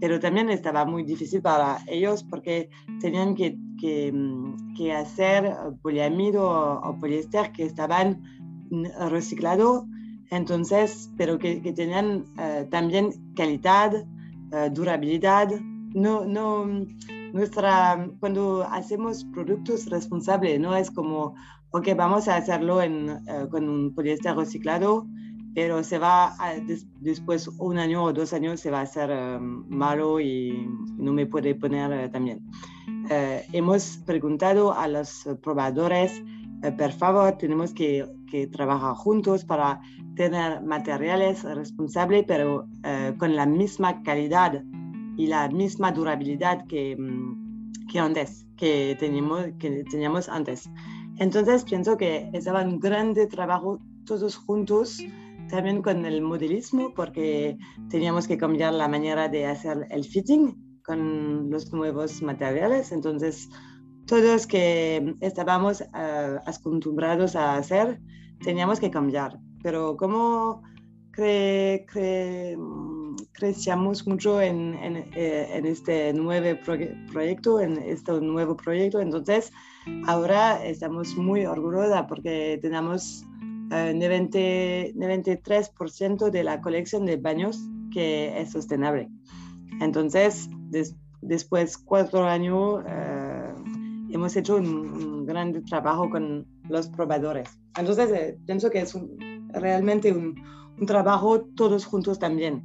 pero 0.00 0.18
también 0.18 0.50
estaba 0.50 0.84
muy 0.84 1.04
difícil 1.04 1.42
para 1.42 1.78
ellos 1.86 2.24
porque 2.24 2.70
tenían 3.00 3.34
que, 3.34 3.58
que, 3.78 4.12
que 4.76 4.92
hacer 4.92 5.54
poliamido 5.82 6.48
o, 6.48 6.88
o, 6.88 6.98
poliéster 6.98 7.52
que 7.52 7.64
estaban 7.64 8.22
reciclados, 9.08 9.84
entonces, 10.30 11.10
pero 11.16 11.38
que, 11.38 11.60
que 11.60 11.72
tenían 11.72 12.24
uh, 12.38 12.68
también 12.70 13.10
calidad, 13.34 13.92
uh, 13.94 14.70
durabilidad. 14.72 15.50
No, 15.92 16.24
no, 16.24 16.66
nuestra, 17.32 18.08
cuando 18.20 18.62
hacemos 18.70 19.24
productos 19.24 19.86
responsables, 19.90 20.60
no 20.60 20.76
es 20.76 20.90
como 20.90 21.34
ok, 21.72 21.88
vamos 21.96 22.28
a 22.28 22.36
hacerlo 22.36 22.82
en, 22.82 23.10
uh, 23.10 23.48
con 23.50 23.68
un 23.68 23.94
poliéster 23.94 24.36
reciclado, 24.36 25.06
pero 25.54 25.82
se 25.82 25.98
va 25.98 26.34
a, 26.38 26.54
des, 26.54 26.86
después 27.00 27.48
un 27.58 27.78
año 27.78 28.04
o 28.04 28.12
dos 28.12 28.32
años 28.32 28.60
se 28.60 28.70
va 28.70 28.80
a 28.80 28.82
hacer 28.82 29.10
um, 29.10 29.64
malo 29.68 30.20
y 30.20 30.68
no 30.96 31.12
me 31.12 31.26
puede 31.26 31.54
poner 31.54 31.90
uh, 31.90 32.10
también. 32.10 32.40
Uh, 32.88 33.40
hemos 33.52 33.98
preguntado 34.06 34.72
a 34.72 34.86
los 34.86 35.28
probadores, 35.42 36.22
por 36.76 36.92
favor, 36.92 37.38
tenemos 37.38 37.72
que, 37.72 38.06
que, 38.30 38.46
trabajar 38.46 38.94
juntos 38.94 39.44
para 39.44 39.80
tener 40.14 40.62
materiales 40.62 41.42
responsables, 41.42 42.24
pero 42.28 42.68
con 43.16 43.34
la 43.34 43.46
misma 43.46 44.02
calidad 44.02 44.62
y 45.16 45.26
la 45.26 45.48
misma 45.48 45.90
durabilidad 45.90 46.66
que, 46.66 46.96
um, 46.98 47.72
que 47.90 47.98
antes, 47.98 48.46
que 48.56 48.96
teníamos, 49.00 49.46
que 49.58 49.84
teníamos 49.84 50.28
antes. 50.28 50.70
Entonces 51.18 51.64
pienso 51.64 51.96
que 51.96 52.30
estaba 52.32 52.62
un 52.62 52.78
grande 52.78 53.26
trabajo 53.26 53.80
todos 54.04 54.36
juntos, 54.36 55.02
también 55.50 55.82
con 55.82 56.04
el 56.04 56.22
modelismo, 56.22 56.92
porque 56.94 57.56
teníamos 57.90 58.26
que 58.26 58.38
cambiar 58.38 58.74
la 58.74 58.88
manera 58.88 59.28
de 59.28 59.46
hacer 59.46 59.86
el 59.90 60.04
fitting 60.04 60.80
con 60.84 61.50
los 61.50 61.72
nuevos 61.72 62.22
materiales. 62.22 62.92
Entonces, 62.92 63.48
todos 64.06 64.46
que 64.46 65.14
estábamos 65.20 65.80
uh, 65.80 66.38
acostumbrados 66.46 67.36
a 67.36 67.56
hacer, 67.56 68.00
teníamos 68.42 68.80
que 68.80 68.90
cambiar. 68.90 69.38
Pero 69.62 69.96
como 69.96 70.62
cre, 71.10 71.84
cre, 71.86 72.56
crecíamos 73.32 74.06
mucho 74.06 74.40
en, 74.40 74.74
en, 74.74 74.96
eh, 75.14 75.48
en 75.52 75.66
este 75.66 76.12
nuevo 76.12 76.58
proye 76.64 76.96
proyecto, 77.12 77.60
en 77.60 77.76
este 77.78 78.12
nuevo 78.20 78.56
proyecto, 78.56 79.00
entonces 79.00 79.52
Ahora 80.06 80.64
estamos 80.64 81.16
muy 81.16 81.46
orgullosos 81.46 82.04
porque 82.08 82.58
tenemos 82.60 83.24
uh, 83.70 83.94
90, 83.94 84.38
93% 84.94 86.30
de 86.30 86.44
la 86.44 86.60
colección 86.60 87.06
de 87.06 87.16
baños 87.16 87.58
que 87.92 88.40
es 88.40 88.52
sostenible. 88.52 89.08
Entonces, 89.80 90.48
des, 90.70 90.96
después 91.20 91.78
de 91.78 91.84
cuatro 91.84 92.24
años, 92.24 92.82
uh, 92.84 94.12
hemos 94.12 94.36
hecho 94.36 94.56
un, 94.56 95.26
gran 95.26 95.64
trabajo 95.64 96.10
con 96.10 96.46
los 96.68 96.88
probadores. 96.88 97.48
Entonces, 97.78 98.10
eh, 98.10 98.38
pienso 98.46 98.68
que 98.70 98.80
es 98.80 98.96
realmente 99.52 100.10
un, 100.12 100.34
un 100.78 100.86
trabajo 100.86 101.42
todos 101.54 101.84
juntos 101.84 102.18
también. 102.18 102.64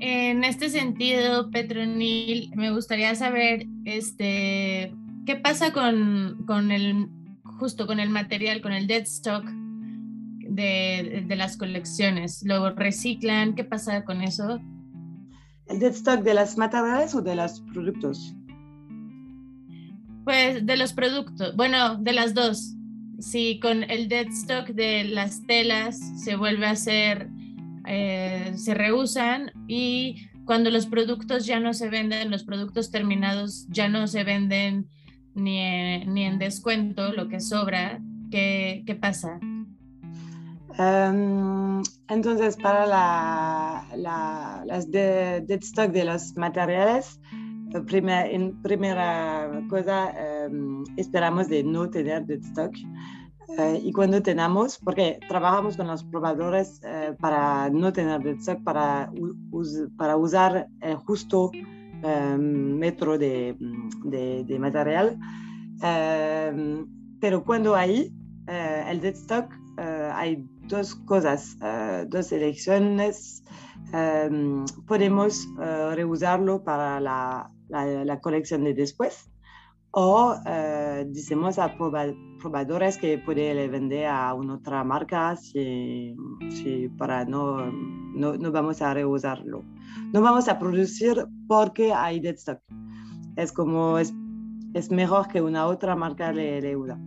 en 0.00 0.44
este 0.44 0.68
sentido, 0.68 1.50
Petronil, 1.50 2.50
me 2.54 2.70
gustaría 2.70 3.14
saber 3.14 3.66
este, 3.84 4.94
qué 5.26 5.36
pasa 5.36 5.72
con, 5.72 6.44
con, 6.46 6.70
el, 6.70 7.08
justo 7.58 7.86
con 7.86 8.00
el 8.00 8.08
material, 8.10 8.62
con 8.62 8.72
el 8.72 8.86
dead 8.86 9.02
stock 9.02 9.44
de, 9.44 11.24
de, 11.26 11.36
las 11.36 11.56
colecciones. 11.56 12.42
¿Lo 12.44 12.70
reciclan? 12.70 13.54
¿Qué 13.54 13.64
pasa 13.64 14.04
con 14.04 14.22
eso? 14.22 14.60
¿El 15.66 15.80
dead 15.80 15.90
stock 15.90 16.20
de 16.20 16.34
las 16.34 16.56
materiales 16.56 17.14
o 17.14 17.20
de 17.20 17.34
los 17.34 17.60
productos? 17.72 18.34
Pues 20.24 20.64
de 20.64 20.76
los 20.76 20.92
productos, 20.92 21.54
bueno, 21.56 21.96
de 21.96 22.12
las 22.12 22.32
dos. 22.32 22.74
Si 23.18 23.60
con 23.60 23.82
el 23.84 24.08
dead 24.08 24.28
stock 24.28 24.68
de 24.68 25.04
las 25.04 25.46
telas 25.46 25.98
se 26.22 26.36
vuelve 26.36 26.66
a 26.66 26.70
hacer 26.70 27.28
eh, 27.86 28.52
se 28.56 28.74
reusan 28.74 29.52
y 29.68 30.28
cuando 30.44 30.70
los 30.70 30.86
productos 30.86 31.46
ya 31.46 31.60
no 31.60 31.72
se 31.72 31.88
venden, 31.88 32.30
los 32.30 32.42
productos 32.42 32.90
terminados 32.90 33.66
ya 33.68 33.88
no 33.88 34.08
se 34.08 34.24
venden 34.24 34.88
ni 35.36 35.58
en, 35.58 36.12
ni 36.12 36.24
en 36.24 36.38
descuento, 36.38 37.12
lo 37.12 37.28
que 37.28 37.40
sobra, 37.40 38.00
¿qué, 38.30 38.82
qué 38.86 38.94
pasa? 38.94 39.38
Um, 40.78 41.82
entonces, 42.08 42.56
para 42.56 42.86
la, 42.86 43.86
la, 43.96 44.62
las 44.66 44.90
de, 44.90 45.40
de 45.40 46.04
los 46.04 46.36
materiales, 46.36 47.20
primer, 47.84 48.32
en 48.32 48.60
primera 48.62 49.62
cosa, 49.68 50.10
em, 50.10 50.84
esperamos 50.96 51.48
de 51.48 51.62
no 51.62 51.88
tener 51.90 52.24
dead 52.26 52.40
stock. 52.40 52.74
Eh, 53.58 53.80
y 53.84 53.92
cuando 53.92 54.20
tenemos, 54.22 54.78
porque 54.78 55.18
trabajamos 55.28 55.76
con 55.76 55.86
los 55.86 56.02
probadores 56.04 56.80
eh, 56.84 57.14
para 57.20 57.70
no 57.70 57.92
tener 57.92 58.22
dead 58.22 58.36
stock, 58.38 58.62
para, 58.64 59.10
para 59.96 60.16
usar 60.16 60.66
el 60.80 60.96
justo 60.96 61.50
em, 61.54 61.75
metro 62.38 63.18
de, 63.18 63.56
material. 64.58 65.18
Em, 65.82 66.86
pero 67.20 67.44
cuando 67.44 67.74
hay 67.74 68.12
el 68.46 69.00
dead 69.00 69.14
stock, 69.14 69.52
hay 69.78 70.46
dos 70.68 70.94
cosas, 70.94 71.56
dos 72.08 72.32
elecciones. 72.32 73.42
podemos 74.86 75.46
reusarlo 75.94 76.62
para 76.62 77.00
la 77.00 77.50
la, 77.68 78.20
colección 78.20 78.64
de 78.64 78.74
después. 78.74 79.30
O 79.90 80.34
eh, 80.46 81.04
decimos 81.08 81.58
a 81.58 81.76
probadores 82.38 82.98
que 82.98 83.18
puede 83.18 83.68
vender 83.68 84.06
a 84.06 84.34
una 84.34 84.54
otra 84.54 84.84
marca 84.84 85.36
si, 85.36 86.14
si 86.50 86.88
para 86.88 87.24
no, 87.24 87.70
no, 87.70 88.36
no, 88.36 88.52
vamos 88.52 88.82
a 88.82 88.94
reusarlo. 88.94 89.64
No 90.12 90.20
vamos 90.22 90.48
a 90.48 90.58
producir 90.58 91.26
porque 91.48 91.92
hay 91.92 92.20
dead 92.20 92.34
stock. 92.34 92.60
Es 93.36 93.52
como 93.52 93.98
es, 93.98 94.14
es 94.74 94.90
mejor 94.90 95.28
que 95.28 95.40
una 95.42 95.66
otra 95.66 95.96
marca 95.96 96.32
le, 96.32 96.60
le 96.60 96.76
usa. 96.76 96.98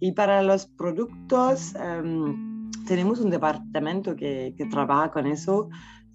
Y 0.00 0.12
para 0.12 0.42
los 0.42 0.66
productos, 0.66 1.74
em, 1.76 2.70
tenemos 2.86 3.20
un 3.20 3.30
departamento 3.30 4.16
que, 4.16 4.54
que, 4.56 4.66
trabaja 4.66 5.10
con 5.12 5.26
eso. 5.26 5.68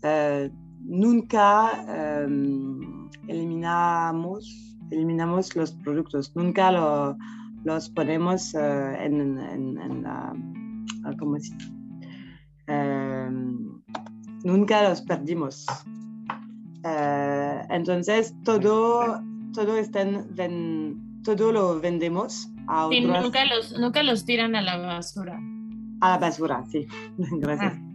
Eh, 0.03 0.51
nunca 0.81 1.85
em, 1.87 3.09
eliminamos, 3.27 4.77
eliminamos 4.91 5.55
los 5.55 5.71
productos, 5.71 6.35
nunca 6.35 7.15
los 7.67 7.89
ponemos 7.89 8.55
eh, 8.55 9.05
en, 9.05 9.37
en, 9.37 10.01
la, 10.01 10.33
ah, 11.03 11.11
¿cómo 11.19 11.37
se 11.37 11.53
em, 12.67 13.81
nunca 14.43 14.87
los 14.87 15.01
perdimos. 15.01 15.65
Eh, 16.85 17.61
entonces, 17.69 18.33
todo, 18.45 19.21
todo, 19.53 19.73
todo 21.23 21.51
lo 21.51 21.79
vendemos 21.81 22.49
a 22.67 22.87
otros. 22.87 23.21
nunca, 23.21 23.43
los, 23.45 23.77
nunca 23.77 24.01
los 24.01 24.23
tiran 24.23 24.55
a 24.55 24.61
la 24.61 24.77
basura. 24.77 25.37
A 25.99 26.09
la 26.11 26.17
basura, 26.19 26.63
sí. 26.71 26.87
Gracias. 27.17 27.73
Ah. 27.75 27.86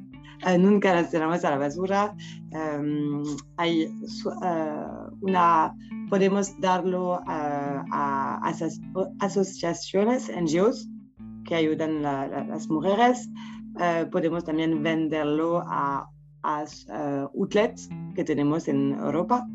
Eh, 0.45 0.59
nunca 0.59 0.93
las 0.95 1.11
tiramos 1.11 1.45
a 1.45 1.51
la 1.51 1.59
basura. 1.59 2.15
Em, 2.51 3.23
hay 3.57 3.83
eh, 3.83 3.91
una, 5.21 5.73
podemos 6.09 6.59
darlo 6.61 7.21
a, 7.27 7.85
a, 7.91 8.53
asociaciones, 9.21 10.31
NGOs, 10.35 10.89
que 11.45 11.55
ayudan 11.55 12.05
a 12.05 12.27
las 12.45 12.69
mujeres. 12.69 13.31
Eh, 13.81 14.07
podemos 14.11 14.45
también 14.45 14.83
venderlo 14.83 15.63
a, 15.67 16.09
a 16.43 16.65
outlets 17.35 17.89
que 18.15 18.25
tenemos 18.25 18.67
en 18.67 18.93
Europa, 18.93 19.47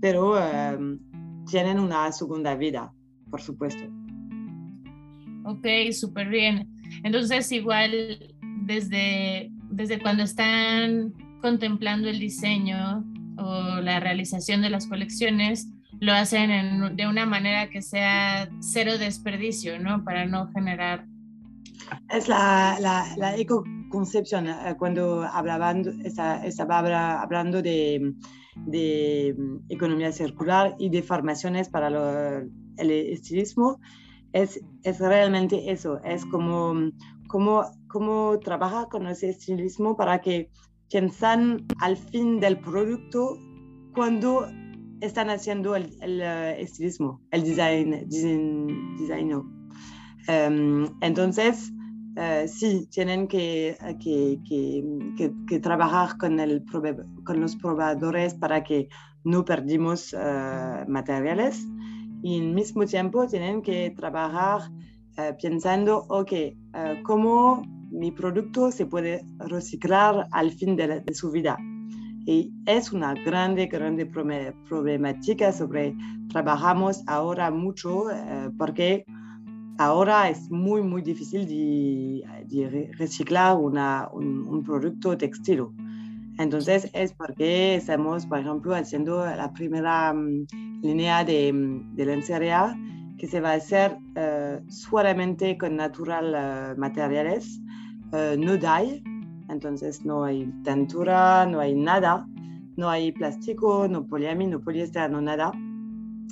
pero 0.00 0.38
em, 0.38 0.98
tienen 1.46 1.80
una 1.80 2.12
segunda 2.12 2.54
vida, 2.54 2.92
por 3.30 3.40
supuesto. 3.40 3.82
Ok, 5.44 5.66
súper 5.92 6.28
bien. 6.28 6.68
Entonces, 7.04 7.50
igual 7.52 7.90
desde 8.66 9.50
desde 9.78 10.00
cuando 10.00 10.24
están 10.24 11.14
contemplando 11.40 12.08
el 12.08 12.18
diseño 12.18 13.04
o 13.38 13.80
la 13.80 14.00
realización 14.00 14.60
de 14.60 14.70
las 14.70 14.88
colecciones, 14.88 15.68
lo 16.00 16.12
hacen 16.12 16.96
de 16.96 17.06
una 17.06 17.26
manera 17.26 17.70
que 17.70 17.80
sea 17.80 18.50
cero 18.58 18.98
desperdicio, 18.98 19.78
¿no? 19.78 20.04
Para 20.04 20.26
no 20.26 20.50
generar... 20.50 21.06
Es 22.10 22.28
la, 22.28 22.76
la, 22.80 23.06
la 23.16 23.36
ecoconcepción, 23.36 24.48
eh, 24.48 24.74
cuando 24.76 25.22
hablaban, 25.22 25.84
estaba 26.04 27.20
hablando 27.22 27.62
de, 27.62 28.14
de, 28.66 29.36
economía 29.68 30.10
circular 30.10 30.74
y 30.80 30.90
de 30.90 31.02
formaciones 31.04 31.68
para 31.68 31.86
el 31.88 32.90
estilismo, 32.90 33.78
es, 34.32 34.60
es 34.82 34.98
realmente 34.98 35.70
eso, 35.70 36.00
es 36.04 36.26
como, 36.26 36.74
como 37.28 37.64
cómo 37.88 38.38
trabaja 38.38 38.88
con 38.88 39.06
ese 39.06 39.30
estilismo 39.30 39.96
para 39.96 40.20
que 40.20 40.50
piensan 40.90 41.66
al 41.80 41.96
fin 41.96 42.40
del 42.40 42.58
producto 42.60 43.36
cuando 43.94 44.46
están 45.00 45.30
haciendo 45.30 45.76
el, 45.76 45.92
eh, 46.00 46.56
estilismo, 46.60 47.20
el 47.30 47.42
design, 47.44 48.08
design, 48.08 49.42
em, 50.28 50.86
entonces, 51.00 51.72
uh, 52.16 52.46
sí, 52.46 52.88
tienen 52.90 53.28
que, 53.28 53.76
que, 54.00 54.40
que, 55.46 55.60
trabajar 55.60 56.16
con, 56.18 56.36
los 56.36 57.56
probadores 57.56 58.34
para 58.34 58.64
que 58.64 58.88
no 59.24 59.44
perdimos 59.44 60.12
uh, 60.12 60.88
materiales. 60.88 61.66
Y 62.22 62.40
al 62.40 62.52
mismo 62.52 62.84
tiempo 62.84 63.26
tienen 63.28 63.62
que 63.62 63.90
trabajar 63.90 64.62
pensando, 65.40 66.04
ok, 66.08 66.32
¿cómo 67.04 67.62
mi 67.90 68.12
producto 68.12 68.70
se 68.70 68.86
puede 68.86 69.24
reciclar 69.38 70.26
al 70.32 70.52
fin 70.52 70.76
de, 70.76 71.02
su 71.12 71.30
vida. 71.30 71.56
Y 72.26 72.52
es 72.66 72.92
una 72.92 73.14
grande, 73.14 73.66
grande 73.66 74.04
problemática 74.04 75.52
sobre, 75.52 75.96
trabajamos 76.28 77.02
ahora 77.06 77.50
mucho 77.50 78.10
eh, 78.10 78.50
porque 78.58 79.06
ahora 79.78 80.28
es 80.28 80.50
muy, 80.50 80.82
muy 80.82 81.00
difícil 81.02 81.46
de, 81.46 82.90
reciclar 82.98 83.56
una, 83.56 84.08
un, 84.12 84.62
producto 84.62 85.16
textil. 85.16 85.64
Entonces 86.38 86.88
es 86.92 87.12
porque 87.14 87.76
estamos, 87.76 88.26
por 88.26 88.38
ejemplo, 88.38 88.74
haciendo 88.74 89.24
la 89.24 89.52
primera 89.52 90.12
mm, 90.12 90.46
línea 90.82 91.24
de, 91.24 91.52
mm, 91.52 91.96
de 91.96 92.06
lencería 92.06 92.76
que 93.18 93.26
se 93.26 93.40
va 93.40 93.50
a 93.50 93.54
hacer 93.54 93.98
uh, 94.16 94.70
solamente 94.70 95.58
con 95.58 95.76
natural 95.76 96.74
uh, 96.76 96.80
materiales 96.80 97.60
eh, 98.12 98.36
no 98.38 98.58
hay, 98.66 99.02
entonces 99.48 100.04
no 100.04 100.24
hay 100.24 100.50
tintura, 100.64 101.44
no 101.46 101.60
hay 101.60 101.74
nada, 101.74 102.26
no 102.76 102.88
hay 102.88 103.12
plástico, 103.12 103.86
no 103.88 104.06
poliamid, 104.06 104.48
no 104.48 104.60
poliéster, 104.60 105.10
no 105.10 105.20
nada, 105.20 105.52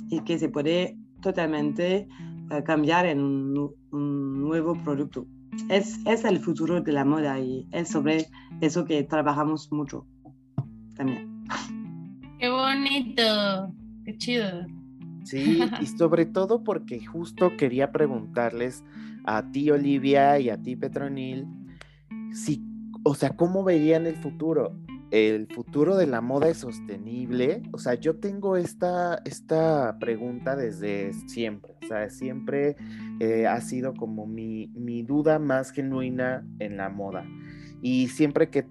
y 0.09 0.21
que 0.21 0.39
se 0.39 0.49
puede 0.49 0.97
totalmente 1.21 2.07
eh, 2.51 2.63
cambiar 2.63 3.05
en 3.05 3.19
un, 3.19 3.75
nuevo 3.91 4.75
producto. 4.83 5.27
Es, 5.69 5.99
es 6.05 6.23
el 6.23 6.39
futuro 6.39 6.81
de 6.81 6.91
la 6.91 7.03
moda 7.03 7.39
y 7.39 7.67
es 7.71 7.89
sobre 7.89 8.27
eso 8.61 8.85
que 8.85 9.03
trabajamos 9.03 9.71
mucho 9.71 10.05
también. 10.95 11.43
Qué 12.39 12.49
bonito, 12.49 13.73
qué 14.05 14.17
chido. 14.17 14.76
Sí, 15.27 15.59
y 15.81 15.85
sobre 15.97 16.25
todo 16.25 16.63
porque 16.63 17.05
justo 17.05 17.57
quería 17.57 17.91
preguntarles 17.91 18.83
a 19.25 19.51
ti 19.51 19.69
Olivia 19.69 20.39
y 20.39 20.49
a 20.49 20.57
ti 20.61 20.75
Petronil, 20.77 21.47
sí, 22.31 22.63
o 23.03 23.13
sea, 23.13 23.31
¿cómo 23.35 23.63
verían 23.63 24.05
el 24.05 24.15
futuro? 24.15 24.77
El 25.11 25.47
futuro 25.47 25.95
de 25.95 26.07
la 26.07 26.19
moda 26.19 26.49
es 26.49 26.57
sostenible. 26.57 27.61
O 27.71 27.77
sea, 27.77 27.93
yo 27.93 28.17
tengo 28.17 28.57
esta, 28.57 29.21
esta 29.23 29.97
pregunta 29.99 30.55
desde 30.57 31.13
siempre. 31.27 31.75
O 31.81 31.87
sea, 31.87 32.09
siempre 32.09 32.75
eh, 33.19 33.47
ha 33.47 33.61
sido 33.61 33.93
como 33.93 34.27
mi, 34.27 34.67
mi, 34.75 35.03
duda 35.03 35.39
más 35.39 35.71
genuina 35.71 36.45
en 36.59 36.75
la 36.75 36.89
moda. 36.89 37.25
Y 37.81 38.09
siempre 38.09 38.49
que, 38.49 38.65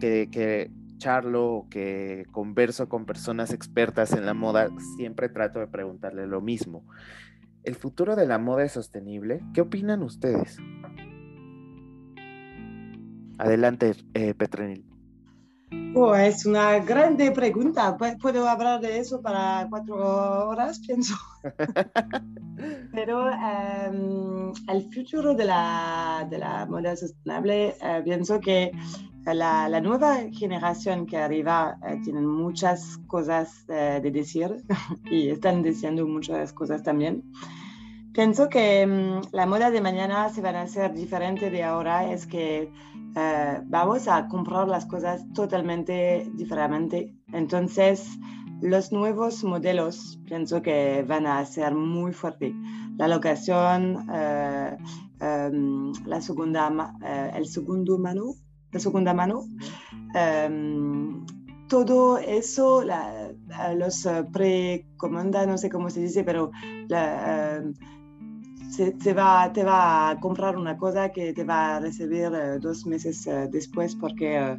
que, 0.00 0.28
que 0.30 0.70
charlo 1.00 1.52
o 1.52 1.68
que 1.68 2.26
converso 2.30 2.88
con 2.88 3.06
personas 3.06 3.52
expertas 3.52 4.12
en 4.12 4.24
la 4.24 4.34
moda, 4.34 4.70
siempre 4.96 5.28
trato 5.28 5.58
de 5.58 5.66
preguntarle 5.66 6.28
lo 6.28 6.40
mismo. 6.40 6.84
¿El 7.64 7.74
futuro 7.74 8.14
de 8.14 8.26
la 8.26 8.38
moda 8.38 8.64
es 8.64 8.72
sostenible? 8.72 9.40
¿Qué 9.52 9.62
opinan 9.62 10.04
ustedes? 10.04 10.58
Adelante, 13.38 13.96
eh, 14.14 14.34
Petronil. 14.34 14.84
Oh, 15.94 16.14
es 16.14 16.46
una 16.46 16.78
grande 16.80 17.30
pregunta. 17.32 17.96
Puedo 18.20 18.48
hablar 18.48 18.80
de 18.80 18.98
eso 18.98 19.20
para 19.20 19.66
cuatro 19.68 19.96
horas, 20.48 20.80
pienso. 20.86 21.14
Pero 22.92 23.28
em, 23.30 24.52
el 24.68 24.92
futuro 24.92 25.34
de 25.34 25.44
la, 25.44 26.26
de 26.30 26.38
la 26.38 26.66
moda 26.66 26.94
sostenible, 26.96 27.76
eh, 27.80 28.02
pienso 28.04 28.40
que 28.40 28.70
la, 29.24 29.68
la, 29.68 29.80
nueva 29.80 30.18
generación 30.32 31.06
que 31.06 31.16
arriba 31.16 31.78
eh, 31.86 32.12
muchas 32.12 32.98
cosas 33.06 33.64
eh, 33.68 34.00
de 34.02 34.10
decir 34.10 34.64
y 35.10 35.28
están 35.28 35.62
diciendo 35.62 36.06
muchas 36.06 36.52
cosas 36.52 36.82
también. 36.82 37.22
Pienso 38.12 38.48
que 38.48 38.86
mm, 38.86 39.32
la 39.32 39.46
moda 39.46 39.70
de 39.70 39.80
mañana 39.80 40.28
se 40.30 40.42
va 40.42 40.50
a 40.50 40.62
hacer 40.62 40.92
diferente 40.92 41.48
de 41.50 41.62
ahora, 41.62 42.10
es 42.12 42.26
que 42.26 42.72
eh, 43.16 43.60
vamos 43.64 44.08
a 44.08 44.26
comprar 44.26 44.66
las 44.66 44.86
cosas 44.86 45.24
totalmente 45.32 46.28
diferente. 46.34 47.14
Entonces, 47.32 48.18
los 48.60 48.92
nuevos 48.92 49.42
modelos 49.44 50.18
pienso 50.26 50.60
que 50.60 51.04
van 51.06 51.26
a 51.26 51.44
ser 51.46 51.74
muy 51.74 52.12
fuertes. 52.12 52.52
La 52.98 53.08
locación, 53.08 54.06
eh, 54.12 54.76
em, 55.20 55.92
la 56.04 56.20
segunda, 56.20 56.94
eh, 57.02 57.30
el 57.36 57.46
segundo 57.46 57.96
mano, 57.98 58.34
la 58.72 58.80
segunda 58.80 59.14
mano, 59.14 59.44
em, 60.14 61.24
todo 61.68 62.18
eso, 62.18 62.82
la, 62.82 63.30
los 63.76 64.06
precomandas, 64.32 65.46
no 65.46 65.58
sé 65.58 65.70
cómo 65.70 65.90
se 65.90 66.00
dice, 66.00 66.24
pero 66.24 66.50
em, 66.88 67.74
se, 68.70 68.92
te, 68.92 69.12
va, 69.12 69.52
te 69.52 69.64
va 69.64 70.10
a 70.10 70.20
comprar 70.20 70.56
una 70.56 70.76
cosa 70.76 71.10
que 71.10 71.32
te 71.32 71.44
va 71.44 71.76
a 71.76 71.80
recibir 71.80 72.30
dos 72.60 72.86
meses 72.86 73.28
después 73.50 73.96
porque 73.96 74.58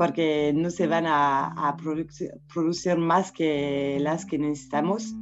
porque 0.00 0.52
no 0.56 0.70
se 0.70 0.86
van 0.86 1.04
a, 1.06 1.76
producir, 1.76 2.96
más 2.96 3.30
que 3.32 3.98
las 4.00 4.24
que 4.24 4.38
necesitamos. 4.38 5.14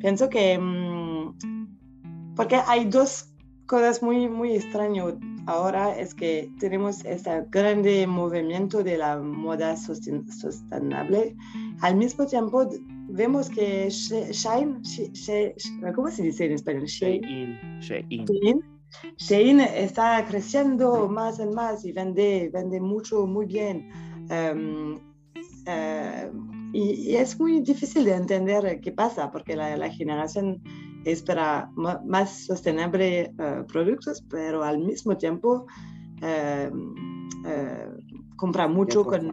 Pienso 0.00 0.30
que, 0.30 0.58
mm, 0.58 2.34
porque 2.34 2.56
hay 2.66 2.86
dos 2.86 3.28
cosas 3.66 4.02
muy, 4.02 4.30
muy 4.30 4.54
extrañas 4.54 5.16
ahora, 5.46 5.98
es 5.98 6.14
que 6.14 6.50
tenemos 6.58 7.04
este 7.04 7.44
grande 7.50 8.06
movimiento 8.06 8.82
de 8.82 8.98
la 8.98 9.18
moda 9.18 9.76
sostenible. 9.76 11.36
Al 11.80 11.96
mismo 11.96 12.26
tiempo, 12.26 12.68
vemos 13.08 13.48
que 13.50 13.88
Shine, 13.90 14.80
¿cómo 15.94 16.10
se 16.10 16.22
dice 16.22 16.46
en 16.46 16.52
español? 16.52 16.84
Shein. 16.84 17.80
Shein. 17.80 18.62
Shein 19.16 19.60
está 19.60 20.24
creciendo 20.26 21.08
más 21.08 21.38
y 21.38 21.46
más 21.46 21.84
y 21.84 21.92
vende, 21.92 22.50
vende 22.52 22.80
mucho, 22.80 23.26
muy 23.26 23.46
bien. 23.46 23.88
Em, 24.28 24.98
eh, 25.66 26.30
y, 26.72 27.14
es 27.16 27.38
muy 27.38 27.60
difícil 27.60 28.04
de 28.04 28.14
entender 28.14 28.80
qué 28.80 28.92
pasa, 28.92 29.30
porque 29.30 29.56
la, 29.56 29.90
generación 29.90 30.62
espera 31.04 31.70
más 31.76 32.46
sostenible 32.46 33.32
uh, 33.38 33.66
productos, 33.66 34.22
pero 34.30 34.62
al 34.62 34.78
mismo 34.78 35.16
tiempo 35.16 35.66
em, 36.20 36.94
eh, 37.46 37.88
compra 38.36 38.68
mucho 38.68 39.04
con 39.04 39.30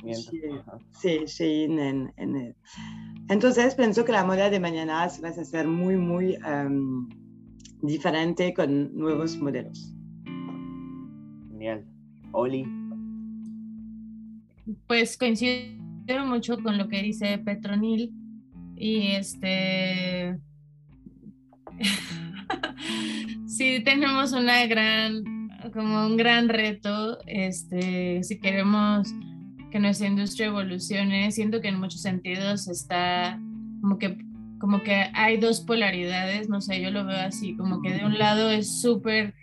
sí, 0.92 1.64
en, 1.64 2.12
en, 2.18 2.56
entonces 3.30 3.76
pienso 3.76 4.04
que 4.04 4.12
la 4.12 4.24
moda 4.24 4.50
de 4.50 4.60
mañana 4.60 5.08
va 5.24 5.30
a 5.30 5.34
ser 5.34 5.68
muy 5.68 5.96
muy 5.96 6.38
um, 6.38 7.08
diferente 7.82 8.54
con 8.54 8.96
nuevos 8.96 9.38
modelos. 9.38 9.94
Genial. 11.52 11.86
Oli. 12.32 12.66
Pues 14.88 15.18
coincido 15.18 16.26
mucho 16.26 16.58
con 16.62 16.78
lo 16.78 16.88
que 16.88 17.02
dice 17.02 17.38
Petronil 17.40 18.14
y 18.76 19.12
este 19.12 20.40
sí 23.48 23.82
tenemos 23.84 24.32
una 24.34 24.66
gran 24.66 25.24
como 25.74 26.06
un 26.06 26.18
gran 26.18 26.50
reto 26.50 27.20
este 27.28 28.24
si 28.24 28.40
queremos 28.40 29.10
que 29.72 29.80
nuestra 29.80 30.08
industria 30.08 30.48
evolucione 30.48 31.32
siento 31.32 31.62
que 31.62 31.68
en 31.68 31.80
muchos 31.80 32.02
sentidos 32.02 32.68
está 32.68 33.40
como 33.82 33.98
que 33.98 34.18
como 34.60 34.82
que 34.84 35.10
hay 35.14 35.38
dos 35.38 35.62
polaridades 35.62 36.50
no 36.50 36.62
sé 36.62 36.82
yo 36.82 36.92
lo 36.92 37.06
veo 37.06 37.20
así 37.20 37.56
como 37.56 37.82
que 37.82 37.94
de 37.94 38.06
un 38.06 38.18
lado 38.18 38.50
es 38.50 38.82
súper 38.82 39.36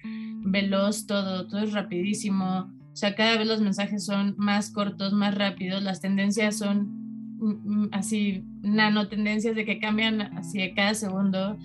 veloz 0.45 1.07
todo 1.07 1.47
todo 1.47 1.61
es 1.61 1.73
rapidísimo 1.73 2.71
o 2.97 2.99
sea, 2.99 3.15
cada 3.15 3.37
vez 3.37 3.47
los 3.47 3.61
mensajes 3.61 4.07
son 4.07 4.35
más 4.39 4.71
cortos, 4.71 5.13
más 5.13 5.35
rápidos, 5.35 5.83
las 5.83 6.01
tendencias 6.01 6.57
son 6.57 7.37
mm, 7.39 7.83
mm, 7.83 7.89
así, 7.93 8.43
nanotendencias 8.63 9.55
de 9.55 9.67
que 9.67 9.79
cambian 9.79 10.23
así 10.23 10.73
cada 10.75 10.95
segundo, 10.95 11.59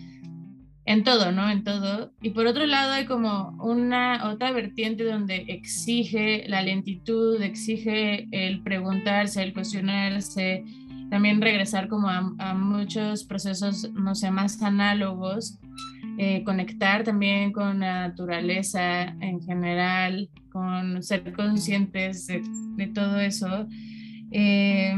en 0.85 1.03
todo, 1.03 1.31
¿no? 1.31 1.49
En 1.49 1.63
todo. 1.63 2.11
Y 2.21 2.31
por 2.31 2.47
otro 2.47 2.65
lado 2.65 2.93
hay 2.93 3.05
como 3.05 3.55
una 3.63 4.29
otra 4.29 4.51
vertiente 4.51 5.03
donde 5.03 5.45
exige 5.47 6.45
la 6.47 6.61
lentitud, 6.61 7.41
exige 7.41 8.27
el 8.31 8.61
preguntarse, 8.61 9.43
el 9.43 9.53
cuestionarse, 9.53 10.63
también 11.09 11.41
regresar 11.41 11.87
como 11.87 12.09
a, 12.09 12.53
muchos 12.53 13.25
procesos, 13.25 13.91
no 13.91 14.15
sé, 14.15 14.31
más 14.31 14.61
análogos 14.61 15.59
eh, 16.17 16.43
conectar 16.43 17.03
también 17.03 17.51
con 17.51 17.79
la 17.79 18.07
naturaleza 18.07 19.03
en 19.21 19.41
general, 19.41 20.29
con 20.51 21.03
ser 21.03 21.31
conscientes 21.33 22.27
de, 22.27 22.87
todo 22.87 23.19
eso. 23.19 23.67
Eh, 24.31 24.95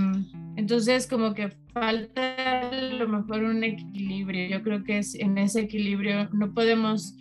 entonces, 0.56 1.08
como 1.08 1.34
que 1.34 1.50
falta 1.74 2.70
a 2.70 2.74
lo 2.74 3.08
mejor 3.08 3.44
un 3.44 3.64
equilibrio. 3.64 4.48
Yo 4.50 4.64
creo 4.64 4.84
que 4.84 5.00
es 5.00 5.16
en 5.16 5.38
ese 5.38 5.62
equilibrio 5.62 6.30
no 6.32 6.54
podemos, 6.54 7.16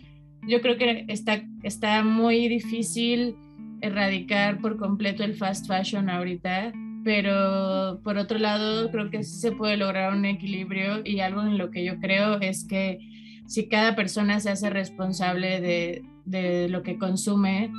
yo 0.47 0.61
creo 0.61 0.77
que 0.77 1.05
está, 1.07 1.43
está 1.63 2.03
muy 2.03 2.47
difícil 2.47 3.35
erradicar 3.81 4.59
por 4.61 4.77
completo 4.77 5.23
el 5.23 5.33
fast 5.33 5.67
fashion 5.67 6.09
ahorita, 6.09 6.73
pero 7.03 7.99
por 8.03 8.17
otro 8.17 8.37
lado 8.37 8.89
creo 8.91 9.09
que 9.09 9.23
sí 9.23 9.39
se 9.39 9.51
puede 9.51 9.77
lograr 9.77 10.13
un 10.13 10.25
equilibrio 10.25 11.01
y 11.03 11.19
algo 11.19 11.41
en 11.41 11.57
lo 11.57 11.71
que 11.71 11.83
yo 11.83 11.99
creo 11.99 12.39
es 12.39 12.65
que 12.65 12.99
si 13.47 13.67
cada 13.67 13.95
persona 13.95 14.39
se 14.39 14.51
hace 14.51 14.69
responsable 14.69 15.59
de, 15.59 16.03
de 16.25 16.69
lo 16.69 16.81
que 16.83 16.97
consume, 16.97 17.71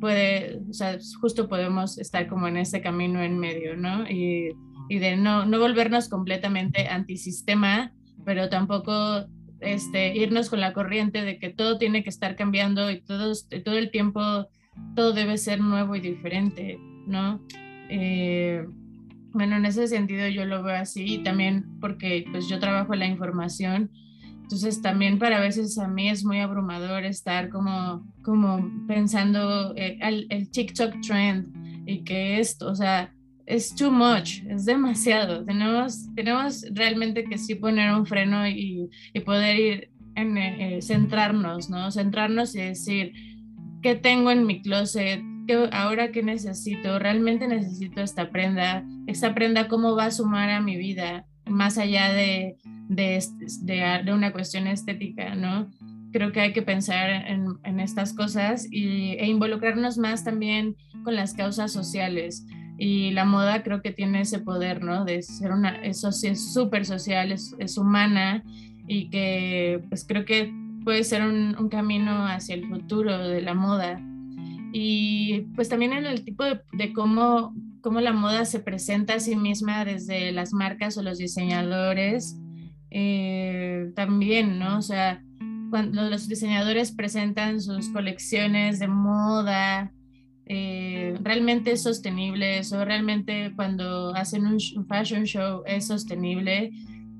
puede, 0.00 0.60
o 0.68 0.72
sea, 0.72 0.98
justo 1.20 1.48
podemos 1.48 1.96
estar 1.98 2.26
como 2.26 2.48
en 2.48 2.56
ese 2.56 2.80
camino 2.80 3.22
en 3.22 3.38
medio, 3.38 3.76
¿no? 3.76 4.08
Y, 4.10 4.50
y 4.90 4.98
de 4.98 5.16
no, 5.16 5.46
no 5.46 5.58
volvernos 5.58 6.08
completamente 6.08 6.88
antisistema, 6.88 7.92
pero 8.26 8.50
tampoco 8.50 9.24
este, 9.60 10.14
irnos 10.16 10.50
con 10.50 10.60
la 10.60 10.72
corriente 10.72 11.22
de 11.22 11.38
que 11.38 11.48
todo 11.48 11.78
tiene 11.78 12.02
que 12.02 12.10
estar 12.10 12.36
cambiando 12.36 12.90
y 12.90 13.00
todo, 13.00 13.32
todo 13.64 13.78
el 13.78 13.90
tiempo 13.90 14.48
todo 14.94 15.12
debe 15.12 15.38
ser 15.38 15.60
nuevo 15.60 15.96
y 15.96 16.00
diferente, 16.00 16.78
¿no? 17.06 17.40
Eh, 17.88 18.66
bueno, 19.32 19.56
en 19.56 19.64
ese 19.64 19.86
sentido 19.88 20.28
yo 20.28 20.44
lo 20.44 20.62
veo 20.62 20.76
así 20.76 21.14
y 21.14 21.22
también 21.22 21.78
porque 21.80 22.24
pues 22.30 22.48
yo 22.48 22.58
trabajo 22.58 22.92
en 22.92 23.00
la 23.00 23.06
información 23.06 23.90
entonces 24.50 24.82
también 24.82 25.20
para 25.20 25.38
veces 25.38 25.78
a 25.78 25.86
mí 25.86 26.08
es 26.08 26.24
muy 26.24 26.40
abrumador 26.40 27.04
estar 27.04 27.50
como, 27.50 28.04
como 28.24 28.68
pensando 28.88 29.72
eh, 29.76 29.96
el, 30.02 30.50
TikTok 30.50 31.00
trend 31.06 31.88
y 31.88 32.02
que 32.02 32.40
esto, 32.40 32.68
o 32.68 32.74
sea, 32.74 33.14
es 33.46 33.74
too 33.74 33.90
much, 33.90 34.42
es 34.48 34.64
demasiado. 34.64 35.44
Tenemos, 35.44 36.12
tenemos 36.14 36.64
realmente 36.72 37.24
que 37.24 37.38
sí 37.38 37.54
poner 37.54 37.92
un 37.92 38.06
freno 38.06 38.46
y, 38.46 38.90
y 39.12 39.20
poder 39.20 39.58
ir 39.58 39.90
en 40.14 40.36
eh, 40.38 40.82
centrarnos, 40.82 41.70
¿no? 41.70 41.90
Centrarnos 41.90 42.54
y 42.54 42.60
decir, 42.60 43.12
¿qué 43.82 43.94
tengo 43.94 44.30
en 44.30 44.46
mi 44.46 44.62
closet? 44.62 45.22
¿Qué, 45.46 45.68
ahora 45.72 46.12
qué 46.12 46.22
necesito? 46.22 46.98
¿Realmente 46.98 47.48
necesito 47.48 48.02
esta 48.02 48.30
prenda? 48.30 48.84
¿Esta 49.06 49.34
prenda 49.34 49.68
cómo 49.68 49.96
va 49.96 50.06
a 50.06 50.10
sumar 50.10 50.50
a 50.50 50.60
mi 50.60 50.76
vida? 50.76 51.26
Más 51.46 51.78
allá 51.78 52.12
de, 52.12 52.56
de, 52.88 53.24
de, 53.62 54.12
una 54.12 54.32
cuestión 54.32 54.66
estética, 54.66 55.34
¿no? 55.34 55.70
Creo 56.12 56.32
que 56.32 56.40
hay 56.40 56.52
que 56.52 56.62
pensar 56.62 57.10
en, 57.10 57.46
en 57.64 57.80
estas 57.80 58.12
cosas 58.12 58.66
y, 58.70 59.12
e 59.12 59.26
involucrarnos 59.26 59.96
más 59.96 60.24
también 60.24 60.76
con 61.04 61.14
las 61.14 61.34
causas 61.34 61.72
sociales. 61.72 62.44
Y 62.82 63.10
la 63.10 63.26
moda 63.26 63.62
creo 63.62 63.82
que 63.82 63.92
tiene 63.92 64.22
ese 64.22 64.38
poder, 64.38 64.82
¿no? 64.82 65.04
De 65.04 65.20
ser 65.20 65.52
una, 65.52 65.76
eso 65.82 66.08
es 66.08 66.54
súper 66.54 66.86
social, 66.86 67.30
es, 67.30 67.54
es, 67.58 67.76
humana 67.76 68.42
y 68.88 69.10
que 69.10 69.82
pues 69.90 70.06
creo 70.08 70.24
que 70.24 70.50
puede 70.82 71.04
ser 71.04 71.22
un, 71.22 71.54
un, 71.58 71.68
camino 71.68 72.26
hacia 72.26 72.54
el 72.54 72.66
futuro 72.66 73.28
de 73.28 73.42
la 73.42 73.52
moda. 73.52 74.00
Y 74.72 75.42
pues 75.54 75.68
también 75.68 75.92
en 75.92 76.06
el 76.06 76.24
tipo 76.24 76.42
de, 76.42 76.62
de 76.72 76.94
cómo, 76.94 77.54
cómo 77.82 78.00
la 78.00 78.14
moda 78.14 78.46
se 78.46 78.60
presenta 78.60 79.14
a 79.14 79.20
sí 79.20 79.36
misma 79.36 79.84
desde 79.84 80.32
las 80.32 80.54
marcas 80.54 80.96
o 80.96 81.02
los 81.02 81.18
diseñadores 81.18 82.38
eh, 82.90 83.92
también, 83.94 84.58
¿no? 84.58 84.78
O 84.78 84.82
sea, 84.82 85.22
cuando 85.70 86.08
los 86.08 86.28
diseñadores 86.28 86.92
presentan 86.92 87.60
sus 87.60 87.88
colecciones 87.90 88.78
de 88.78 88.88
moda, 88.88 89.92
eh, 90.52 91.14
realmente 91.22 91.70
es 91.70 91.84
sostenible, 91.84 92.60
o 92.72 92.84
realmente 92.84 93.52
cuando 93.54 94.12
hacen 94.16 94.46
un, 94.46 94.58
fashion 94.88 95.22
show 95.22 95.62
es 95.64 95.86
sostenible. 95.86 96.72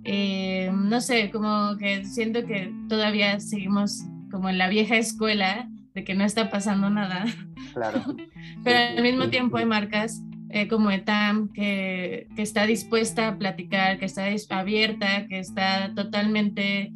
Eh, 0.02 0.68
no 0.74 1.00
sé, 1.00 1.30
como 1.30 1.76
que 1.78 2.04
siento 2.04 2.44
que 2.44 2.74
todavía 2.88 3.38
seguimos 3.38 4.02
como 4.32 4.48
en 4.48 4.58
la 4.58 4.68
vieja 4.68 4.96
escuela 4.96 5.68
de 5.94 6.02
que 6.02 6.14
no 6.14 6.24
está 6.24 6.50
pasando 6.50 6.90
nada. 6.90 7.24
Claro. 7.72 8.02
Pero 8.64 8.98
al 8.98 9.02
mismo 9.04 9.28
tiempo 9.28 9.58
hay 9.58 9.64
marcas 9.64 10.20
eh, 10.48 10.66
como 10.66 10.90
ETAM, 10.90 11.52
que, 11.52 12.26
que, 12.34 12.42
está 12.42 12.66
dispuesta 12.66 13.28
a 13.28 13.38
platicar, 13.38 14.00
que 14.00 14.06
está 14.06 14.58
abierta, 14.58 15.28
que 15.28 15.38
está 15.38 15.92
totalmente 15.94 16.92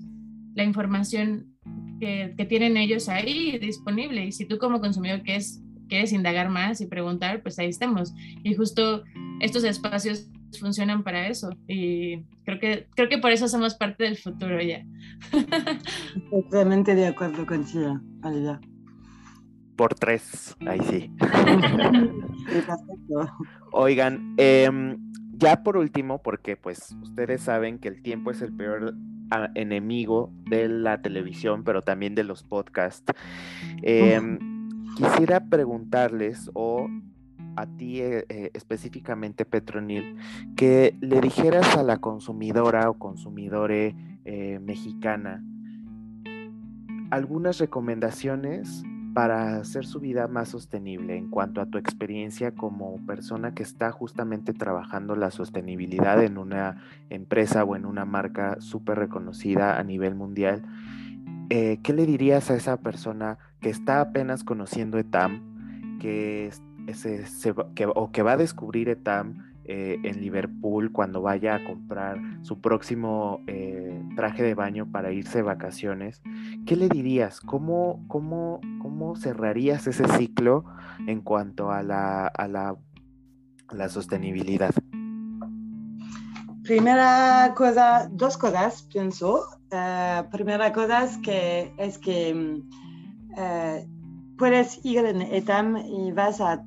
la 0.56 0.64
información 0.64 1.54
que, 2.00 2.34
que, 2.36 2.44
tienen 2.44 2.76
ellos 2.76 3.08
ahí 3.08 3.56
disponible. 3.60 4.26
Y 4.26 4.32
si 4.32 4.46
tú 4.46 4.58
como 4.58 4.80
consumidor 4.80 5.22
quieres, 5.22 5.63
quieres 5.88 6.12
indagar 6.12 6.50
más 6.50 6.80
y 6.80 6.86
preguntar, 6.86 7.42
pues 7.42 7.58
ahí 7.58 7.68
estamos. 7.68 8.12
Y 8.42 8.54
justo 8.54 9.04
estos 9.40 9.64
espacios 9.64 10.28
funcionan 10.58 11.02
para 11.02 11.28
eso 11.28 11.50
y 11.66 12.22
creo 12.44 12.58
que, 12.58 12.86
creo 12.94 13.08
que 13.08 13.18
por 13.18 13.32
eso 13.32 13.48
somos 13.48 13.74
parte 13.74 14.04
del 14.04 14.16
futuro 14.16 14.60
ya. 14.60 14.84
Totalmente 16.30 16.94
de 16.94 17.08
acuerdo 17.08 17.46
contigo, 17.46 18.00
Olivia. 18.22 18.60
Por 19.76 19.94
tres, 19.94 20.56
ahí 20.66 20.80
sí. 20.88 21.10
Oigan, 23.72 24.34
em, 24.36 24.96
ya 25.32 25.64
por 25.64 25.76
último, 25.76 26.22
porque 26.22 26.56
pues 26.56 26.94
ustedes 27.02 27.42
saben 27.42 27.80
que 27.80 27.88
el 27.88 28.00
tiempo 28.00 28.30
es 28.30 28.40
el 28.40 28.54
peor 28.54 28.94
ah, 29.32 29.50
enemigo 29.56 30.32
de 30.48 30.68
la 30.68 31.02
televisión, 31.02 31.64
pero 31.64 31.82
también 31.82 32.14
de 32.14 32.22
los 32.22 32.44
podcasts. 32.44 33.12
Em, 33.82 34.53
quisiera 34.94 35.48
preguntarles 35.48 36.50
o 36.54 36.88
a 37.56 37.66
ti 37.66 38.00
eh, 38.00 38.24
eh, 38.28 38.50
específicamente, 38.54 39.44
Petronil, 39.44 40.16
que 40.56 40.96
le 41.00 41.20
dijeras 41.20 41.76
a 41.76 41.82
la 41.82 41.98
consumidora 41.98 42.90
o 42.90 42.94
consumidore 42.94 43.94
eh, 44.24 44.58
mexicana 44.60 45.44
algunas 47.10 47.58
recomendaciones 47.58 48.82
para 49.14 49.58
hacer 49.58 49.86
su 49.86 50.00
vida 50.00 50.26
más 50.26 50.48
sostenible 50.48 51.16
en 51.16 51.30
cuanto 51.30 51.60
a 51.60 51.66
tu 51.66 51.78
experiencia 51.78 52.52
como 52.52 52.96
persona 53.06 53.54
que 53.54 53.62
está 53.62 53.92
justamente 53.92 54.52
trabajando 54.52 55.14
la 55.14 55.30
sostenibilidad 55.30 56.20
en 56.24 56.36
una 56.36 56.82
empresa 57.10 57.62
o 57.62 57.76
en 57.76 57.86
una 57.86 58.04
marca 58.04 58.56
súper 58.60 58.98
reconocida 58.98 59.78
a 59.78 59.84
nivel 59.84 60.16
mundial. 60.16 60.64
¿Qué 61.48 61.92
le 61.94 62.06
dirías 62.06 62.50
a 62.50 62.56
esa 62.56 62.78
persona 62.78 63.38
que 63.64 63.70
está 63.70 64.02
apenas 64.02 64.44
conociendo 64.44 64.98
ETAM, 64.98 65.40
que 65.98 66.50
o 67.94 68.12
que 68.12 68.22
va 68.22 68.32
a 68.32 68.36
descubrir 68.36 68.90
Etam 68.90 69.42
eh, 69.64 69.96
en 70.02 70.20
Liverpool 70.20 70.92
cuando 70.92 71.22
vaya 71.22 71.54
a 71.54 71.64
comprar 71.64 72.20
su 72.42 72.60
próximo 72.60 73.40
eh, 73.46 74.02
traje 74.16 74.42
de 74.42 74.54
baño 74.54 74.92
para 74.92 75.12
irse 75.12 75.38
de 75.38 75.44
vacaciones, 75.44 76.20
¿qué 76.66 76.76
le 76.76 76.90
dirías? 76.90 77.40
¿Cómo, 77.40 78.04
cómo, 78.06 78.60
cómo 78.82 79.16
cerrarías 79.16 79.86
ese 79.86 80.06
ciclo 80.08 80.66
en 81.06 81.22
cuanto 81.22 81.70
a 81.70 81.82
la, 81.82 82.26
a 82.26 82.46
la, 82.46 82.76
la 83.70 83.88
sostenibilidad? 83.88 84.74
Primera 86.64 87.54
cosa, 87.56 88.10
dos 88.12 88.36
cosas 88.36 88.82
pienso. 88.92 89.46
Eh, 89.70 90.22
primera 90.30 90.70
cosa 90.70 91.04
es 91.04 91.16
que, 91.16 91.72
es 91.78 91.96
que 91.96 92.62
mm, 93.36 94.36
puedes 94.36 94.84
ir 94.84 95.04
en 95.04 95.22
ETAM 95.22 95.76
y 95.76 96.12
vas 96.12 96.40
a 96.40 96.64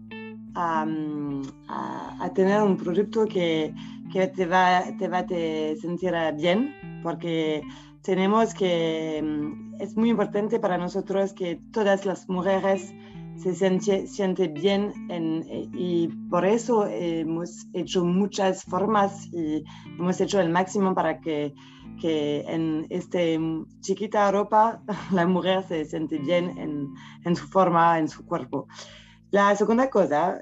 a, 0.58 2.32
tener 2.34 2.62
un 2.62 2.78
producto 2.78 3.26
que, 3.26 3.74
que, 4.12 4.28
te 4.28 4.46
va, 4.46 4.84
te 4.98 5.08
va 5.08 5.20
a 5.20 5.28
sentir 5.80 6.14
bien, 6.36 6.74
porque 7.04 7.62
tenemos 8.02 8.54
que, 8.54 9.22
mm, 9.24 9.82
es 9.82 9.96
muy 9.96 10.10
importante 10.10 10.60
para 10.60 10.78
nosotros 10.78 11.34
que 11.34 11.60
todas 11.72 12.06
las 12.06 12.28
mujeres 12.30 12.94
se 13.38 13.54
sienten 14.08 14.54
bien 14.54 14.94
en, 15.10 15.46
y 15.74 16.08
por 16.30 16.46
eso 16.46 16.88
hemos 16.88 17.68
hecho 17.74 18.04
muchas 18.04 18.64
formas 18.64 19.28
y 19.34 19.64
hemos 20.00 20.20
hecho 20.20 20.40
el 20.40 20.50
máximo 20.50 20.96
para 20.96 21.20
que, 21.20 21.54
que 22.02 22.42
en 22.48 22.88
esta 22.90 23.20
chiquita 23.82 24.26
Europa 24.26 24.82
la 25.12 25.26
mujer 25.28 25.64
se 25.68 25.86
siente 25.86 26.18
bien 26.18 26.58
en, 26.58 26.94
en 27.26 27.36
su 27.36 27.48
forma, 27.48 28.00
en 28.00 28.08
su 28.08 28.26
cuerpo. 28.26 28.68
La 29.32 29.54
segunda 29.56 29.90
cosa, 29.90 30.42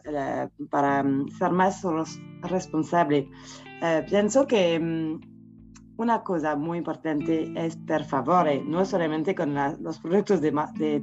para 0.70 1.04
mm, 1.04 1.30
ser 1.30 1.52
más 1.52 1.84
responsable, 2.44 3.30
eh, 3.82 4.06
pienso 4.08 4.46
que 4.46 4.80
mm, 4.80 5.20
una 5.98 6.24
cosa 6.24 6.56
muy 6.56 6.78
importante 6.78 7.52
es, 7.56 7.78
por 7.78 8.04
favor, 8.04 8.48
no 8.66 8.86
solamente 8.86 9.34
con 9.34 9.56
los 9.82 10.00
productos 10.00 10.42
de, 10.42 10.54
de 10.76 11.00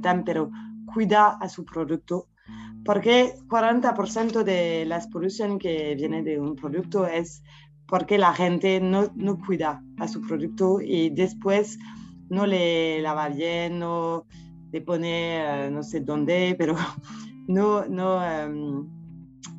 cuida 0.93 1.37
a 1.39 1.49
su 1.49 1.65
producto, 1.65 2.27
porque 2.85 3.35
40% 3.47 4.43
de 4.43 4.85
la 4.85 4.99
polución 5.11 5.57
que 5.57 5.95
viene 5.95 6.23
de 6.23 6.39
un 6.39 6.55
producto 6.55 7.07
es 7.07 7.43
porque 7.87 8.17
la 8.17 8.33
gente 8.33 8.79
no, 8.79 9.11
no 9.15 9.37
cuida 9.39 9.83
a 9.99 10.07
su 10.07 10.21
producto 10.21 10.79
y 10.81 11.09
después 11.09 11.77
no 12.29 12.45
le 12.45 13.01
lava 13.01 13.29
bien, 13.29 13.79
no 13.79 14.25
le 14.71 14.81
pone, 14.81 15.67
eh, 15.67 15.71
no 15.71 15.83
sé 15.83 16.01
dónde, 16.01 16.55
pero 16.59 16.75
no, 17.47 17.85
no, 17.85 18.17
um, 18.17 18.79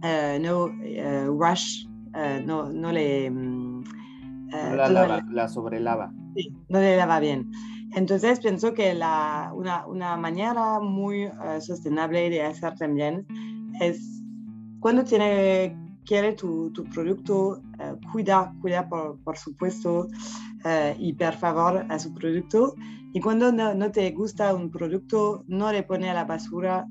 uh, 0.03 0.39
no 0.41 0.65
uh, 0.65 1.39
rush, 1.39 1.87
uh, 2.15 2.45
no, 2.45 2.73
no 2.73 2.93
le... 2.93 3.31
Um, 3.31 3.85
la, 4.53 4.89
lava, 4.89 5.21
la 5.31 5.49
sobrelava. 5.49 6.13
Sí, 6.37 6.53
no 6.69 6.81
le 6.81 6.97
lava 6.97 7.19
bien. 7.21 7.51
Entonces 7.95 8.41
pienso 8.41 8.75
que 8.75 8.95
la, 8.95 9.53
una, 9.55 9.87
una 9.87 10.17
manera 10.17 10.81
muy 10.81 11.31
sostenible 11.61 12.29
de 12.31 12.43
hacer 12.43 12.75
también 12.75 13.27
es 13.81 14.23
cuando 14.81 15.05
tiene, 15.05 15.77
quiere 16.05 16.33
tu, 16.33 16.71
tu 16.73 16.85
producto, 16.85 17.63
cuida, 18.13 18.53
cuida 18.61 18.89
por, 18.89 19.19
por 19.21 19.39
supuesto 19.39 20.09
y 20.99 21.13
por 21.13 21.35
favor 21.35 21.87
a 21.89 21.99
su 21.99 22.13
producto. 22.13 22.75
Y 23.13 23.21
cuando 23.21 23.53
no, 23.53 23.75
no, 23.75 23.91
te 23.93 24.11
gusta 24.11 24.55
un 24.55 24.71
producto, 24.71 25.45
no 25.47 25.71
le 25.71 25.85
pone 25.85 26.11
a 26.11 26.15
la 26.15 26.25
basura 26.25 26.87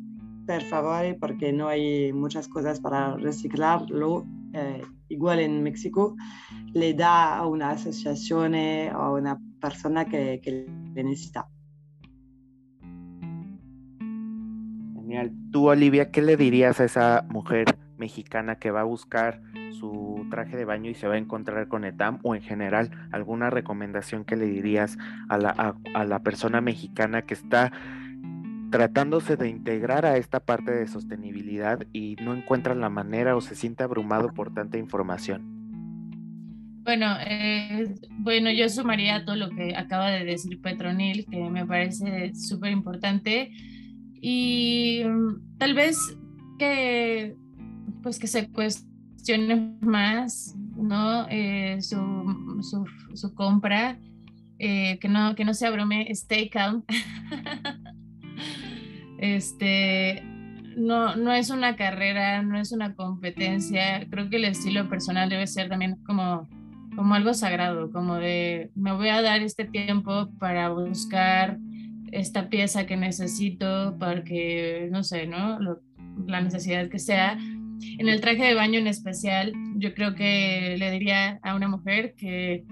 por 0.45 0.61
favor, 0.63 1.17
porque 1.19 1.53
no 1.53 1.67
hay 1.67 2.11
muchas 2.13 2.47
cosas 2.47 2.79
para 2.79 3.15
reciclarlo. 3.17 4.25
Eh, 4.53 4.81
igual 5.09 5.39
en 5.39 5.63
México, 5.63 6.15
le 6.73 6.93
da 6.93 7.37
a 7.37 7.47
una 7.47 7.71
asociación 7.71 8.53
eh, 8.53 8.91
o 8.93 8.99
a 8.99 9.11
una 9.11 9.39
persona 9.59 10.05
que, 10.05 10.39
que 10.43 10.67
le 10.93 11.03
necesita. 11.03 11.47
Genial. 14.95 15.31
Tú, 15.51 15.69
Olivia, 15.69 16.11
¿qué 16.11 16.21
le 16.21 16.37
dirías 16.37 16.79
a 16.79 16.85
esa 16.85 17.25
mujer 17.29 17.65
mexicana 17.97 18.57
que 18.57 18.71
va 18.71 18.81
a 18.81 18.85
buscar 18.85 19.41
su 19.71 20.25
traje 20.29 20.55
de 20.57 20.65
baño 20.65 20.89
y 20.89 20.93
se 20.93 21.07
va 21.07 21.15
a 21.15 21.17
encontrar 21.17 21.67
con 21.67 21.83
ETAM 21.83 22.19
o 22.23 22.35
en 22.35 22.41
general 22.41 22.91
alguna 23.11 23.49
recomendación 23.49 24.23
que 24.23 24.35
le 24.35 24.45
dirías 24.45 24.97
a 25.29 25.37
la, 25.37 25.75
a 25.93 26.05
la 26.05 26.19
persona 26.21 26.61
mexicana 26.61 27.23
que 27.23 27.33
está 27.33 27.71
tratándose 28.73 29.37
de 29.37 29.49
integrar 29.49 30.03
a 30.03 30.17
esta 30.17 30.39
parte 30.39 30.71
de 30.71 30.87
sostenibilidad 30.87 31.85
y 31.93 32.15
no 32.23 32.33
encuentra 32.33 32.73
la 32.73 32.89
manera 32.89 33.35
o 33.35 33.41
se 33.41 33.53
siente 33.53 33.83
abrumado 33.83 34.33
por 34.33 34.51
tanta 34.51 34.79
información? 34.79 36.81
Bueno, 36.83 37.15
eh, 37.19 37.93
bueno, 38.09 38.49
yo 38.49 38.67
sumaría 38.69 39.25
todo 39.25 39.35
lo 39.35 39.51
que 39.51 39.75
acaba 39.75 40.09
de 40.09 40.25
decir 40.25 40.59
Petronil, 40.59 41.27
que 41.29 41.51
me 41.51 41.67
parece 41.67 42.33
súper 42.33 42.71
importante. 42.71 43.51
Y 44.19 45.03
mm, 45.05 45.57
tal 45.59 45.75
vez 45.75 45.99
que, 46.57 47.35
pues 48.01 48.17
que 48.17 48.25
se 48.25 48.49
cuestione 48.49 49.77
más, 49.81 50.55
¿no? 50.75 51.27
Eh, 51.29 51.77
su, 51.79 52.87
su, 53.13 53.35
compra, 53.35 53.99
eh, 54.57 54.97
que, 54.99 55.09
no, 55.09 55.35
que 55.35 55.45
no 55.45 55.53
se 55.53 55.67
abrume, 55.67 56.07
stay 56.09 56.49
calm. 56.49 56.83
Este, 59.23 60.21
no, 60.75 61.15
no 61.15 61.31
es 61.31 61.49
una 61.49 61.77
carrera, 61.77 62.41
no 62.41 62.59
es 62.59 62.73
una 62.73 62.93
competencia. 62.93 64.05
Creo 64.09 64.29
que 64.29 64.35
el 64.35 64.43
estilo 64.43 64.89
personal 64.89 65.29
debe 65.29 65.47
ser 65.47 65.69
también 65.69 65.95
como, 66.05 66.49
como 66.93 67.15
algo 67.15 67.33
sagrado, 67.33 67.89
como 67.89 68.15
de 68.15 68.69
me 68.75 68.91
voy 68.91 69.07
a 69.07 69.21
dar 69.21 69.41
este 69.41 69.63
tiempo 69.63 70.29
para 70.39 70.71
buscar 70.71 71.57
esta 72.11 72.49
pieza 72.49 72.85
que 72.85 72.97
necesito, 72.97 73.95
porque, 73.97 74.89
no 74.91 75.03
sé, 75.03 75.25
¿no? 75.25 75.57
la 76.27 76.41
necesidad 76.41 76.89
que 76.89 76.99
sea. 76.99 77.37
En 77.97 78.09
el 78.09 78.19
traje 78.19 78.43
de 78.43 78.55
baño 78.55 78.77
en 78.77 78.87
especial, 78.87 79.53
yo 79.77 79.93
creo 79.93 80.15
que 80.15 80.75
le 80.77 80.91
diría 80.91 81.39
a 81.43 81.55
una 81.55 81.69
mujer 81.69 82.13
que, 82.17 82.65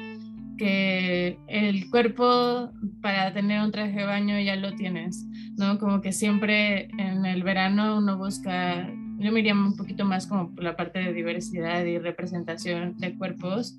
que 0.58 1.39
el 1.47 1.89
cuerpo 1.89 2.74
para 3.02 3.32
tener 3.32 3.62
un 3.62 3.72
traje 3.72 3.99
de 3.99 4.06
baño 4.06 4.38
ya 4.38 4.58
lo 4.58 4.76
tienes 4.76 5.26
¿no? 5.62 5.80
Como 5.80 6.01
que 6.01 6.12
siempre 6.12 6.89
en 6.97 7.26
el 7.26 7.43
verano 7.43 7.97
uno 7.97 8.18
busca, 8.18 8.89
yo 9.20 9.32
me 9.32 9.39
iría 9.39 9.53
un 9.53 9.78
poquito 9.78 10.03
más 10.03 10.28
como 10.28 10.53
por 10.53 10.64
la 10.64 10.76
parte 10.76 10.99
de 10.99 11.14
diversidad 11.14 11.86
y 11.86 11.99
representación 11.99 12.97
de 12.97 13.16
cuerpos, 13.16 13.78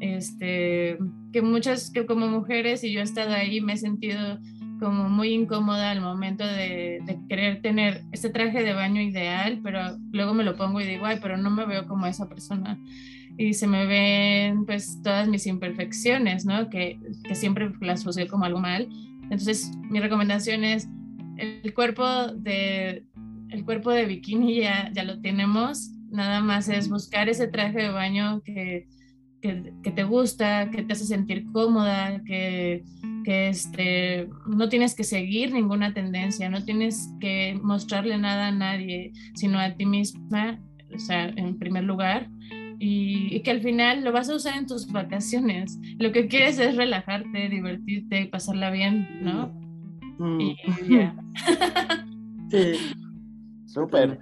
este, 0.00 0.98
que 1.32 1.42
muchas, 1.42 1.90
que 1.90 2.04
como 2.04 2.26
mujeres, 2.26 2.84
y 2.84 2.92
yo 2.92 3.00
he 3.00 3.04
estado 3.04 3.32
ahí, 3.32 3.60
me 3.60 3.74
he 3.74 3.76
sentido 3.76 4.38
como 4.80 5.08
muy 5.08 5.32
incómoda 5.34 5.90
al 5.90 6.00
momento 6.00 6.44
de, 6.46 7.00
de, 7.06 7.18
querer 7.28 7.60
tener 7.60 8.02
este 8.12 8.30
traje 8.30 8.62
de 8.62 8.72
baño 8.72 9.00
ideal, 9.00 9.60
pero 9.62 9.80
luego 10.10 10.34
me 10.34 10.42
lo 10.42 10.56
pongo 10.56 10.80
y 10.80 10.86
digo, 10.86 11.06
ay, 11.06 11.18
pero 11.20 11.36
no 11.36 11.50
me 11.50 11.66
veo 11.66 11.86
como 11.86 12.06
esa 12.06 12.28
persona. 12.28 12.78
Y 13.36 13.54
se 13.54 13.66
me 13.66 13.86
ven 13.86 14.64
pues 14.64 15.00
todas 15.02 15.28
mis 15.28 15.46
imperfecciones, 15.46 16.46
¿no? 16.46 16.68
Que, 16.70 16.98
que 17.24 17.34
siempre 17.34 17.70
las 17.80 18.04
puse 18.04 18.26
como 18.26 18.44
algo 18.44 18.58
mal. 18.58 18.88
Entonces, 19.24 19.70
mi 19.88 20.00
recomendación 20.00 20.64
es 20.64 20.88
el 21.40 21.74
cuerpo 21.74 22.28
de 22.28 23.04
el 23.50 23.64
cuerpo 23.64 23.90
de 23.90 24.06
bikini 24.06 24.60
ya, 24.60 24.90
ya 24.92 25.02
lo 25.04 25.20
tenemos, 25.20 25.90
nada 26.10 26.40
más 26.40 26.68
es 26.68 26.88
buscar 26.88 27.28
ese 27.28 27.48
traje 27.48 27.78
de 27.78 27.90
baño 27.90 28.42
que, 28.42 28.86
que, 29.40 29.90
te 29.90 30.04
gusta, 30.04 30.70
que 30.70 30.82
te 30.82 30.92
hace 30.92 31.04
sentir 31.04 31.46
cómoda, 31.52 32.22
que, 32.24 32.84
que 33.24 33.48
este, 33.48 34.28
no 34.46 34.68
tienes 34.68 34.94
que 34.94 35.04
seguir 35.04 35.52
ninguna 35.52 35.94
tendencia, 35.94 36.48
no 36.48 36.64
tienes 36.64 37.10
que 37.20 37.58
mostrarle 37.62 38.18
nada 38.18 38.48
a 38.48 38.52
nadie, 38.52 39.12
sino 39.34 39.58
a 39.58 39.74
ti 39.74 39.86
misma, 39.86 40.60
o 40.94 40.98
sea, 40.98 41.28
en 41.28 41.58
primer 41.58 41.84
lugar, 41.84 42.28
y, 42.78 43.40
que 43.40 43.50
al 43.50 43.60
final 43.60 44.02
lo 44.04 44.12
vas 44.12 44.30
a 44.30 44.34
usar 44.34 44.56
en 44.56 44.66
tus 44.66 44.90
vacaciones. 44.90 45.78
Lo 45.98 46.12
que 46.12 46.28
quieres 46.28 46.58
es 46.58 46.76
relajarte, 46.76 47.48
divertirte, 47.48 48.26
pasarla 48.26 48.70
bien, 48.70 49.06
¿no? 49.22 49.52
Mm. 50.20 50.40
Y 50.40 50.56
sí. 52.50 52.94
Súper. 53.64 54.18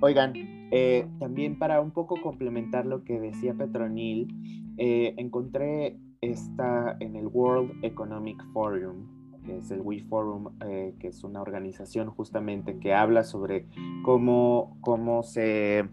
Oigan, 0.00 0.34
eh, 0.70 1.08
también 1.18 1.58
para 1.58 1.80
un 1.80 1.92
poco 1.92 2.20
complementar 2.20 2.84
lo 2.84 3.04
que 3.04 3.18
decía 3.18 3.54
Petronil, 3.54 4.28
eh, 4.76 5.14
encontré 5.16 5.98
esta 6.20 6.96
en 7.00 7.16
el 7.16 7.26
World 7.26 7.72
Economic 7.82 8.44
Forum, 8.52 9.06
que 9.44 9.56
es 9.56 9.70
el 9.70 9.80
We 9.80 10.00
Forum, 10.00 10.48
eh, 10.66 10.94
que 11.00 11.08
es 11.08 11.24
una 11.24 11.40
organización 11.40 12.10
justamente 12.10 12.78
que 12.78 12.92
habla 12.92 13.24
sobre 13.24 13.66
cómo, 14.04 14.76
cómo 14.82 15.22
se 15.22 15.88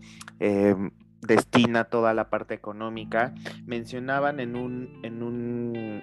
destina 1.28 1.86
toda 1.86 2.14
la 2.14 2.30
parte 2.30 2.54
económica. 2.54 3.34
Mencionaban 3.66 4.40
en 4.40 4.56
un, 4.56 5.00
en 5.04 5.22
un 5.22 6.02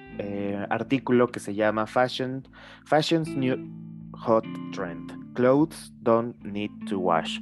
artículo 0.70 1.28
que 1.28 1.40
se 1.40 1.54
llama 1.54 1.86
Fashion, 1.86 2.46
Fashion's 2.84 3.28
New 3.28 3.56
Hot 4.12 4.44
Trend. 4.72 5.12
Clothes 5.34 5.92
don't 6.02 6.36
need 6.44 6.70
to 6.88 6.98
wash 6.98 7.40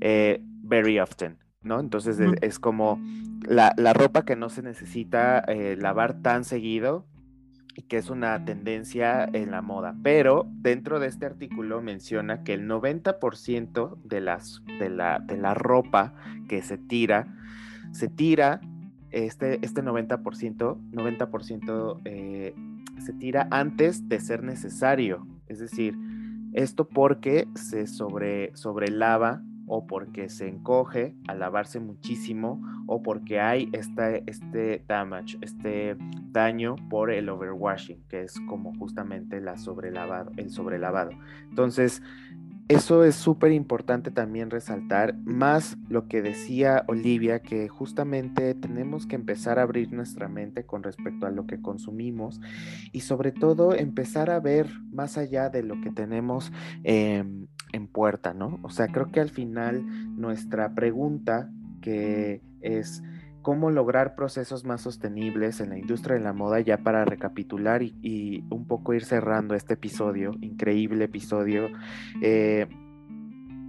very 0.00 0.98
often, 0.98 1.38
¿no? 1.62 1.80
Entonces 1.80 2.18
es, 2.40 2.58
como 2.58 3.00
la, 3.42 3.72
ropa 3.92 4.24
que 4.24 4.36
no 4.36 4.48
se 4.48 4.62
necesita 4.62 5.40
eh, 5.40 5.76
lavar 5.78 6.22
tan 6.22 6.44
seguido 6.44 7.06
que 7.88 7.96
es 7.96 8.10
una 8.10 8.44
tendencia 8.44 9.28
en 9.32 9.50
la 9.50 9.62
moda. 9.62 9.94
Pero 10.02 10.46
dentro 10.48 11.00
de 11.00 11.08
este 11.08 11.26
artículo 11.26 11.80
menciona 11.80 12.42
que 12.42 12.54
el 12.54 12.68
90% 12.68 13.96
de, 14.02 14.20
las, 14.20 14.62
de, 14.78 14.90
la, 14.90 15.18
de 15.18 15.36
la 15.36 15.54
ropa 15.54 16.14
que 16.48 16.62
se 16.62 16.78
tira, 16.78 17.34
se 17.92 18.08
tira, 18.08 18.60
este, 19.10 19.58
este 19.64 19.82
90%, 19.82 20.22
90% 20.92 22.00
eh, 22.04 22.54
se 22.98 23.12
tira 23.14 23.48
antes 23.50 24.08
de 24.08 24.20
ser 24.20 24.42
necesario. 24.42 25.26
Es 25.48 25.58
decir, 25.58 25.96
esto 26.52 26.86
porque 26.88 27.48
se 27.54 27.86
sobre, 27.86 28.54
sobrelava 28.54 29.42
o 29.74 29.86
porque 29.86 30.28
se 30.28 30.48
encoge 30.48 31.16
al 31.28 31.38
lavarse 31.38 31.80
muchísimo 31.80 32.60
o 32.86 33.02
porque 33.02 33.40
hay 33.40 33.70
este, 33.72 34.22
este 34.26 34.84
damage, 34.86 35.38
este 35.40 35.96
daño 36.30 36.76
por 36.90 37.10
el 37.10 37.30
overwashing, 37.30 38.02
que 38.06 38.20
es 38.20 38.38
como 38.50 38.74
justamente 38.74 39.40
la 39.40 39.56
sobrelavado, 39.56 40.30
el 40.36 40.50
sobrelavado. 40.50 41.12
Entonces, 41.48 42.02
eso 42.68 43.04
es 43.04 43.16
súper 43.16 43.52
importante 43.52 44.10
también 44.10 44.50
resaltar, 44.50 45.16
más 45.24 45.76
lo 45.88 46.08
que 46.08 46.22
decía 46.22 46.84
Olivia, 46.88 47.40
que 47.40 47.68
justamente 47.68 48.54
tenemos 48.54 49.06
que 49.06 49.16
empezar 49.16 49.58
a 49.58 49.62
abrir 49.62 49.92
nuestra 49.92 50.28
mente 50.28 50.64
con 50.64 50.82
respecto 50.82 51.26
a 51.26 51.30
lo 51.30 51.46
que 51.46 51.60
consumimos 51.60 52.40
y 52.92 53.00
sobre 53.00 53.32
todo 53.32 53.74
empezar 53.74 54.30
a 54.30 54.40
ver 54.40 54.70
más 54.90 55.18
allá 55.18 55.50
de 55.50 55.62
lo 55.62 55.80
que 55.80 55.90
tenemos 55.90 56.52
em, 56.84 57.48
en 57.72 57.88
puerta, 57.88 58.32
¿no? 58.32 58.60
O 58.62 58.70
sea, 58.70 58.88
creo 58.88 59.10
que 59.10 59.20
al 59.20 59.30
final 59.30 59.84
nuestra 60.16 60.74
pregunta 60.74 61.50
que 61.80 62.42
es 62.60 63.02
cómo 63.42 63.70
lograr 63.70 64.14
procesos 64.14 64.64
más 64.64 64.80
sostenibles 64.80 65.60
en 65.60 65.70
la 65.70 65.78
industria 65.78 66.16
de 66.16 66.22
la 66.22 66.32
moda, 66.32 66.60
ya 66.60 66.78
para 66.78 67.04
recapitular 67.04 67.82
y, 67.82 68.44
un 68.50 68.66
poco 68.66 68.94
ir 68.94 69.04
cerrando 69.04 69.54
este 69.54 69.74
episodio, 69.74 70.32
increíble 70.40 71.04
episodio, 71.04 71.68
eh, 72.22 72.68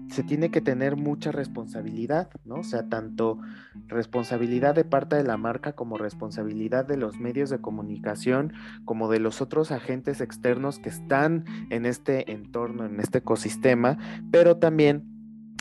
se 0.09 0.23
tiene 0.23 0.51
que 0.51 0.61
tener 0.61 0.95
mucha 0.95 1.31
responsabilidad, 1.31 2.29
¿no? 2.45 2.55
O 2.55 2.63
sea, 2.63 2.87
tanto 2.87 3.39
responsabilidad 3.87 4.75
de 4.75 4.85
parte 4.85 5.15
de 5.15 5.23
la 5.23 5.37
marca 5.37 5.73
como 5.73 5.97
responsabilidad 5.97 6.85
de 6.85 6.97
los 6.97 7.19
medios 7.19 7.49
de 7.49 7.59
comunicación, 7.59 8.53
como 8.85 9.09
de 9.09 9.19
los 9.19 9.41
otros 9.41 9.71
agentes 9.71 10.21
externos 10.21 10.77
que 10.77 10.89
están 10.89 11.45
en 11.71 11.87
este 11.87 12.31
entorno, 12.31 12.85
en 12.85 12.99
este 12.99 13.19
ecosistema, 13.19 13.97
pero 14.31 14.57
también 14.57 15.03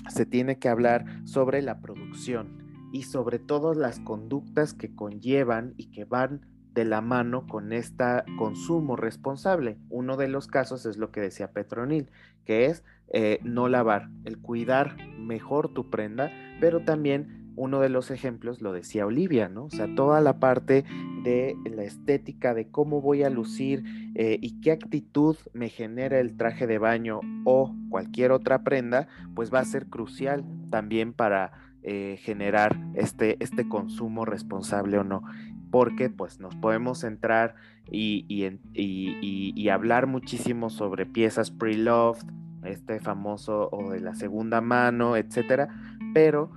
se 0.09 0.27
tiene 0.27 0.59
que 0.59 0.69
hablar 0.69 1.07
sobre 1.25 1.63
la 1.63 1.81
producción, 1.81 2.62
y 2.93 3.05
sobre 3.05 3.39
todo 3.39 3.75
las 3.75 3.99
conductas 4.01 4.75
que 4.75 4.95
conllevan 4.95 5.75
y 5.77 5.87
que 5.87 6.05
van 6.05 6.47
de 6.75 6.85
la 6.85 7.01
mano 7.01 7.47
con 7.47 7.73
este 7.73 8.05
consumo 8.39 8.97
responsable. 8.97 9.79
Uno 9.91 10.17
de 10.17 10.29
los 10.29 10.47
casos 10.47 10.87
es 10.87 10.97
lo 10.97 11.11
que 11.11 11.21
decía 11.21 11.53
Petronil, 11.53 12.09
que 12.45 12.67
es 12.67 12.85
eh, 13.13 13.41
no 13.43 13.69
lavar, 13.69 14.09
el 14.25 14.39
cuidar 14.39 14.97
mejor 15.19 15.73
tu 15.73 15.91
prenda, 15.91 16.31
pero 16.61 16.85
también 16.85 17.43
uno 17.57 17.81
de 17.81 17.91
los 17.91 18.11
ejemplos 18.11 18.63
lo 18.63 18.73
decía 18.73 19.05
Olivia, 19.05 19.49
¿no? 19.51 19.65
O 19.65 19.71
sea, 19.71 19.95
toda 19.95 20.23
la 20.23 20.39
parte 20.39 20.85
de 21.23 21.55
la 21.71 21.85
estética, 21.85 22.55
de 22.55 22.69
cómo 22.69 23.03
voy 23.03 23.23
a 23.23 23.31
lucir 23.31 23.85
eh, 24.15 24.39
y 24.41 24.61
qué 24.61 24.73
actitud 24.73 25.37
me 25.53 25.69
genera 25.69 26.19
el 26.19 26.37
traje 26.37 26.67
de 26.67 26.79
baño 26.79 27.21
o 27.45 27.75
cualquier 27.91 28.33
otra 28.33 28.65
prenda, 28.65 29.09
pues 29.35 29.53
va 29.53 29.61
a 29.61 29.65
ser 29.65 29.87
crucial 29.87 30.45
también 30.71 31.13
para 31.13 31.53
eh, 31.83 32.19
generar 32.21 32.79
este, 32.95 33.37
este 33.43 33.69
consumo 33.69 34.25
responsable 34.25 34.99
o 34.99 35.05
no. 35.05 35.23
Porque 35.71 36.11
pues 36.11 36.39
nos 36.39 36.55
podemos 36.57 37.01
centrar 37.01 37.55
y, 37.91 38.27
y, 38.29 39.69
hablar 39.69 40.07
muchísimo 40.07 40.71
sobre 40.71 41.07
piezas 41.07 41.51
pre-loved, 41.51 42.27
este 42.65 43.01
famoso 43.01 43.69
o 43.73 43.91
de 43.91 44.01
la 44.01 44.15
segunda 44.15 44.61
mano, 44.61 45.17
etcétera, 45.17 45.69
pero 46.15 46.53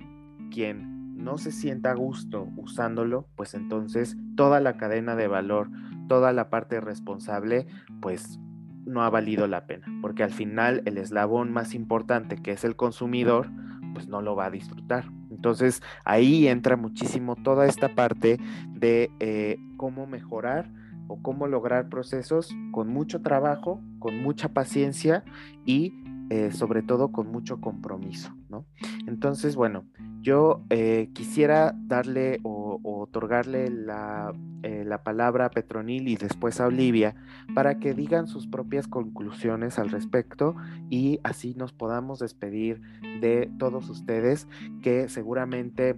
quien 0.50 1.16
no 1.16 1.38
se 1.38 1.50
sienta 1.50 1.90
a 1.90 1.94
gusto 1.94 2.48
usándolo, 2.56 3.26
pues 3.36 3.54
entonces 3.54 4.16
toda 4.36 4.60
la 4.60 4.76
cadena 4.76 5.16
de 5.16 5.28
valor, 5.28 5.70
toda 6.08 6.32
la 6.32 6.50
parte 6.50 6.80
responsable, 6.80 7.66
pues 8.00 8.38
no 8.84 9.02
ha 9.02 9.10
valido 9.10 9.48
la 9.48 9.66
pena, 9.66 9.86
porque 10.00 10.22
al 10.22 10.30
final 10.30 10.82
el 10.84 10.98
eslabón 10.98 11.52
más 11.52 11.74
importante, 11.74 12.36
que 12.36 12.52
es 12.52 12.64
el 12.64 12.76
consumidor, 12.76 13.50
pues 13.96 14.08
no 14.08 14.20
lo 14.20 14.36
va 14.36 14.44
a 14.44 14.50
disfrutar. 14.50 15.06
Entonces 15.30 15.82
ahí 16.04 16.48
entra 16.48 16.76
muchísimo 16.76 17.34
toda 17.34 17.64
esta 17.64 17.94
parte 17.94 18.38
de 18.74 19.10
eh, 19.20 19.56
cómo 19.78 20.06
mejorar 20.06 20.70
o 21.08 21.22
cómo 21.22 21.46
lograr 21.46 21.88
procesos 21.88 22.54
con 22.72 22.88
mucho 22.88 23.22
trabajo, 23.22 23.80
con 23.98 24.22
mucha 24.22 24.50
paciencia 24.50 25.24
y 25.64 25.94
eh, 26.28 26.52
sobre 26.52 26.82
todo 26.82 27.10
con 27.10 27.28
mucho 27.28 27.58
compromiso, 27.58 28.35
¿no? 28.48 28.66
Entonces, 29.06 29.56
bueno, 29.56 29.84
yo 30.20 30.62
eh, 30.70 31.10
quisiera 31.12 31.74
darle 31.76 32.40
o, 32.42 32.80
otorgarle 32.82 33.70
la, 33.70 34.32
eh, 34.62 34.84
la, 34.86 35.02
palabra 35.02 35.46
a 35.46 35.50
Petronil 35.50 36.08
y 36.08 36.16
después 36.16 36.60
a 36.60 36.66
Olivia 36.66 37.14
para 37.54 37.78
que 37.78 37.94
digan 37.94 38.26
sus 38.26 38.46
propias 38.46 38.86
conclusiones 38.88 39.78
al 39.78 39.90
respecto 39.90 40.56
y 40.90 41.20
así 41.22 41.54
nos 41.54 41.72
podamos 41.72 42.18
despedir 42.18 42.80
de 43.20 43.50
todos 43.58 43.88
ustedes 43.88 44.48
que 44.82 45.08
seguramente 45.08 45.96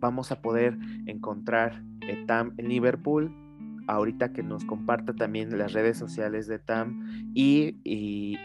vamos 0.00 0.32
a 0.32 0.42
poder 0.42 0.76
encontrar 1.06 1.80
TAM 2.26 2.54
en 2.56 2.68
Liverpool 2.68 3.32
ahorita 3.86 4.32
que 4.32 4.42
nos 4.42 4.64
comparta 4.64 5.12
también 5.14 5.56
las 5.58 5.72
redes 5.72 5.96
sociales 5.96 6.46
de 6.46 6.58
TAM 6.58 7.32
y, 7.34 7.72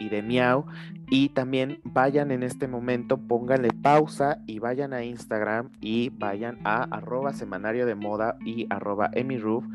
de 0.10 0.22
Miau. 0.22 0.66
Y 1.10 1.30
también 1.30 1.80
vayan 1.84 2.32
en 2.32 2.44
este 2.44 2.68
momento, 2.68 3.18
pónganle 3.18 3.70
pausa 3.82 4.42
y 4.46 4.60
vayan 4.60 4.94
a 4.94 5.04
Instagram 5.04 5.70
y 5.82 6.10
vayan 6.10 6.60
a 6.64 6.84
arroba 6.84 7.34
semanario 7.34 7.86
de 7.86 7.96
moda 7.96 8.38
y 8.46 8.68
arroba 8.70 9.10
emiroof 9.14 9.66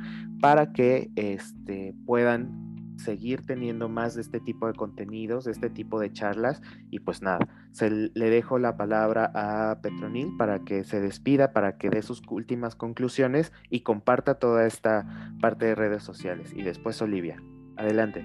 para 0.40 0.72
que 0.72 1.10
este, 1.16 1.94
puedan 2.06 2.73
seguir 2.96 3.44
teniendo 3.46 3.88
más 3.88 4.14
de 4.14 4.22
este 4.22 4.40
tipo 4.40 4.66
de 4.66 4.74
contenidos, 4.74 5.44
de 5.44 5.52
este 5.52 5.70
tipo 5.70 6.00
de 6.00 6.12
charlas. 6.12 6.62
Y 6.90 7.00
pues 7.00 7.22
nada, 7.22 7.68
se 7.72 7.90
le 7.90 8.30
dejo 8.30 8.58
la 8.58 8.76
palabra 8.76 9.30
a 9.34 9.80
Petronil 9.80 10.36
para 10.36 10.60
que 10.60 10.84
se 10.84 11.00
despida, 11.00 11.52
para 11.52 11.76
que 11.76 11.90
dé 11.90 12.02
sus 12.02 12.22
últimas 12.28 12.74
conclusiones 12.74 13.52
y 13.70 13.80
comparta 13.80 14.38
toda 14.38 14.66
esta 14.66 15.34
parte 15.40 15.66
de 15.66 15.74
redes 15.74 16.02
sociales. 16.02 16.52
Y 16.54 16.62
después 16.62 17.00
Olivia. 17.02 17.42
Adelante. 17.76 18.24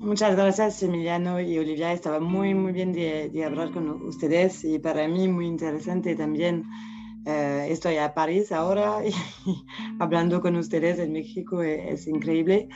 Muchas 0.00 0.34
gracias, 0.34 0.82
Emiliano 0.82 1.40
y 1.40 1.58
Olivia. 1.58 1.92
Estaba 1.92 2.20
muy, 2.20 2.54
muy 2.54 2.72
bien 2.72 2.92
de, 2.92 3.44
hablar 3.44 3.70
con 3.70 3.90
ustedes 4.06 4.64
y 4.64 4.78
para 4.78 5.06
mí 5.08 5.28
muy 5.28 5.46
interesante 5.46 6.16
también. 6.16 6.64
Eh, 7.26 7.66
estoy 7.68 7.98
a 7.98 8.14
París 8.14 8.50
ahora 8.50 9.04
y 9.06 9.12
hablando 9.98 10.40
con 10.40 10.56
ustedes 10.56 10.98
en 10.98 11.12
México 11.12 11.62
es, 11.62 12.00
es 12.00 12.06
increíble. 12.06 12.68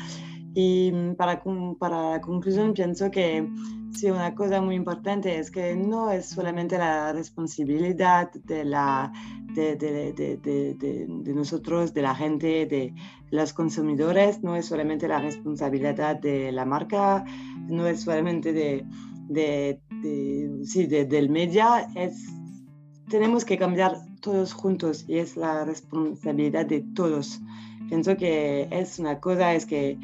Y 0.55 0.93
para, 1.17 1.43
para 1.79 2.11
la 2.13 2.21
conclusión 2.21 2.75
pienso 2.75 3.11
que 3.11 3.49
sí, 3.93 4.09
una 4.11 4.35
cosa 4.35 4.61
muy 4.61 4.77
importante 4.77 5.37
es 5.39 5.51
que 5.51 5.75
no 5.75 6.11
es 6.11 6.27
solamente 6.27 6.79
la 6.79 7.13
responsabilidad 7.13 8.31
de, 8.33 8.65
la, 8.65 9.13
de, 9.55 9.77
de, 9.77 10.13
de, 10.15 11.35
nosotros, 11.35 11.93
de 11.93 12.03
la 12.03 12.15
gente, 12.15 12.67
de 12.67 12.95
los 13.31 13.53
consumidores, 13.53 14.45
no 14.45 14.55
es 14.55 14.67
solamente 14.67 15.09
la 15.09 15.19
responsabilidad 15.19 16.21
de 16.21 16.53
la 16.53 16.65
marca, 16.65 17.25
no 17.67 17.87
es 17.89 18.03
solamente 18.03 18.53
de, 18.53 19.81
sí, 20.65 20.87
del 20.87 21.31
media, 21.31 21.89
es, 21.97 22.29
tenemos 23.09 23.45
que 23.45 23.59
cambiar 23.59 23.97
todos 24.21 24.53
juntos 24.53 25.05
y 25.09 25.19
es 25.19 25.37
la 25.37 25.65
responsabilidad 25.65 26.67
de 26.67 26.81
todos. 26.95 27.41
Pienso 27.89 28.17
que 28.17 28.67
es 28.71 28.99
una 28.99 29.21
cosa, 29.21 29.55
es 29.55 29.67
que 29.67 29.99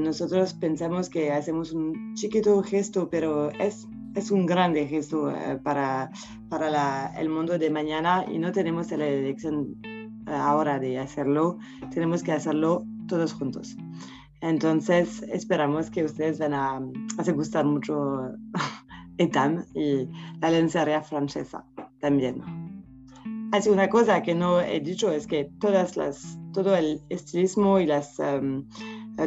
nosotros 0.00 0.54
pensamos 0.54 1.10
que 1.10 1.30
hacemos 1.32 1.72
un 1.72 2.14
chiquito 2.14 2.62
gesto, 2.62 3.08
pero 3.10 3.50
es, 3.50 3.86
es 4.14 4.30
un 4.30 4.46
grande 4.46 4.86
gesto 4.86 5.30
eh, 5.30 5.58
para, 5.62 6.10
para 6.48 6.70
la, 6.70 7.12
el 7.18 7.28
mundo 7.28 7.58
de 7.58 7.70
mañana 7.70 8.24
y 8.30 8.38
no 8.38 8.52
tenemos 8.52 8.90
la 8.92 9.06
elección 9.06 9.76
eh, 9.84 10.30
ahora 10.30 10.78
de 10.78 10.98
hacerlo, 10.98 11.58
tenemos 11.92 12.22
que 12.22 12.32
hacerlo 12.32 12.86
todos 13.08 13.34
juntos. 13.34 13.76
Entonces, 14.40 15.22
esperamos 15.22 15.90
que 15.90 16.04
ustedes 16.04 16.38
van 16.38 16.54
a 16.54 16.80
hacer 17.18 17.34
gustar 17.34 17.64
mucho 17.64 18.20
ETAM 19.18 19.64
y 19.74 20.08
la 20.40 20.50
lencería 20.50 21.02
francesa 21.02 21.64
también. 22.00 22.42
Así 23.52 23.70
una 23.70 23.88
cosa 23.88 24.22
que 24.22 24.34
no 24.34 24.60
he 24.60 24.80
dicho 24.80 25.12
es 25.12 25.26
que 25.26 25.48
todas 25.60 25.96
las, 25.96 26.38
todo 26.52 26.74
el 26.74 27.00
estilismo 27.08 27.78
y 27.78 27.86
las 27.86 28.18
eh, 28.18 28.40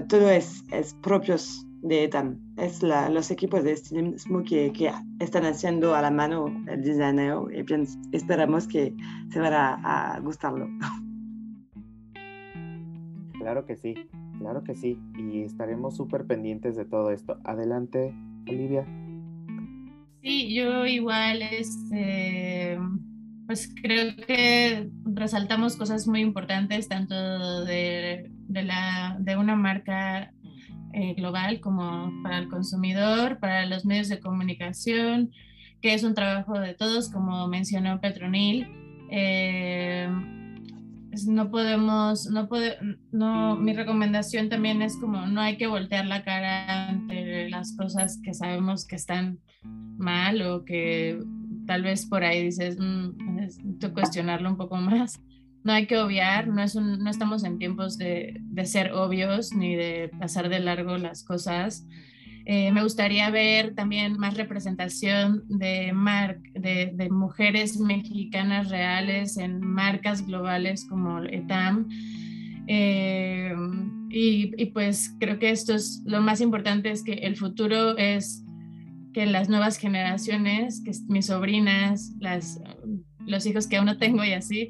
todo 0.08 0.30
es, 0.30 0.64
es 0.72 0.94
propios 0.96 1.66
de 1.82 2.06
ETAM. 2.06 2.40
Es 2.58 2.84
la, 2.84 3.10
los 3.10 3.32
equipos 3.32 3.64
de 3.64 3.74
estilismo 3.74 4.44
que, 4.44 4.72
que, 4.74 4.92
están 5.20 5.46
haciendo 5.46 5.96
a 5.96 6.02
la 6.02 6.12
mano 6.12 6.48
el 6.68 6.84
diseño 6.84 7.48
y 7.52 7.66
esperamos 8.12 8.68
que 8.68 8.94
se 9.30 9.40
vaya 9.40 9.80
a, 9.84 10.20
gustarlo. 10.20 10.68
Claro 13.40 13.66
que 13.66 13.78
sí, 13.78 13.94
claro 14.40 14.62
que 14.64 14.76
sí. 14.76 15.00
Y 15.18 15.44
estaremos 15.44 15.96
súper 15.96 16.26
pendientes 16.26 16.76
de 16.76 16.84
todo 16.84 17.12
esto. 17.12 17.38
Adelante, 17.46 18.14
Olivia. 18.50 18.86
Sí, 20.22 20.54
yo 20.54 20.86
igual, 20.86 21.44
este, 21.44 22.78
pues 23.48 23.74
creo 23.82 24.16
que 24.16 24.90
resaltamos 25.06 25.76
cosas 25.76 26.08
muy 26.08 26.22
importantes, 26.22 26.88
tanto 26.88 27.64
de 27.66 28.30
de, 28.48 28.64
la, 28.64 29.18
de 29.20 29.36
una 29.36 29.56
marca 29.56 30.32
eh, 30.94 31.14
global 31.16 31.60
como 31.60 32.12
para 32.24 32.40
el 32.40 32.50
consumidor, 32.50 33.40
para 33.40 33.66
los 33.66 33.86
medios 33.86 34.10
de 34.10 34.20
comunicación, 34.20 35.32
que 35.82 35.94
es 35.94 36.04
un 36.04 36.16
trabajo 36.16 36.60
de 36.60 36.74
todos, 36.74 37.10
como 37.10 37.48
mencionó 37.48 38.00
Petronil. 38.02 38.68
Eh, 39.12 40.10
no 41.28 41.50
podemos, 41.50 42.28
no 42.28 42.48
puede, 42.48 42.78
no, 43.12 43.56
mi 43.56 43.74
recomendación 43.74 44.50
también 44.50 44.84
es 44.84 44.98
como 44.98 45.26
no 45.26 45.42
hay 45.42 45.58
que 45.58 45.66
voltear 45.66 46.06
la 46.06 46.24
cara 46.24 46.90
ante 46.90 47.50
las 47.50 47.76
cosas 47.76 48.20
que 48.24 48.36
sabemos 48.36 48.86
que 48.86 48.98
están 48.98 49.40
mal 49.98 50.44
o 50.44 50.64
que 50.64 51.20
tal 51.66 51.82
vez 51.82 52.06
por 52.06 52.24
ahí 52.24 52.44
dices, 52.44 52.78
cuestionarlo 53.94 54.50
un 54.50 54.58
poco 54.58 54.76
más 54.78 55.20
no 55.68 55.74
hay 55.74 55.86
que 55.86 55.98
obviar, 55.98 56.48
no, 56.48 56.64
es 56.64 56.76
no 56.76 57.10
estamos 57.10 57.44
en 57.44 57.60
tiempos 57.60 57.98
de, 57.98 58.42
ser 58.64 58.94
obvios 58.94 59.54
ni 59.54 59.76
de 59.76 60.10
pasar 60.18 60.48
de 60.48 60.62
largo 60.62 60.98
las 60.98 61.26
cosas. 61.26 61.86
Eh, 62.46 62.72
me 62.72 62.82
gustaría 62.82 63.30
ver 63.30 63.76
también 63.76 64.18
más 64.18 64.38
representación 64.38 65.44
de, 65.50 65.94
de, 66.54 67.10
mujeres 67.10 67.78
mexicanas 67.82 68.70
reales 68.70 69.36
en 69.36 69.60
marcas 69.60 70.26
globales 70.26 70.86
como 70.86 71.22
ETAM. 71.24 71.90
Eh, 72.68 73.54
y, 74.10 74.66
pues 74.68 75.14
creo 75.20 75.38
que 75.38 75.50
esto 75.50 75.76
es 75.76 76.02
lo 76.06 76.22
más 76.22 76.40
importante, 76.40 76.92
es 76.92 77.04
que 77.04 77.14
el 77.14 77.36
futuro 77.36 77.98
es 77.98 78.46
que 79.14 79.26
las 79.26 79.50
nuevas 79.50 79.78
generaciones, 79.78 80.82
que 80.82 80.92
mis 81.10 81.26
sobrinas, 81.26 82.14
las, 82.20 82.62
los 83.28 83.46
hijos 83.46 83.68
que 83.68 83.78
aún 83.78 83.86
no 83.86 83.98
tengo 83.98 84.24
y 84.24 84.34
así, 84.34 84.70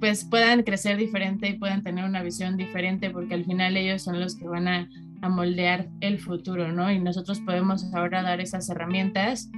pues 0.00 0.24
puedan 0.24 0.62
crecer 0.62 0.96
diferente 0.96 1.48
y 1.48 1.58
puedan 1.58 1.82
tener 1.82 2.04
una 2.04 2.22
visión 2.22 2.56
diferente 2.56 3.10
porque 3.10 3.34
al 3.34 3.44
final 3.44 3.76
ellos 3.76 4.02
son 4.02 4.20
los 4.20 4.36
que 4.36 4.46
van 4.46 4.68
a, 4.68 4.88
moldear 5.30 5.88
el 6.00 6.18
futuro, 6.18 6.72
¿no? 6.72 6.90
Y 6.90 6.98
nosotros 6.98 7.38
podemos 7.38 7.94
ahora 7.94 8.22
dar 8.22 8.40
esas 8.40 8.68
herramientas 8.68 9.48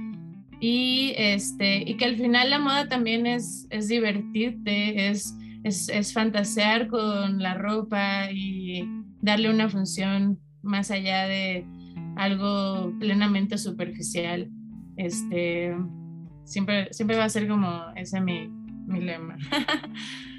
y, 0.59 1.15
este, 1.17 1.77
y 1.89 1.97
que 1.97 2.05
al 2.05 2.17
final 2.17 2.51
la 2.51 2.59
moda 2.59 2.87
también 2.87 3.25
es, 3.25 3.65
es 3.71 3.87
divertirte, 3.87 5.09
es, 5.09 5.33
es, 5.63 5.89
es 5.89 6.13
fantasear 6.13 6.87
con 6.87 7.41
la 7.41 7.55
ropa 7.55 8.29
y 8.31 8.87
darle 9.21 9.49
una 9.49 9.67
función 9.67 10.37
más 10.61 10.91
allá 10.91 11.25
de 11.25 11.65
algo 12.15 12.93
plenamente 12.99 13.57
superficial. 13.57 14.49
Este, 14.97 15.75
siempre, 16.45 16.93
siempre 16.93 17.17
va 17.17 17.25
a 17.25 17.29
ser 17.29 17.47
como 17.47 17.83
ese 17.95 18.21
mi, 18.21 18.47
mi 18.87 19.01
lema. 19.01 19.37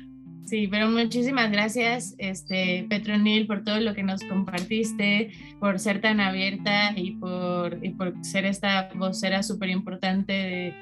Sí, 0.47 0.69
pero 0.69 0.89
muchísimas 0.89 1.51
gracias, 1.51 2.15
este, 2.19 2.87
Petronil, 2.89 3.49
por 3.49 3.65
todo 3.65 3.81
lo 3.81 3.95
que 3.95 4.05
nos 4.05 4.23
compartiste, 4.23 5.33
por 5.59 5.81
ser 5.81 6.01
tan 6.01 6.21
abierta 6.21 6.93
y 6.95 7.17
por, 7.17 7.85
y 7.85 7.91
por 7.91 8.15
ser 8.25 8.45
esta 8.45 8.89
vocera 8.95 9.43
súper 9.43 9.71
importante 9.71 10.33
de, 10.33 10.75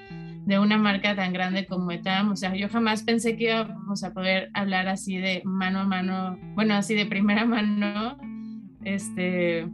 de, 0.44 0.58
una 0.58 0.76
marca 0.76 1.16
tan 1.16 1.32
grande 1.32 1.64
como 1.64 1.90
ETAM. 1.92 2.32
O 2.32 2.36
sea, 2.36 2.54
yo 2.54 2.68
jamás 2.68 3.04
pensé 3.04 3.38
que 3.38 3.44
íbamos 3.44 4.04
a 4.04 4.12
poder 4.12 4.50
hablar 4.52 4.86
así 4.86 5.16
de 5.16 5.40
mano 5.46 5.80
a 5.80 5.84
mano, 5.84 6.38
bueno, 6.54 6.74
así 6.74 6.94
de 6.94 7.06
primera 7.06 7.44
mano, 7.46 8.18
este, 8.84 9.66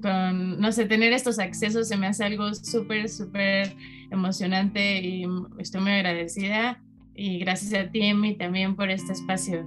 con, 0.00 0.60
no 0.60 0.72
sé, 0.72 0.86
tener 0.86 1.12
estos 1.12 1.38
accesos 1.38 1.88
se 1.88 1.96
me 1.96 2.06
hace 2.06 2.24
algo 2.24 2.54
súper, 2.54 3.08
súper 3.08 3.74
emocionante 4.10 5.00
y 5.00 5.26
estoy 5.58 5.80
muy 5.80 5.92
agradecida 5.92 6.82
y 7.14 7.38
gracias 7.38 7.74
a 7.74 7.90
ti, 7.90 8.02
Emi, 8.02 8.36
también 8.36 8.76
por 8.76 8.90
este 8.90 9.12
espacio. 9.12 9.66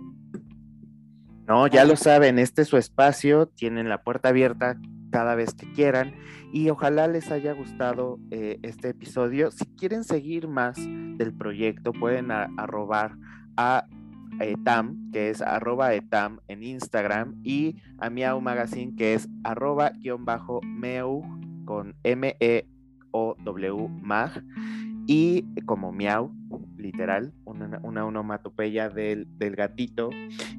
No, 1.48 1.68
ya 1.68 1.84
lo 1.84 1.96
saben, 1.96 2.40
este 2.40 2.62
es 2.62 2.70
su 2.70 2.78
espacio, 2.78 3.48
tienen 3.48 3.90
la 3.90 4.04
puerta 4.04 4.30
abierta 4.30 4.78
cada 5.12 5.36
vez 5.36 5.54
que 5.54 5.70
quieran 5.74 6.16
y 6.54 6.70
ojalá 6.70 7.08
les 7.08 7.30
haya 7.30 7.52
gustado 7.54 8.20
eh, 8.32 8.58
este 8.64 8.90
episodio. 8.90 9.52
Si 9.52 9.66
quieren 9.78 10.04
seguir 10.04 10.48
más 10.48 10.78
del 10.78 11.34
proyecto, 11.34 11.92
pueden 11.92 12.32
arrobar 12.32 13.16
a 13.58 13.86
etam, 14.40 15.12
que 15.12 15.30
es 15.30 15.42
arroba 15.42 15.94
etam 15.94 16.40
en 16.48 16.64
Instagram 16.64 17.36
y 17.44 17.76
a 18.00 18.10
Miau 18.10 18.42
Magazine, 18.42 18.96
que 18.96 19.14
es 19.14 19.28
arroba 19.44 19.92
guion 20.00 20.26
bajo 20.26 20.62
meu 20.64 21.22
con 21.66 21.96
M-E-O-W 22.04 23.88
mag 24.02 24.44
y 25.08 25.46
como 25.66 25.92
miau, 25.92 26.32
literal, 26.78 27.34
una, 27.46 27.80
una 27.84 28.06
onomatopeya 28.06 28.90
del, 28.90 29.28
gatito. 29.40 30.10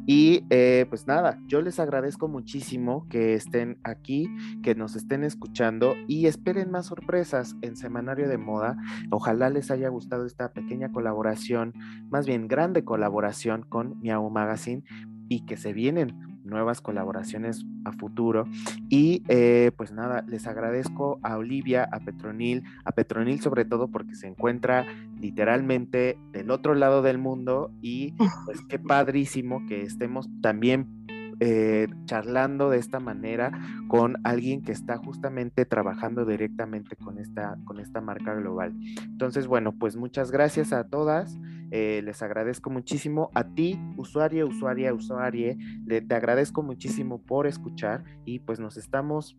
Y 0.06 0.44
eh, 0.50 0.86
pues 0.88 1.06
nada, 1.06 1.38
yo 1.46 1.60
les 1.60 1.78
agradezco 1.78 2.28
muchísimo 2.28 3.06
que 3.08 3.34
estén 3.34 3.78
aquí, 3.84 4.28
que 4.62 4.74
nos 4.74 4.96
estén 4.96 5.24
escuchando 5.24 5.94
y 6.08 6.26
esperen 6.26 6.70
más 6.70 6.86
sorpresas 6.86 7.56
en 7.62 7.76
Semanario 7.76 8.28
de 8.28 8.38
Moda. 8.38 8.76
Ojalá 9.10 9.50
les 9.50 9.70
haya 9.70 9.88
gustado 9.88 10.26
esta 10.26 10.52
pequeña 10.52 10.90
colaboración, 10.92 11.74
más 12.10 12.26
bien 12.26 12.48
grande 12.48 12.84
colaboración 12.84 13.62
con 13.62 14.00
Miau 14.00 14.28
Magazine 14.30 14.82
y 15.28 15.44
que 15.46 15.56
se 15.56 15.72
vienen 15.72 16.31
nuevas 16.44 16.80
colaboraciones 16.80 17.64
a 17.84 17.92
futuro. 17.92 18.46
Y 18.88 19.22
eh, 19.28 19.72
pues 19.76 19.92
nada, 19.92 20.24
les 20.26 20.46
agradezco 20.46 21.18
a 21.22 21.36
Olivia, 21.36 21.88
a 21.90 22.00
Petronil, 22.00 22.64
a 22.84 22.92
Petronil 22.92 23.40
sobre 23.40 23.64
todo 23.64 23.88
porque 23.88 24.14
se 24.14 24.26
encuentra 24.26 24.86
literalmente 25.20 26.18
del 26.32 26.50
otro 26.50 26.74
lado 26.74 27.02
del 27.02 27.18
mundo 27.18 27.70
y 27.80 28.12
pues 28.44 28.60
qué 28.68 28.78
padrísimo 28.78 29.64
que 29.66 29.82
estemos 29.82 30.28
también 30.40 31.01
eh, 31.44 31.88
charlando 32.04 32.70
de 32.70 32.78
esta 32.78 33.00
manera 33.00 33.50
con 33.88 34.16
alguien 34.22 34.62
que 34.62 34.70
está 34.70 34.96
justamente 34.96 35.64
trabajando 35.64 36.24
directamente 36.24 36.94
con 36.94 37.18
esta, 37.18 37.58
con 37.64 37.80
esta 37.80 38.00
marca 38.00 38.32
global. 38.34 38.72
Entonces, 39.02 39.48
bueno, 39.48 39.72
pues 39.72 39.96
muchas 39.96 40.30
gracias 40.30 40.72
a 40.72 40.84
todas. 40.84 41.36
Eh, 41.72 42.00
les 42.04 42.22
agradezco 42.22 42.70
muchísimo 42.70 43.32
a 43.34 43.42
ti, 43.42 43.76
usuario, 43.96 44.46
usuaria, 44.46 44.94
usuarie. 44.94 45.58
te 45.88 46.14
agradezco 46.14 46.62
muchísimo 46.62 47.20
por 47.20 47.48
escuchar 47.48 48.04
y 48.24 48.38
pues 48.38 48.60
nos 48.60 48.76
estamos 48.76 49.36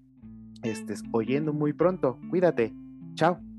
este, 0.62 0.96
oyendo 1.14 1.54
muy 1.54 1.72
pronto. 1.72 2.20
Cuídate. 2.30 2.74
Chao. 3.14 3.53